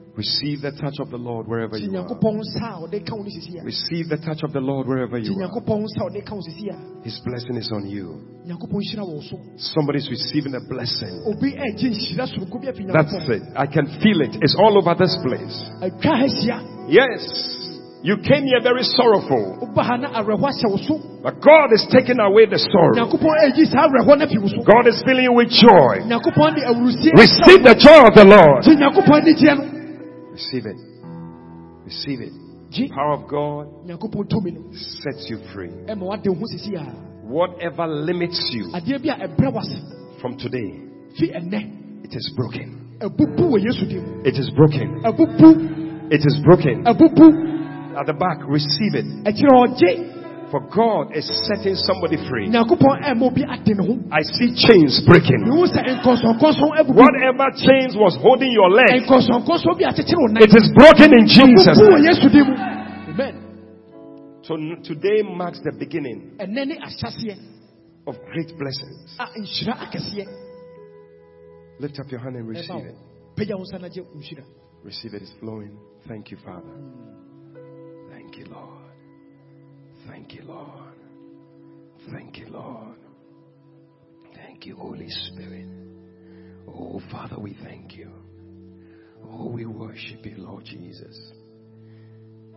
[0.08, 2.04] Ɛno ne awurade Receive the touch of the Lord wherever you are.
[2.04, 4.86] nyankopɔn nsa a ɔde ka wo no sisi a Receive the touch of the Lord
[4.88, 5.46] wherever you are.
[5.48, 8.20] nyankopɔn nsa a ɔde ka wo sisi a His blessing is on you.
[8.46, 11.22] nyankopɔn hyira wɔ wo so Somebody's receiving a blessing.
[11.26, 13.42] obi ɛgye nhyira soronko bi afi That's it.
[13.56, 14.36] I can feel it.
[14.42, 15.56] It's all over this place.
[15.82, 16.58] atwa ha hyia
[16.88, 17.54] Yes.
[18.00, 19.58] You came here very sorrowful.
[19.60, 22.94] woba ha na awerɛhɔ ahyɛ wo so But God is taking away the sorrow.
[22.94, 26.02] nyankopɔn ɛgyi saa awerɛhɔ no afi wo so God is filling you with joy.
[26.10, 28.62] nyankopɔn de awurusie Receive the joy of the Lord.
[30.38, 30.76] Receive it.
[31.84, 32.32] Receive it.
[32.70, 34.62] gye Power of God nyankopɔn tumi no
[35.02, 35.70] sets you free.
[35.90, 36.84] ɛma wade wo ho sisi a
[37.26, 40.78] Whatever limits you adeɛ bi a ɛbrɛ wase from today,
[41.18, 42.98] it is broken.
[43.00, 45.00] abubu wɔ yesu dim It is broken.
[46.10, 46.86] It is broken.
[46.86, 49.06] At the back, receive it.
[50.48, 52.48] Ɛkyerɛ ɔgye For God is setting somebody free.
[52.48, 55.44] nyankopɔn ɛma obi ade ne ho I see chains breaking.
[55.44, 60.42] mehu sɛ nkɔnsɔnkɔnsɔn abubu Whatever chains was holding your leg, nkɔnsɔnkɔnsɔn bi akyekyere wo nan
[60.42, 62.06] it is broken in Jesus' abubu wɔ name.
[62.08, 62.48] yesu dim
[63.12, 63.34] amen
[64.42, 67.36] So today marks the beginning ɛnɛ ne ahyɛseɛ
[68.06, 69.16] of great blessings.
[69.20, 70.26] a nhyira akɛseɛ
[71.80, 72.96] Lift up your hand and receive it.
[73.36, 74.42] pagya wo nsa na gye nhyira
[74.84, 75.22] Receive it.
[75.22, 75.76] It's flowing.
[76.06, 76.62] Thank you, Father.
[76.62, 78.10] Mm.
[78.12, 78.87] Thank you, Lord.
[80.08, 80.94] Thank you, Lord.
[82.12, 82.96] Thank you, Lord.
[84.34, 85.68] Thank you, Holy Spirit.
[86.66, 88.10] Oh, Father, we thank you.
[89.24, 91.16] Oh, we worship you, Lord Jesus.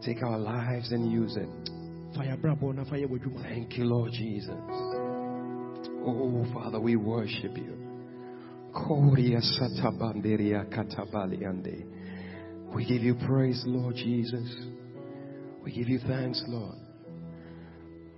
[0.06, 1.50] Take our lives and use it.
[2.16, 4.50] fa yɛ abrabɔ na fa yɛ w'adwuma Thank you, Lord Jesus.
[6.04, 7.78] Oh, Father, we worship you.
[8.74, 11.86] Koria satabanderia katabaliande.
[12.74, 14.50] We give you praise, Lord Jesus.
[15.64, 16.91] We give you thanks, Lord.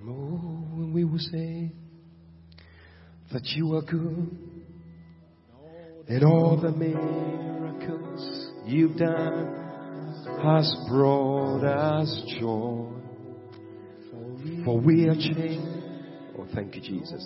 [0.05, 1.71] Oh, and we will say
[3.31, 4.37] that you are good
[6.09, 9.63] And all the miracles you've done
[10.43, 12.89] has brought us joy.
[14.65, 15.67] For we are changed.
[16.37, 17.25] Oh, thank you, Jesus.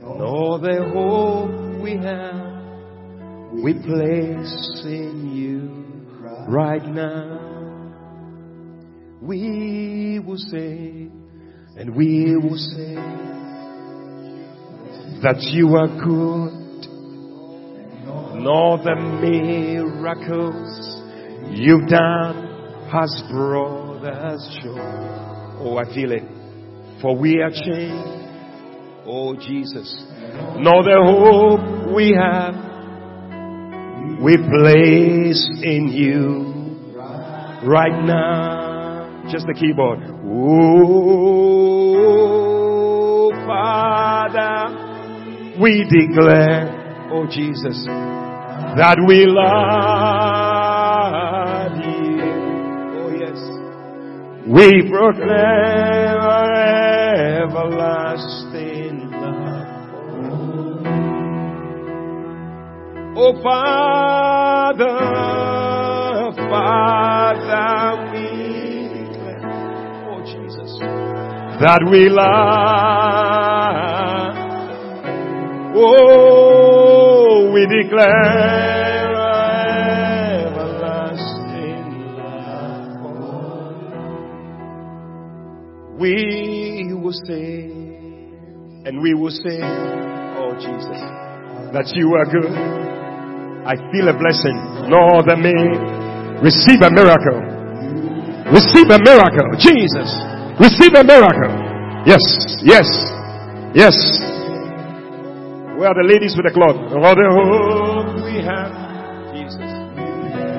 [0.00, 7.44] And all the hope we have, we place in you right now.
[9.22, 11.07] We will say,
[11.78, 13.18] and we will say,
[15.22, 16.54] that you are good.
[18.36, 20.70] And all the miracles
[21.50, 24.78] you've done has brought us joy.
[25.60, 26.22] Oh, I feel it.
[27.02, 28.28] For we are changed.
[29.06, 30.04] Oh, Jesus.
[30.64, 32.54] All the hope we have,
[34.22, 36.54] we place in you
[37.68, 38.67] right now.
[39.30, 39.98] Just the keyboard.
[40.24, 41.20] Oh,
[43.46, 44.74] Father,
[45.60, 49.48] we declare, oh Jesus, that we love
[51.76, 52.22] you.
[52.96, 53.38] Oh yes.
[54.48, 56.54] We proclaim our
[57.44, 59.68] everlasting love.
[63.14, 64.98] Oh Father,
[66.48, 67.47] Father,
[71.60, 72.28] that we love.
[75.74, 79.10] Oh, we declare
[80.46, 83.18] everlasting love.
[85.98, 87.66] We will say,
[88.86, 91.02] and we will say, oh Jesus,
[91.74, 92.54] that you are good.
[93.66, 94.56] I feel a blessing.
[94.88, 95.58] No other may
[96.40, 97.42] receive a miracle.
[98.54, 99.58] Receive a miracle.
[99.58, 100.37] Jesus.
[100.60, 101.54] Receive a miracle.
[102.04, 102.22] Yes,
[102.62, 102.88] yes,
[103.74, 103.94] yes.
[105.78, 106.76] Where are the ladies with the cloth?
[106.76, 108.72] All the hope we have,
[109.32, 109.70] Jesus,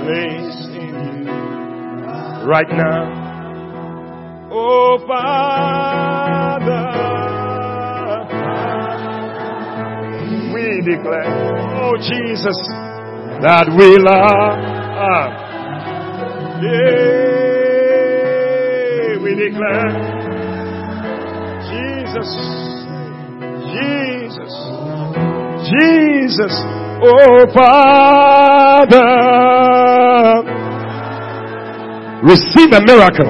[0.08, 0.96] place in
[1.26, 1.32] you
[2.48, 3.28] right now.
[4.52, 6.88] Oh, Father,
[10.54, 11.28] we declare,
[11.84, 12.58] oh, Jesus,
[13.42, 14.58] that we love.
[16.62, 17.29] Yeah,
[19.30, 19.94] we declare,
[21.70, 22.30] Jesus,
[23.78, 24.54] Jesus,
[25.70, 26.54] Jesus,
[27.06, 29.06] oh Father,
[32.26, 33.30] receive a miracle.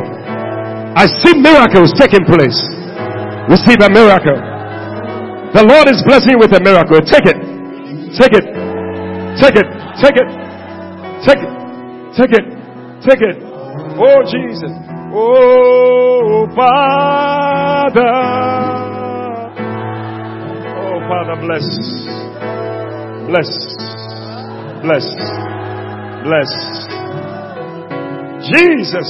[0.95, 2.55] I see miracles taking place.
[3.49, 4.39] Receive a miracle.
[5.51, 7.01] The Lord is blessing you with a miracle.
[7.01, 7.35] Take it.
[8.15, 8.45] Take it.
[9.35, 9.67] Take it.
[9.99, 10.29] Take it.
[11.25, 11.51] Take it.
[12.15, 12.45] Take it.
[13.03, 13.43] Take it.
[13.99, 14.78] Oh Jesus.
[15.11, 18.13] Oh Father.
[20.77, 21.65] Oh Father, bless.
[23.27, 23.49] Bless.
[24.83, 25.05] Bless.
[26.23, 26.51] Bless.
[28.49, 29.09] Jesus.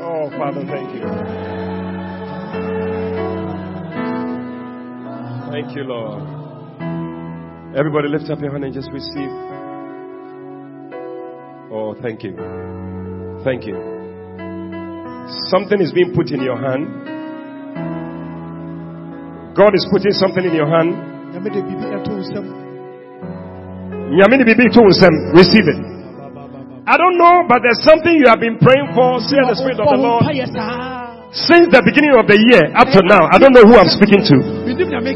[0.00, 1.04] Oh Father, thank you.
[5.50, 6.22] Thank you, Lord.
[7.76, 9.30] Everybody lift up your hand and just receive.
[11.70, 12.36] Oh, thank you.
[13.44, 13.93] Thank you.
[15.48, 16.84] Something is being put in your hand.
[19.56, 20.92] God is putting something in your hand.
[24.14, 25.14] Nyame bibi to nsɛm.
[25.32, 25.78] Receive it.
[26.86, 29.88] I don't know, but there's something you have been praying for, say the Spirit of
[29.88, 30.20] the Lord,
[31.32, 33.24] since the beginning of the year up to now.
[33.32, 34.36] I don't know who I'm speaking to,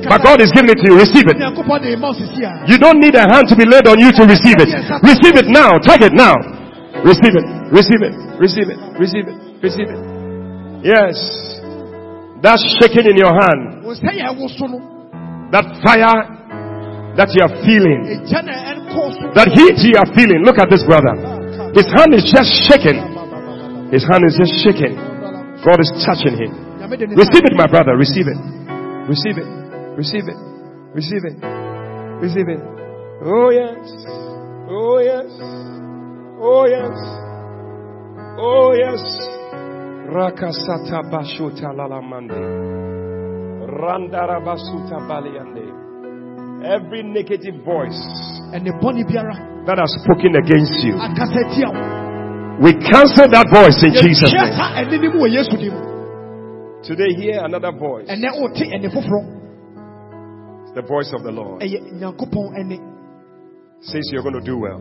[0.08, 0.96] but God is giving it to you.
[0.96, 1.36] Receive it.
[1.36, 4.72] You don't need a hand to be laid on you to receive it.
[5.04, 5.76] Receive it now.
[5.76, 6.32] Take it now.
[7.04, 7.46] Receive it.
[7.70, 8.14] Receive it.
[8.38, 8.78] Receive it.
[8.98, 9.38] Receive it.
[9.62, 10.00] Receive it.
[10.82, 11.14] Yes.
[12.42, 13.82] That shaking in your hand.
[15.50, 16.38] That fire
[17.18, 18.06] that you are feeling.
[19.34, 20.46] That heat you are feeling.
[20.46, 21.18] Look at this brother.
[21.74, 23.02] His hand is just shaking.
[23.90, 24.94] His hand is just shaking.
[25.66, 26.52] God is touching him.
[27.18, 27.98] Receive it, my brother.
[27.98, 28.38] Receive it.
[29.10, 29.48] Receive it.
[29.98, 30.38] Receive it.
[30.94, 31.36] Receive it.
[32.22, 32.60] Receive it.
[33.26, 33.82] Oh yes.
[34.70, 35.26] Oh yes.
[36.40, 36.94] Oh yes.
[38.38, 39.02] Oh yes.
[40.08, 42.38] Rakasata bashuta lalamande.
[43.66, 45.66] Randara basuta baliande.
[46.64, 48.00] Every negative voice
[48.52, 49.34] and the pony beara
[49.66, 50.94] that has spoken against you,
[52.62, 54.54] we cancel that voice in Jesus' name.
[56.82, 58.06] Today, hear another voice.
[58.08, 58.22] It's
[60.74, 61.62] the voice of the Lord.
[63.80, 64.80] Says you're going to do well.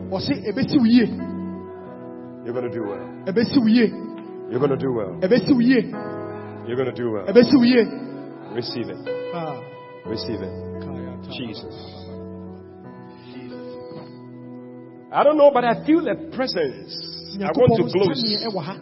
[2.48, 3.04] You're going to do well.
[4.48, 5.18] You're going to do well.
[5.20, 7.26] You're going to do well.
[8.54, 8.96] Receive it.
[9.34, 9.60] Ah.
[10.06, 11.28] Receive it.
[11.36, 11.76] Jesus.
[15.12, 17.36] I don't know, but I feel the presence.
[17.36, 18.16] I want to close.
[18.16, 18.76] nsaneɛ ɛwɔ ha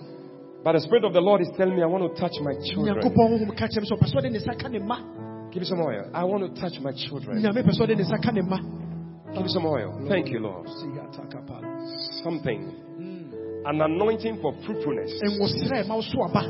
[0.62, 2.94] But the Spirit of the Lord is telling me I want to touch my children.
[2.94, 5.62] nyankopɔn honhom ka kyerɛ me sɛ ɔpɛ sɛ ɔde ne nsa ka ne mma Give
[5.62, 6.08] me some oil.
[6.14, 7.42] I want to touch my children.
[7.42, 8.58] nyame pɛ sɛ ɔde ne nsa ka ne mma
[9.34, 10.06] Give me some oil.
[10.08, 10.68] Thank you, Lord.
[12.22, 12.85] Something.
[13.66, 15.10] An anointing for fruitfulness.
[15.22, 16.42] nwosrɛ ɛma wo so aba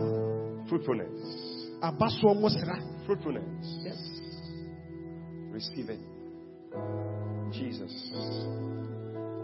[0.69, 1.79] Fruitfulness.
[1.83, 2.77] aba soɔ nwosra
[3.07, 3.45] Fruitfulness.
[5.53, 6.01] Receive it.
[7.53, 7.93] Jesus.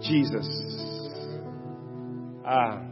[0.03, 0.49] Jesus.
[2.44, 2.82] Ah.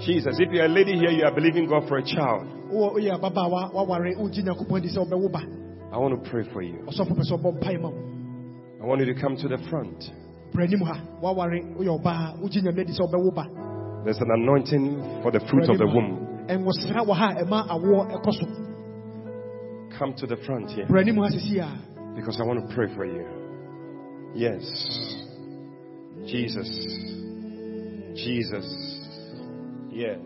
[0.00, 0.36] Jesus.
[0.40, 2.46] If you're a lady here, you are believing God for a child.
[2.70, 5.40] Wo- woyɛ ababaawa waware wogye nyankopɔn di sɛ wobɛwo ba
[5.92, 6.82] I want to pray for you.
[6.86, 8.02] ɔsɔfo pɛ sɛ ɔbɔ mpae ma wo
[8.82, 10.10] I want you to come to the front.
[10.52, 13.46] Brɛ anim ha waware woyɛ ɔbaa wogye nyame di sɛ wobɛwo ba
[14.04, 16.46] There's an anointing for the fruit of the womb.
[16.48, 18.46] ɛnwosra wɔ ha a ɛma awoɔ ɛkɔ so
[19.98, 21.68] Come to the front here brɛ anim ha sisi a
[22.14, 23.24] because I want to pray for you.
[24.34, 24.62] Yes.
[26.26, 26.68] Jesus.
[28.14, 28.66] Jesus.
[29.90, 30.18] Yes.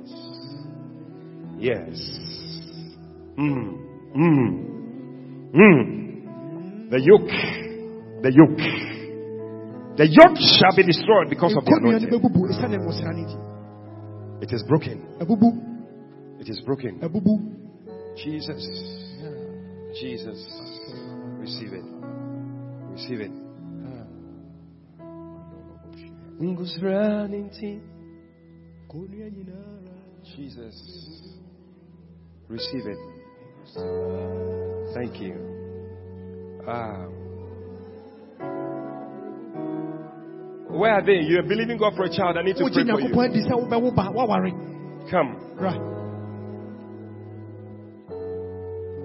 [1.58, 2.00] Yes.
[3.38, 3.78] Mm.
[4.16, 5.52] Mm.
[5.54, 6.90] Mm.
[6.90, 8.22] The yoke.
[8.22, 8.91] The yoke.
[9.96, 12.10] The yoke shall be destroyed because of the nkonnua no anointing.
[12.10, 13.36] bɛbubu ɛsiane nwosra no nti
[14.42, 14.98] It is broken.
[16.40, 16.98] It is broken.
[18.16, 18.62] Jesus.
[20.00, 20.38] Jesus.
[21.38, 21.84] Receive it.
[22.90, 23.30] Receive it.
[30.34, 30.76] Jesus.
[32.48, 32.98] Receive it.
[34.94, 35.36] Thank you.
[36.66, 37.21] Ah.
[40.72, 41.20] Where are they?
[41.20, 42.36] You're believing God for a child.
[42.38, 43.08] I need to pray for you.
[43.12, 44.52] nyankopɔn adi sɛ wobɛwo ba waware
[45.10, 45.36] Come.
[45.58, 45.72] bra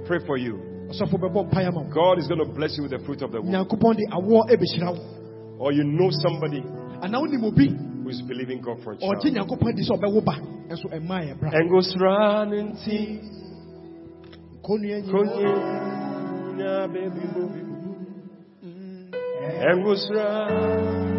[0.07, 0.55] Pray for you.
[0.89, 3.31] ɔsɔfo bɛbɔ mpae ama wo God is going to bless you with the fruit of
[3.31, 3.51] the womb.
[3.51, 5.03] nyankopɔn de awoɔ ɛbɛhyira wo
[5.59, 6.61] Or you know somebody
[7.03, 9.15] anaa wonim obi who is believing God for a child.
[9.17, 10.35] ɔgye nyankopɔn adi sɛ ɔbɛwo ba
[10.69, 13.19] ɛnso ɛma yɛ bra And goes running tea.
[14.63, 15.67] nkonnua nyinaa
[16.57, 17.63] Konya baby movie.
[18.65, 19.13] Mm.
[19.71, 21.16] And goes running.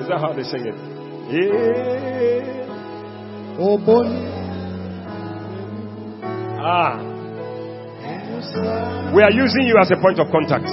[0.00, 0.74] Is that how they sing it?
[1.32, 1.86] Yeah.
[3.58, 4.36] oboni
[6.58, 6.98] Ah.
[9.14, 10.66] We are using you as a point of contact.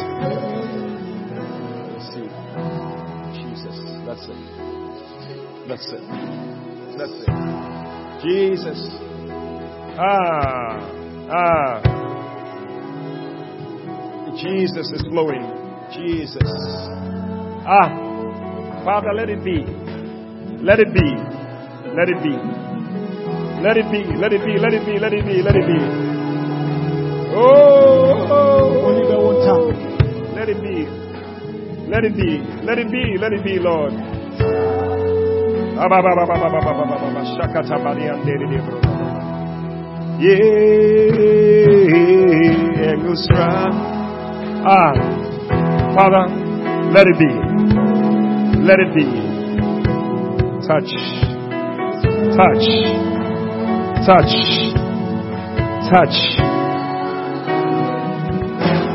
[2.14, 2.30] See.
[3.38, 3.78] Jesus.
[4.06, 4.38] That's it.
[5.68, 6.04] That's it.
[6.98, 7.30] That's it.
[8.24, 9.13] Jesus.
[9.96, 10.80] Ah.
[11.30, 11.82] Ah.
[14.36, 15.46] Jesus is flowing.
[15.94, 16.50] Jesus.
[17.66, 17.90] Ah.
[18.84, 19.62] Father, let it be.
[20.66, 21.10] Let it be.
[21.94, 22.34] Let it be.
[23.62, 24.02] Let it be.
[24.18, 24.58] Let it be.
[24.58, 24.98] Let it be.
[25.00, 25.42] Let it be.
[25.44, 25.80] Let it be.
[27.36, 28.88] Oh.
[28.88, 29.56] oni bɛwo nta
[30.36, 30.88] Let it be.
[31.88, 32.42] Let it be.
[32.66, 33.18] Let it be.
[33.18, 33.94] Let it be, Lord.
[37.38, 38.93] Shakata Mariandere bro.
[40.24, 40.32] Yeah,
[42.96, 43.52] Gusra.
[44.66, 44.94] Ah,
[45.96, 46.24] Father,
[46.96, 47.28] let it be.
[48.64, 49.04] Let it be.
[50.64, 50.92] Touch.
[52.40, 52.66] Touch.
[54.08, 54.34] Touch.
[55.92, 56.18] Touch.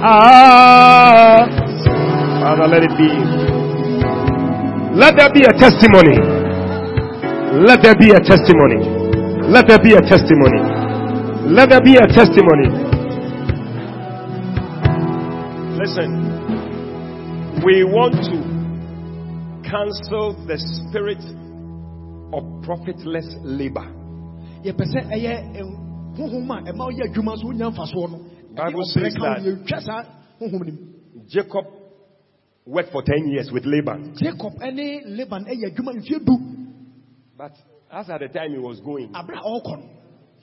[0.00, 1.44] Ah,
[2.40, 3.09] Father, let it be.
[4.96, 6.16] Let there be a testimony.
[7.66, 8.80] Let there be a testimony.
[9.52, 10.68] Let there be a testimony.
[11.48, 12.68] Let there be a testimony.
[15.80, 16.10] Listen,
[17.64, 18.36] we want to
[19.68, 21.18] cancel the spirit
[22.32, 23.86] of profitless labor.
[24.64, 28.18] yɛpɛ sɛ ɛyɛ ɛn- honhom a ɛma woyɛ adwuma so wonya mfasoɔ no
[28.54, 30.02] Bible says ɔbrɛ ka wo, that- yɛtwa saa
[30.40, 30.72] honhom no mu
[31.28, 31.64] Jacob
[32.66, 34.14] worked for 10 years with Laban.
[34.16, 36.36] jacob ne laban ɛyɛ adwuma mfeɛ du
[37.38, 37.52] But
[37.90, 39.10] as at the time he was going,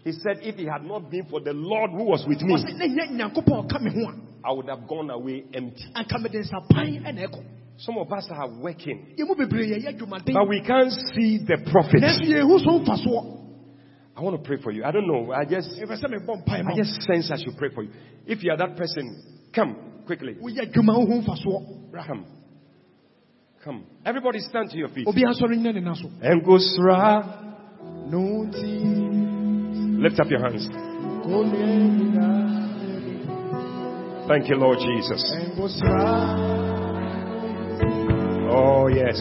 [0.06, 2.78] he said, If it had not been for the Lord who was with me, ɔsɛ
[2.78, 4.12] na nyɛ nyankopɔn a ɔka me ho
[4.46, 5.84] I would have gone away empty.
[5.96, 7.44] a anka mede nsapan ɛna ɛkɔ
[7.78, 11.58] Some of us are working, yɛ mu bebree yɛyɛ adwumaden but we can't see the
[11.72, 12.02] profit.
[12.02, 13.42] nanso yɛhu so mfasoɔ
[14.18, 14.86] I want to pray for you.
[14.86, 15.34] I don't know.
[15.34, 17.90] I just, ɛpɛ sɛ mebɔ mpae ma I just sense I should pray for you.
[18.28, 19.76] If you are that person, come
[20.06, 20.36] quickly.
[20.36, 22.26] woyɛ adwuma wohu mfasoɔ bra Come.
[23.64, 23.84] Come.
[24.06, 25.08] Everybody stand to your feet.
[25.08, 27.42] obi asɔre nyina ne na so And go sra.
[28.08, 29.25] no nti
[29.98, 30.68] Lift up your hands.
[34.28, 35.22] Thank you, Lord Jesus.
[38.52, 39.20] Oh, yes.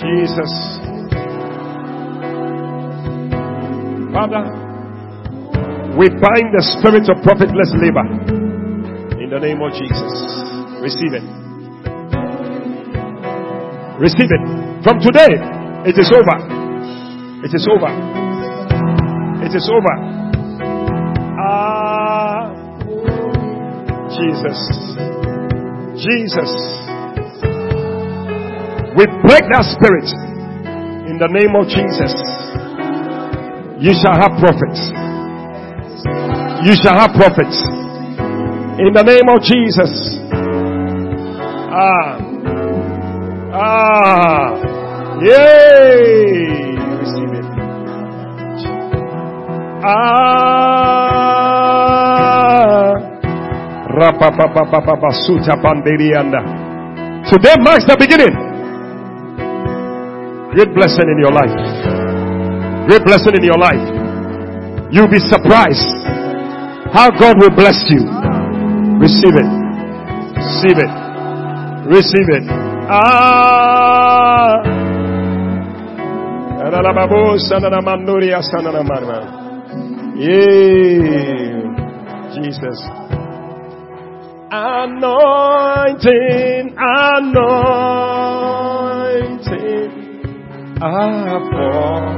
[0.00, 0.52] Jesus.
[4.12, 4.44] Father,
[5.96, 8.06] we bind the spirit of profitless labor
[9.22, 10.12] in the name of Jesus.
[10.82, 11.24] Receive it.
[13.98, 14.84] Receive it.
[14.84, 15.55] From today,
[15.86, 16.36] it is over.
[17.46, 17.90] It is over.
[19.46, 19.94] It is over.
[21.38, 22.50] Ah,
[24.10, 24.58] Jesus.
[26.02, 26.50] Jesus.
[28.98, 30.10] We break that spirit
[31.06, 32.12] in the name of Jesus.
[33.78, 34.80] You shall have profits.
[36.66, 37.62] You shall have profits
[38.82, 40.18] in the name of Jesus.
[41.70, 42.18] Ah,
[43.54, 44.65] ah,
[45.22, 46.76] yay!
[47.00, 47.46] Receive it.
[49.84, 50.56] Ah.
[57.32, 58.34] Today marks the beginning.
[60.52, 61.56] Great blessing in your life.
[62.88, 63.84] Great blessing in your life.
[64.92, 66.06] You'll be surprised
[66.92, 68.04] how God will bless you.
[69.00, 69.50] Receive it.
[70.36, 70.92] Receive it.
[71.88, 72.44] Receive it.
[72.88, 74.85] Ah.
[80.18, 81.62] Yeah.
[82.34, 82.78] Jesus.
[84.50, 85.44] Anointing,
[86.76, 87.52] anointing.
[90.82, 92.16] Upon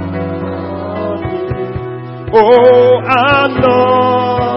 [2.32, 4.48] Oh, anointing.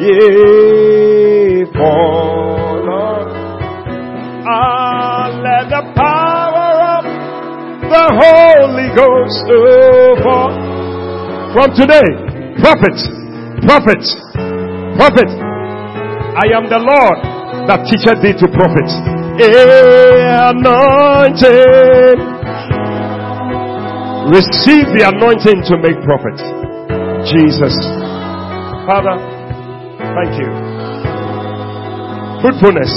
[0.00, 1.64] Ye
[8.00, 9.44] the Holy Ghost
[10.24, 10.52] fall.
[11.52, 12.08] From today,
[12.62, 12.96] profit,
[13.68, 14.00] profit,
[14.96, 15.30] profit,
[16.32, 17.18] I am the Lord
[17.68, 18.88] that teacheth thee to profit.
[19.36, 22.16] Eh, anointed.
[24.32, 26.38] Receive the anointing to make profit.
[27.28, 27.74] Jesus.
[28.88, 29.20] Father,
[30.16, 30.48] thank you.
[32.40, 32.92] Fruitfulness.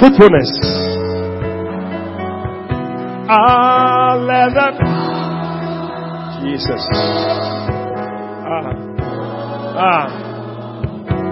[0.00, 0.83] Fruitfulness.
[3.26, 4.18] Ah,
[4.52, 4.76] that
[6.42, 6.84] Jesus.
[8.44, 8.68] Ah.
[9.80, 10.06] Ah.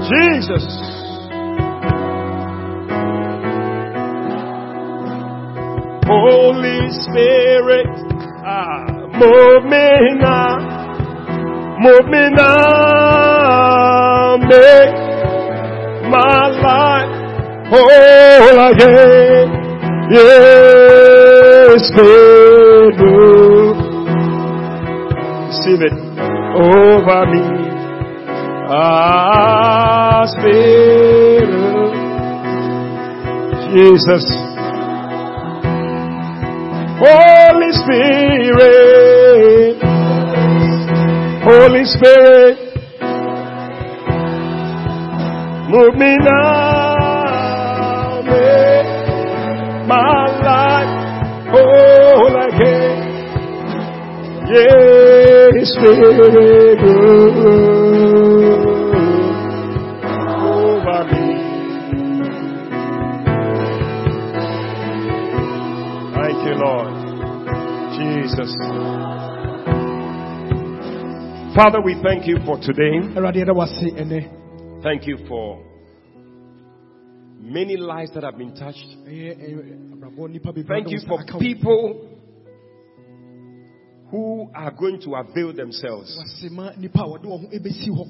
[0.08, 0.64] Jesus.
[6.06, 7.86] Holy Spirit.
[8.44, 8.84] Ah.
[9.12, 10.58] Move me now.
[11.78, 14.36] Move me now.
[14.38, 14.94] Make
[16.08, 17.12] my life
[17.68, 19.48] whole again.
[21.72, 23.00] Yes, Spirit.
[25.48, 25.96] Receive it
[26.60, 27.44] over me.
[28.68, 31.48] Ah, Spirit.
[33.72, 34.24] Jesus.
[37.00, 38.20] Holy Spirit.
[41.42, 42.58] Holy Spirit.
[45.70, 47.00] Move me now.
[48.26, 50.21] Make my
[54.54, 56.80] Yeah, Spirit.
[60.44, 61.26] Over me.
[66.12, 66.92] Thank you, Lord.
[67.96, 68.52] Jesus.
[71.56, 73.00] Father, we thank you for today.
[73.16, 75.62] Awurade yɛda wase ɛnɛ Thank you for
[77.40, 78.96] many lives that have been touched.
[79.08, 81.40] ɛyɛ ɛyɛ abrabɔ nipa bebree Thank you for nsa aka wo.
[81.40, 82.08] people
[84.12, 88.04] who are going to avail themselves wase ma nipa a wɔde wɔn ho ebesi hɔ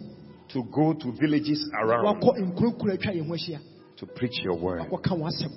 [0.48, 3.60] to go to villages around wakɔ nkurakura atwa yɛn ho ahyia.
[3.96, 4.82] to preach your word.
[4.90, 5.52] wakɔka wɔn asɛm.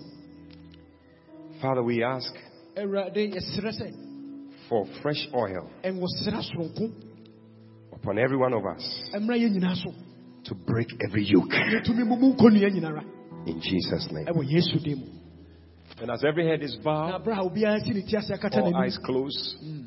[1.61, 2.31] Father, we ask
[2.77, 3.91] awurade yɛsrɛ sɛ
[4.69, 5.69] for fresh oil
[7.93, 8.83] upon every one of us
[9.15, 9.91] mmra yɛn nyinaa so.
[10.43, 11.49] to break every yoke.
[11.49, 13.03] Yɛtumi mumu nkonnua nyinara.
[13.47, 14.27] In Jesus' name.
[14.27, 15.07] ɛwɔ yesu din mu.
[16.01, 18.75] And as every head is bowed, abere a obiara si ne ti ase akata all
[18.75, 19.85] eyes closed, mm.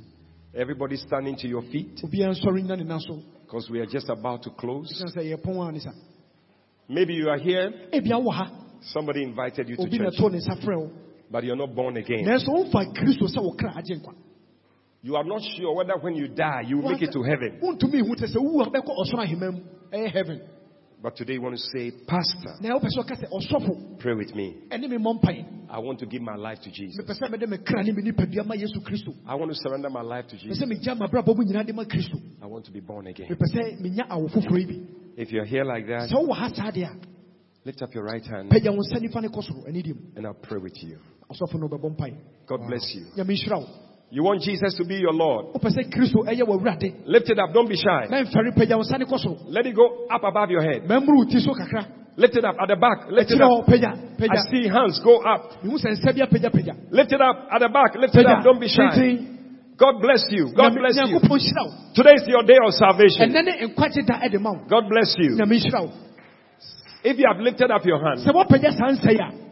[0.55, 2.01] Everybody standing to your feet.
[2.03, 3.21] Obiara nsɔre nyina ne nan so.
[3.45, 4.91] Because we are just about to close.
[4.93, 5.91] ɛsiane sɛ yɛpɔn a ne sa
[6.89, 8.51] Maybe you are here, ebia wɔ ha
[8.81, 10.91] somebody invited you to church, ɛtɔ ne nsa frɛ wo.
[11.31, 12.25] But you're not born again.
[12.25, 14.15] nanso womfa kristo sɛ wo kra agye nkwa.
[15.03, 17.61] You are not sure whether when you die you will make it to heaven.
[21.03, 21.43] Wontumi ihu te sɛ wowu a bɛkɔ ɔsoro ahema mu ɛyɛ heaven But today you
[21.43, 24.57] want to say, Pastor, na wopɛ sɛ ɔka sɛ ɔsɔfo pray with me.
[24.71, 26.99] ɛne me mmɔ mpae I want to give my life to Jesus.
[26.99, 29.91] mepɛ sɛ mede me kra ne me nipadua ma yesu kristo I want to surrender
[29.91, 30.59] my life to Jesus.
[30.61, 33.29] sɛ megya mabrabɔ mu nyinaa de ma kristo I want to be born again.
[33.29, 34.81] mepɛ sɛ menya awo foforɔ yi bi
[35.17, 36.97] If you're here like that, sɛ wowɔ ha saa deɛ a
[37.65, 40.01] Lift up your right hand pagya wo nsa nifa ne kɔ soro ani di mu
[40.17, 40.99] and I'll pray with you.
[41.31, 42.15] ɔsɔfo no bɛbɔ mpae
[42.47, 43.05] God bless you.
[44.13, 45.47] Nyame nhyira wo You want Jesus to be your Lord.
[45.55, 47.53] wopɛ sɛ kristo ɛyɛ w'awurade Lift it up.
[47.53, 48.07] Don't be shy.
[48.11, 50.83] na mfɛre pagya wo nsa ne kɔ soro Let it go up above your head.
[50.89, 51.87] mammuru wo ti so kakra
[52.17, 53.07] Lift it up at the back.
[53.11, 53.69] Lift it up.
[53.69, 55.63] I see hands go up.
[55.63, 57.95] mehu sɛ nsa bi apagyapagya Lift it up at the back.
[57.97, 58.43] Lift it up.
[58.45, 59.19] Don't be shy.
[59.79, 60.51] God bless you.
[60.57, 61.21] God bless you.
[61.21, 63.31] nyankopɔn hyira wo Today is your day of salvation.
[63.31, 65.37] ɛnɛ ne nkwagye da ɛde ma wo God bless you.
[65.37, 65.93] nyame nhyira wo
[67.05, 68.19] If you have lifted up your hand,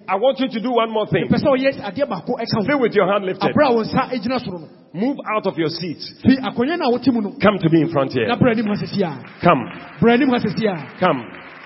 [0.09, 1.27] sɛ woapagya saa nsa yi a I want you to do one more thing.
[1.29, 3.51] pɛ sɛ ɔyɛ adeɛ baako ɛka Stay with your hand lifted.
[3.55, 5.99] aberɛ a wo nsa gyina soro no Move out of your seat.
[6.23, 8.27] fi akonnwa no a wote mu no Come to me in front here.
[8.29, 9.69] na brɛ anim ha sesi a Come.
[10.01, 11.25] brɛ anim ha sesi a Come.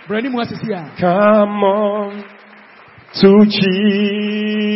[0.09, 2.25] brɛ anim ha sesi a Come on
[3.21, 3.45] to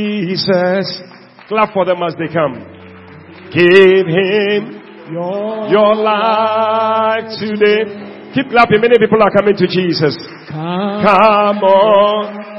[0.05, 1.03] Jesus.
[1.49, 2.55] Clap for them as they come.
[3.53, 4.81] Give him
[5.13, 7.85] your your life today.
[8.35, 8.81] Keep clapping.
[8.81, 10.17] Many people are coming to Jesus.
[10.49, 12.54] come Come on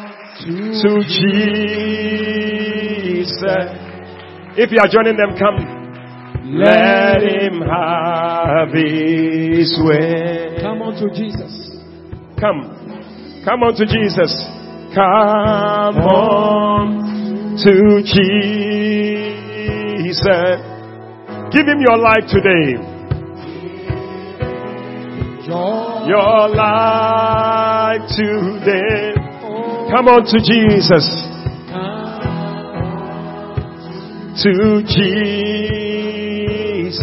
[0.45, 2.05] to Jesus.
[4.57, 5.57] If you are joining them, come.
[6.45, 10.57] Let him have his way.
[10.61, 11.65] come on to Jesus
[12.39, 12.61] Come.
[13.43, 14.31] Come on to Jesus.
[14.93, 18.65] Come on to Jesus.
[21.51, 22.77] Give him your life today.
[26.07, 29.14] Your life today.
[29.95, 31.07] Come on to Jesus.
[34.43, 36.99] To Jesus.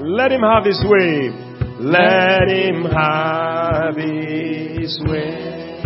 [0.00, 1.28] Let him have his way.
[1.78, 5.82] Let him have his way.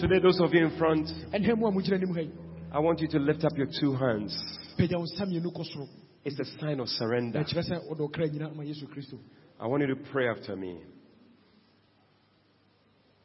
[0.00, 2.30] Today, those of you in front, ɛnhɛ mu a mogyina anim ha yi
[2.72, 4.34] I want you to lift up your two hands.
[4.78, 5.86] pagya wo nsa mmienu kɔ soro
[6.24, 7.40] It's a sign of surrender.
[7.40, 9.18] ɛkyerɛ sɛ wode ɔkra nyina ma yesu kristo
[9.60, 10.78] I want you to pray after me.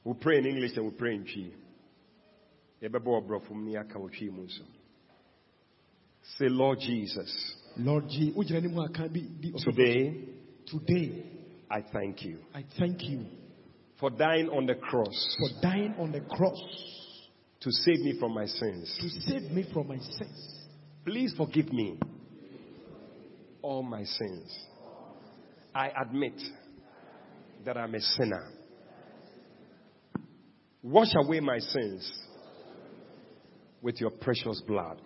[0.03, 1.53] We'll pray in English and we'll pray in Twi.
[2.81, 4.63] Yɛbɛbɔ ɔborɔfo mu ne yɛaka wɔ Twi mu nso.
[6.37, 10.15] Say, Lord Jesus, lord g wogyina anim ha ka bi di ɔsɔfo today
[10.67, 11.23] today
[11.71, 13.25] I thank you i thank you
[13.99, 16.61] for dying on the cross for dying on the cross
[17.61, 18.95] to save me from my sins.
[19.01, 20.63] to save me from my sins
[21.05, 21.99] Please forgive me
[23.61, 24.57] all my sins.
[25.75, 26.41] I admit
[27.65, 28.47] that I'm a sinner.
[30.83, 32.11] Wash away my sins
[33.81, 35.01] with your precious blood.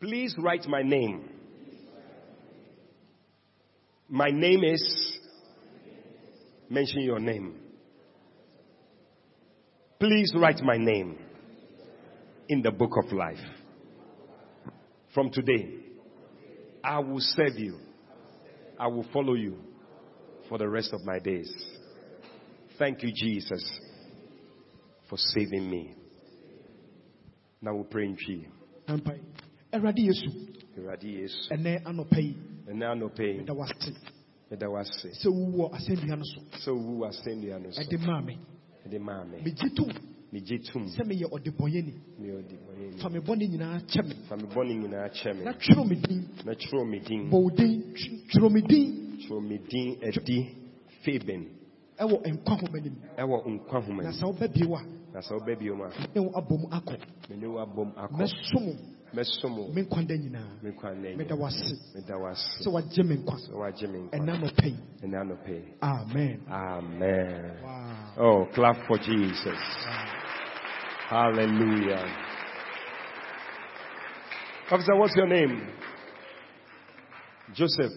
[0.00, 1.28] Please write my name.
[4.08, 5.18] My name is,
[6.70, 7.54] mention your name.
[10.00, 11.18] Please write my name
[12.48, 13.36] in the book of life.
[15.12, 15.74] From today,
[16.82, 17.78] I will serve you.
[18.78, 19.56] I will follow you
[20.48, 21.52] for the rest of my days.
[22.78, 23.64] Thank you, Jesus,
[25.08, 25.94] for saving me.
[27.62, 28.16] Now we pray in
[28.88, 29.12] ampa
[29.72, 30.28] awurade yesu.
[30.78, 31.50] Awurade Yesu.
[31.50, 32.36] ɛnɛ anɔpa yi.
[32.68, 33.92] Ɛnɛ anɔpa yi, da wase.
[34.50, 35.08] Meda wo ase.
[35.08, 36.40] sɛ wowɔ asɛnnua no so.
[36.58, 38.38] Sɛ owu asɛnnua no so, ɛde maa me
[38.86, 39.38] ɛde maa me.
[39.42, 44.14] megye tom sɛ meyɛ ɔdebɔnyɛni Me ɔde bɔne fa me bɔne nyinaa kyɛ me.
[44.28, 46.28] Fa me bɔne nyinaa kyɛ na twerɛ me din.
[46.44, 47.30] Na twerɛ me din.
[47.30, 47.82] bɔ wo din.
[48.30, 49.18] Twerɛ me din.
[49.26, 50.54] Twerɛ me din adi.
[51.04, 51.46] Faben.
[51.98, 54.82] Ɛwɔ nkwa homa nim Ɛwɔ nkwa homa na sɛ wobɛ bio a
[55.14, 55.74] Na sɛ wobɛ bio
[56.14, 56.98] ne wo abom akɔ
[57.30, 58.16] me ne wo abom akɔ.
[58.16, 58.76] mɛsom
[59.14, 61.38] Mɛsom me nkwa da nyinaa Me nkwa meda nyinaa.
[61.40, 62.64] wase Meda wo ase.
[62.64, 64.18] sɛ wagye me nkwa Sɛ woagye me nkwa.
[64.18, 64.32] ɛna
[65.02, 65.64] Ɛnɛ anɔpa yi.
[65.82, 67.52] amen Amen.
[67.62, 68.14] Wow.
[68.18, 69.58] Oh, clap for Jesus.
[71.08, 72.04] Hallelujah.
[74.70, 75.68] Officer, what's your name?
[77.54, 77.92] Joseph.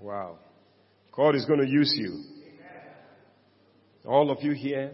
[0.00, 0.38] Wow.
[1.12, 2.24] God is going to use you.
[4.08, 4.92] All of you here,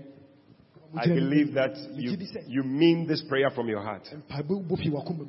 [0.97, 2.17] I believe that you,
[2.49, 4.03] you mean this prayer from your heart.
[4.13, 5.27] mpaebɔ bɔ fi wakoma mu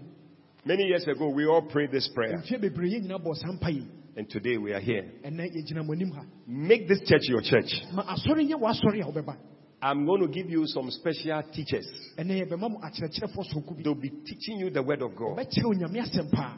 [0.66, 3.70] Many years ago, we all prayed this prayer, mfeɛ bebree yɛ nyina bɔ saa mpa
[3.72, 3.84] yi
[4.18, 5.06] and today we are here.
[5.24, 7.70] ɛnɛ yɛgyina mo anim ha Make this church your church.
[7.94, 9.38] ma asɔre nyɛ w'asɔre a wobɛba
[9.84, 11.86] I'm going to give you some special teachers.
[12.18, 15.38] ɛnɛ yɛbɛma mo akyerɛkyerɛfoɔ sonko bi They'll be teaching you the word of God.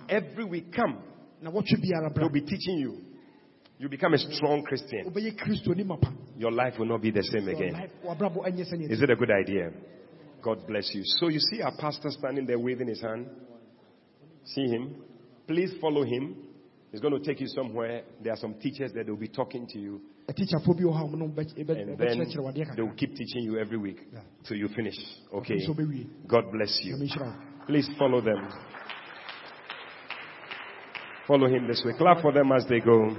[0.08, 0.98] Every week, come.
[1.41, 3.07] na wɔtwe biara bra They'll be teaching you.
[3.80, 5.06] You become a strong Christian.
[5.12, 7.74] wobɛyɛ kristoni mapa Your life will not be the same again.
[7.74, 9.72] life- w'abrabɔ ɛnyɛ sɛnea Is it a good idea?
[10.41, 11.04] God bless you.
[11.20, 13.28] So you see our pastor standing there waving his hand.
[14.45, 14.95] See him.
[15.48, 16.36] Please follow him.
[16.91, 18.04] He's going to take you somewhere.
[18.24, 21.08] There are some teachers that will be talking to you, atikyafoɔ bi wɔ ha a
[21.08, 23.99] ɔmo no bɛ- ɛbɛ- and then they will keep teaching you every week
[24.44, 24.95] till you finish.
[25.34, 25.58] Okay.
[26.28, 26.95] God bless you.
[26.95, 28.48] nyame nhyira wo Please follow them.
[31.28, 31.91] Follow him this way.
[31.98, 33.16] Clap for them as they go.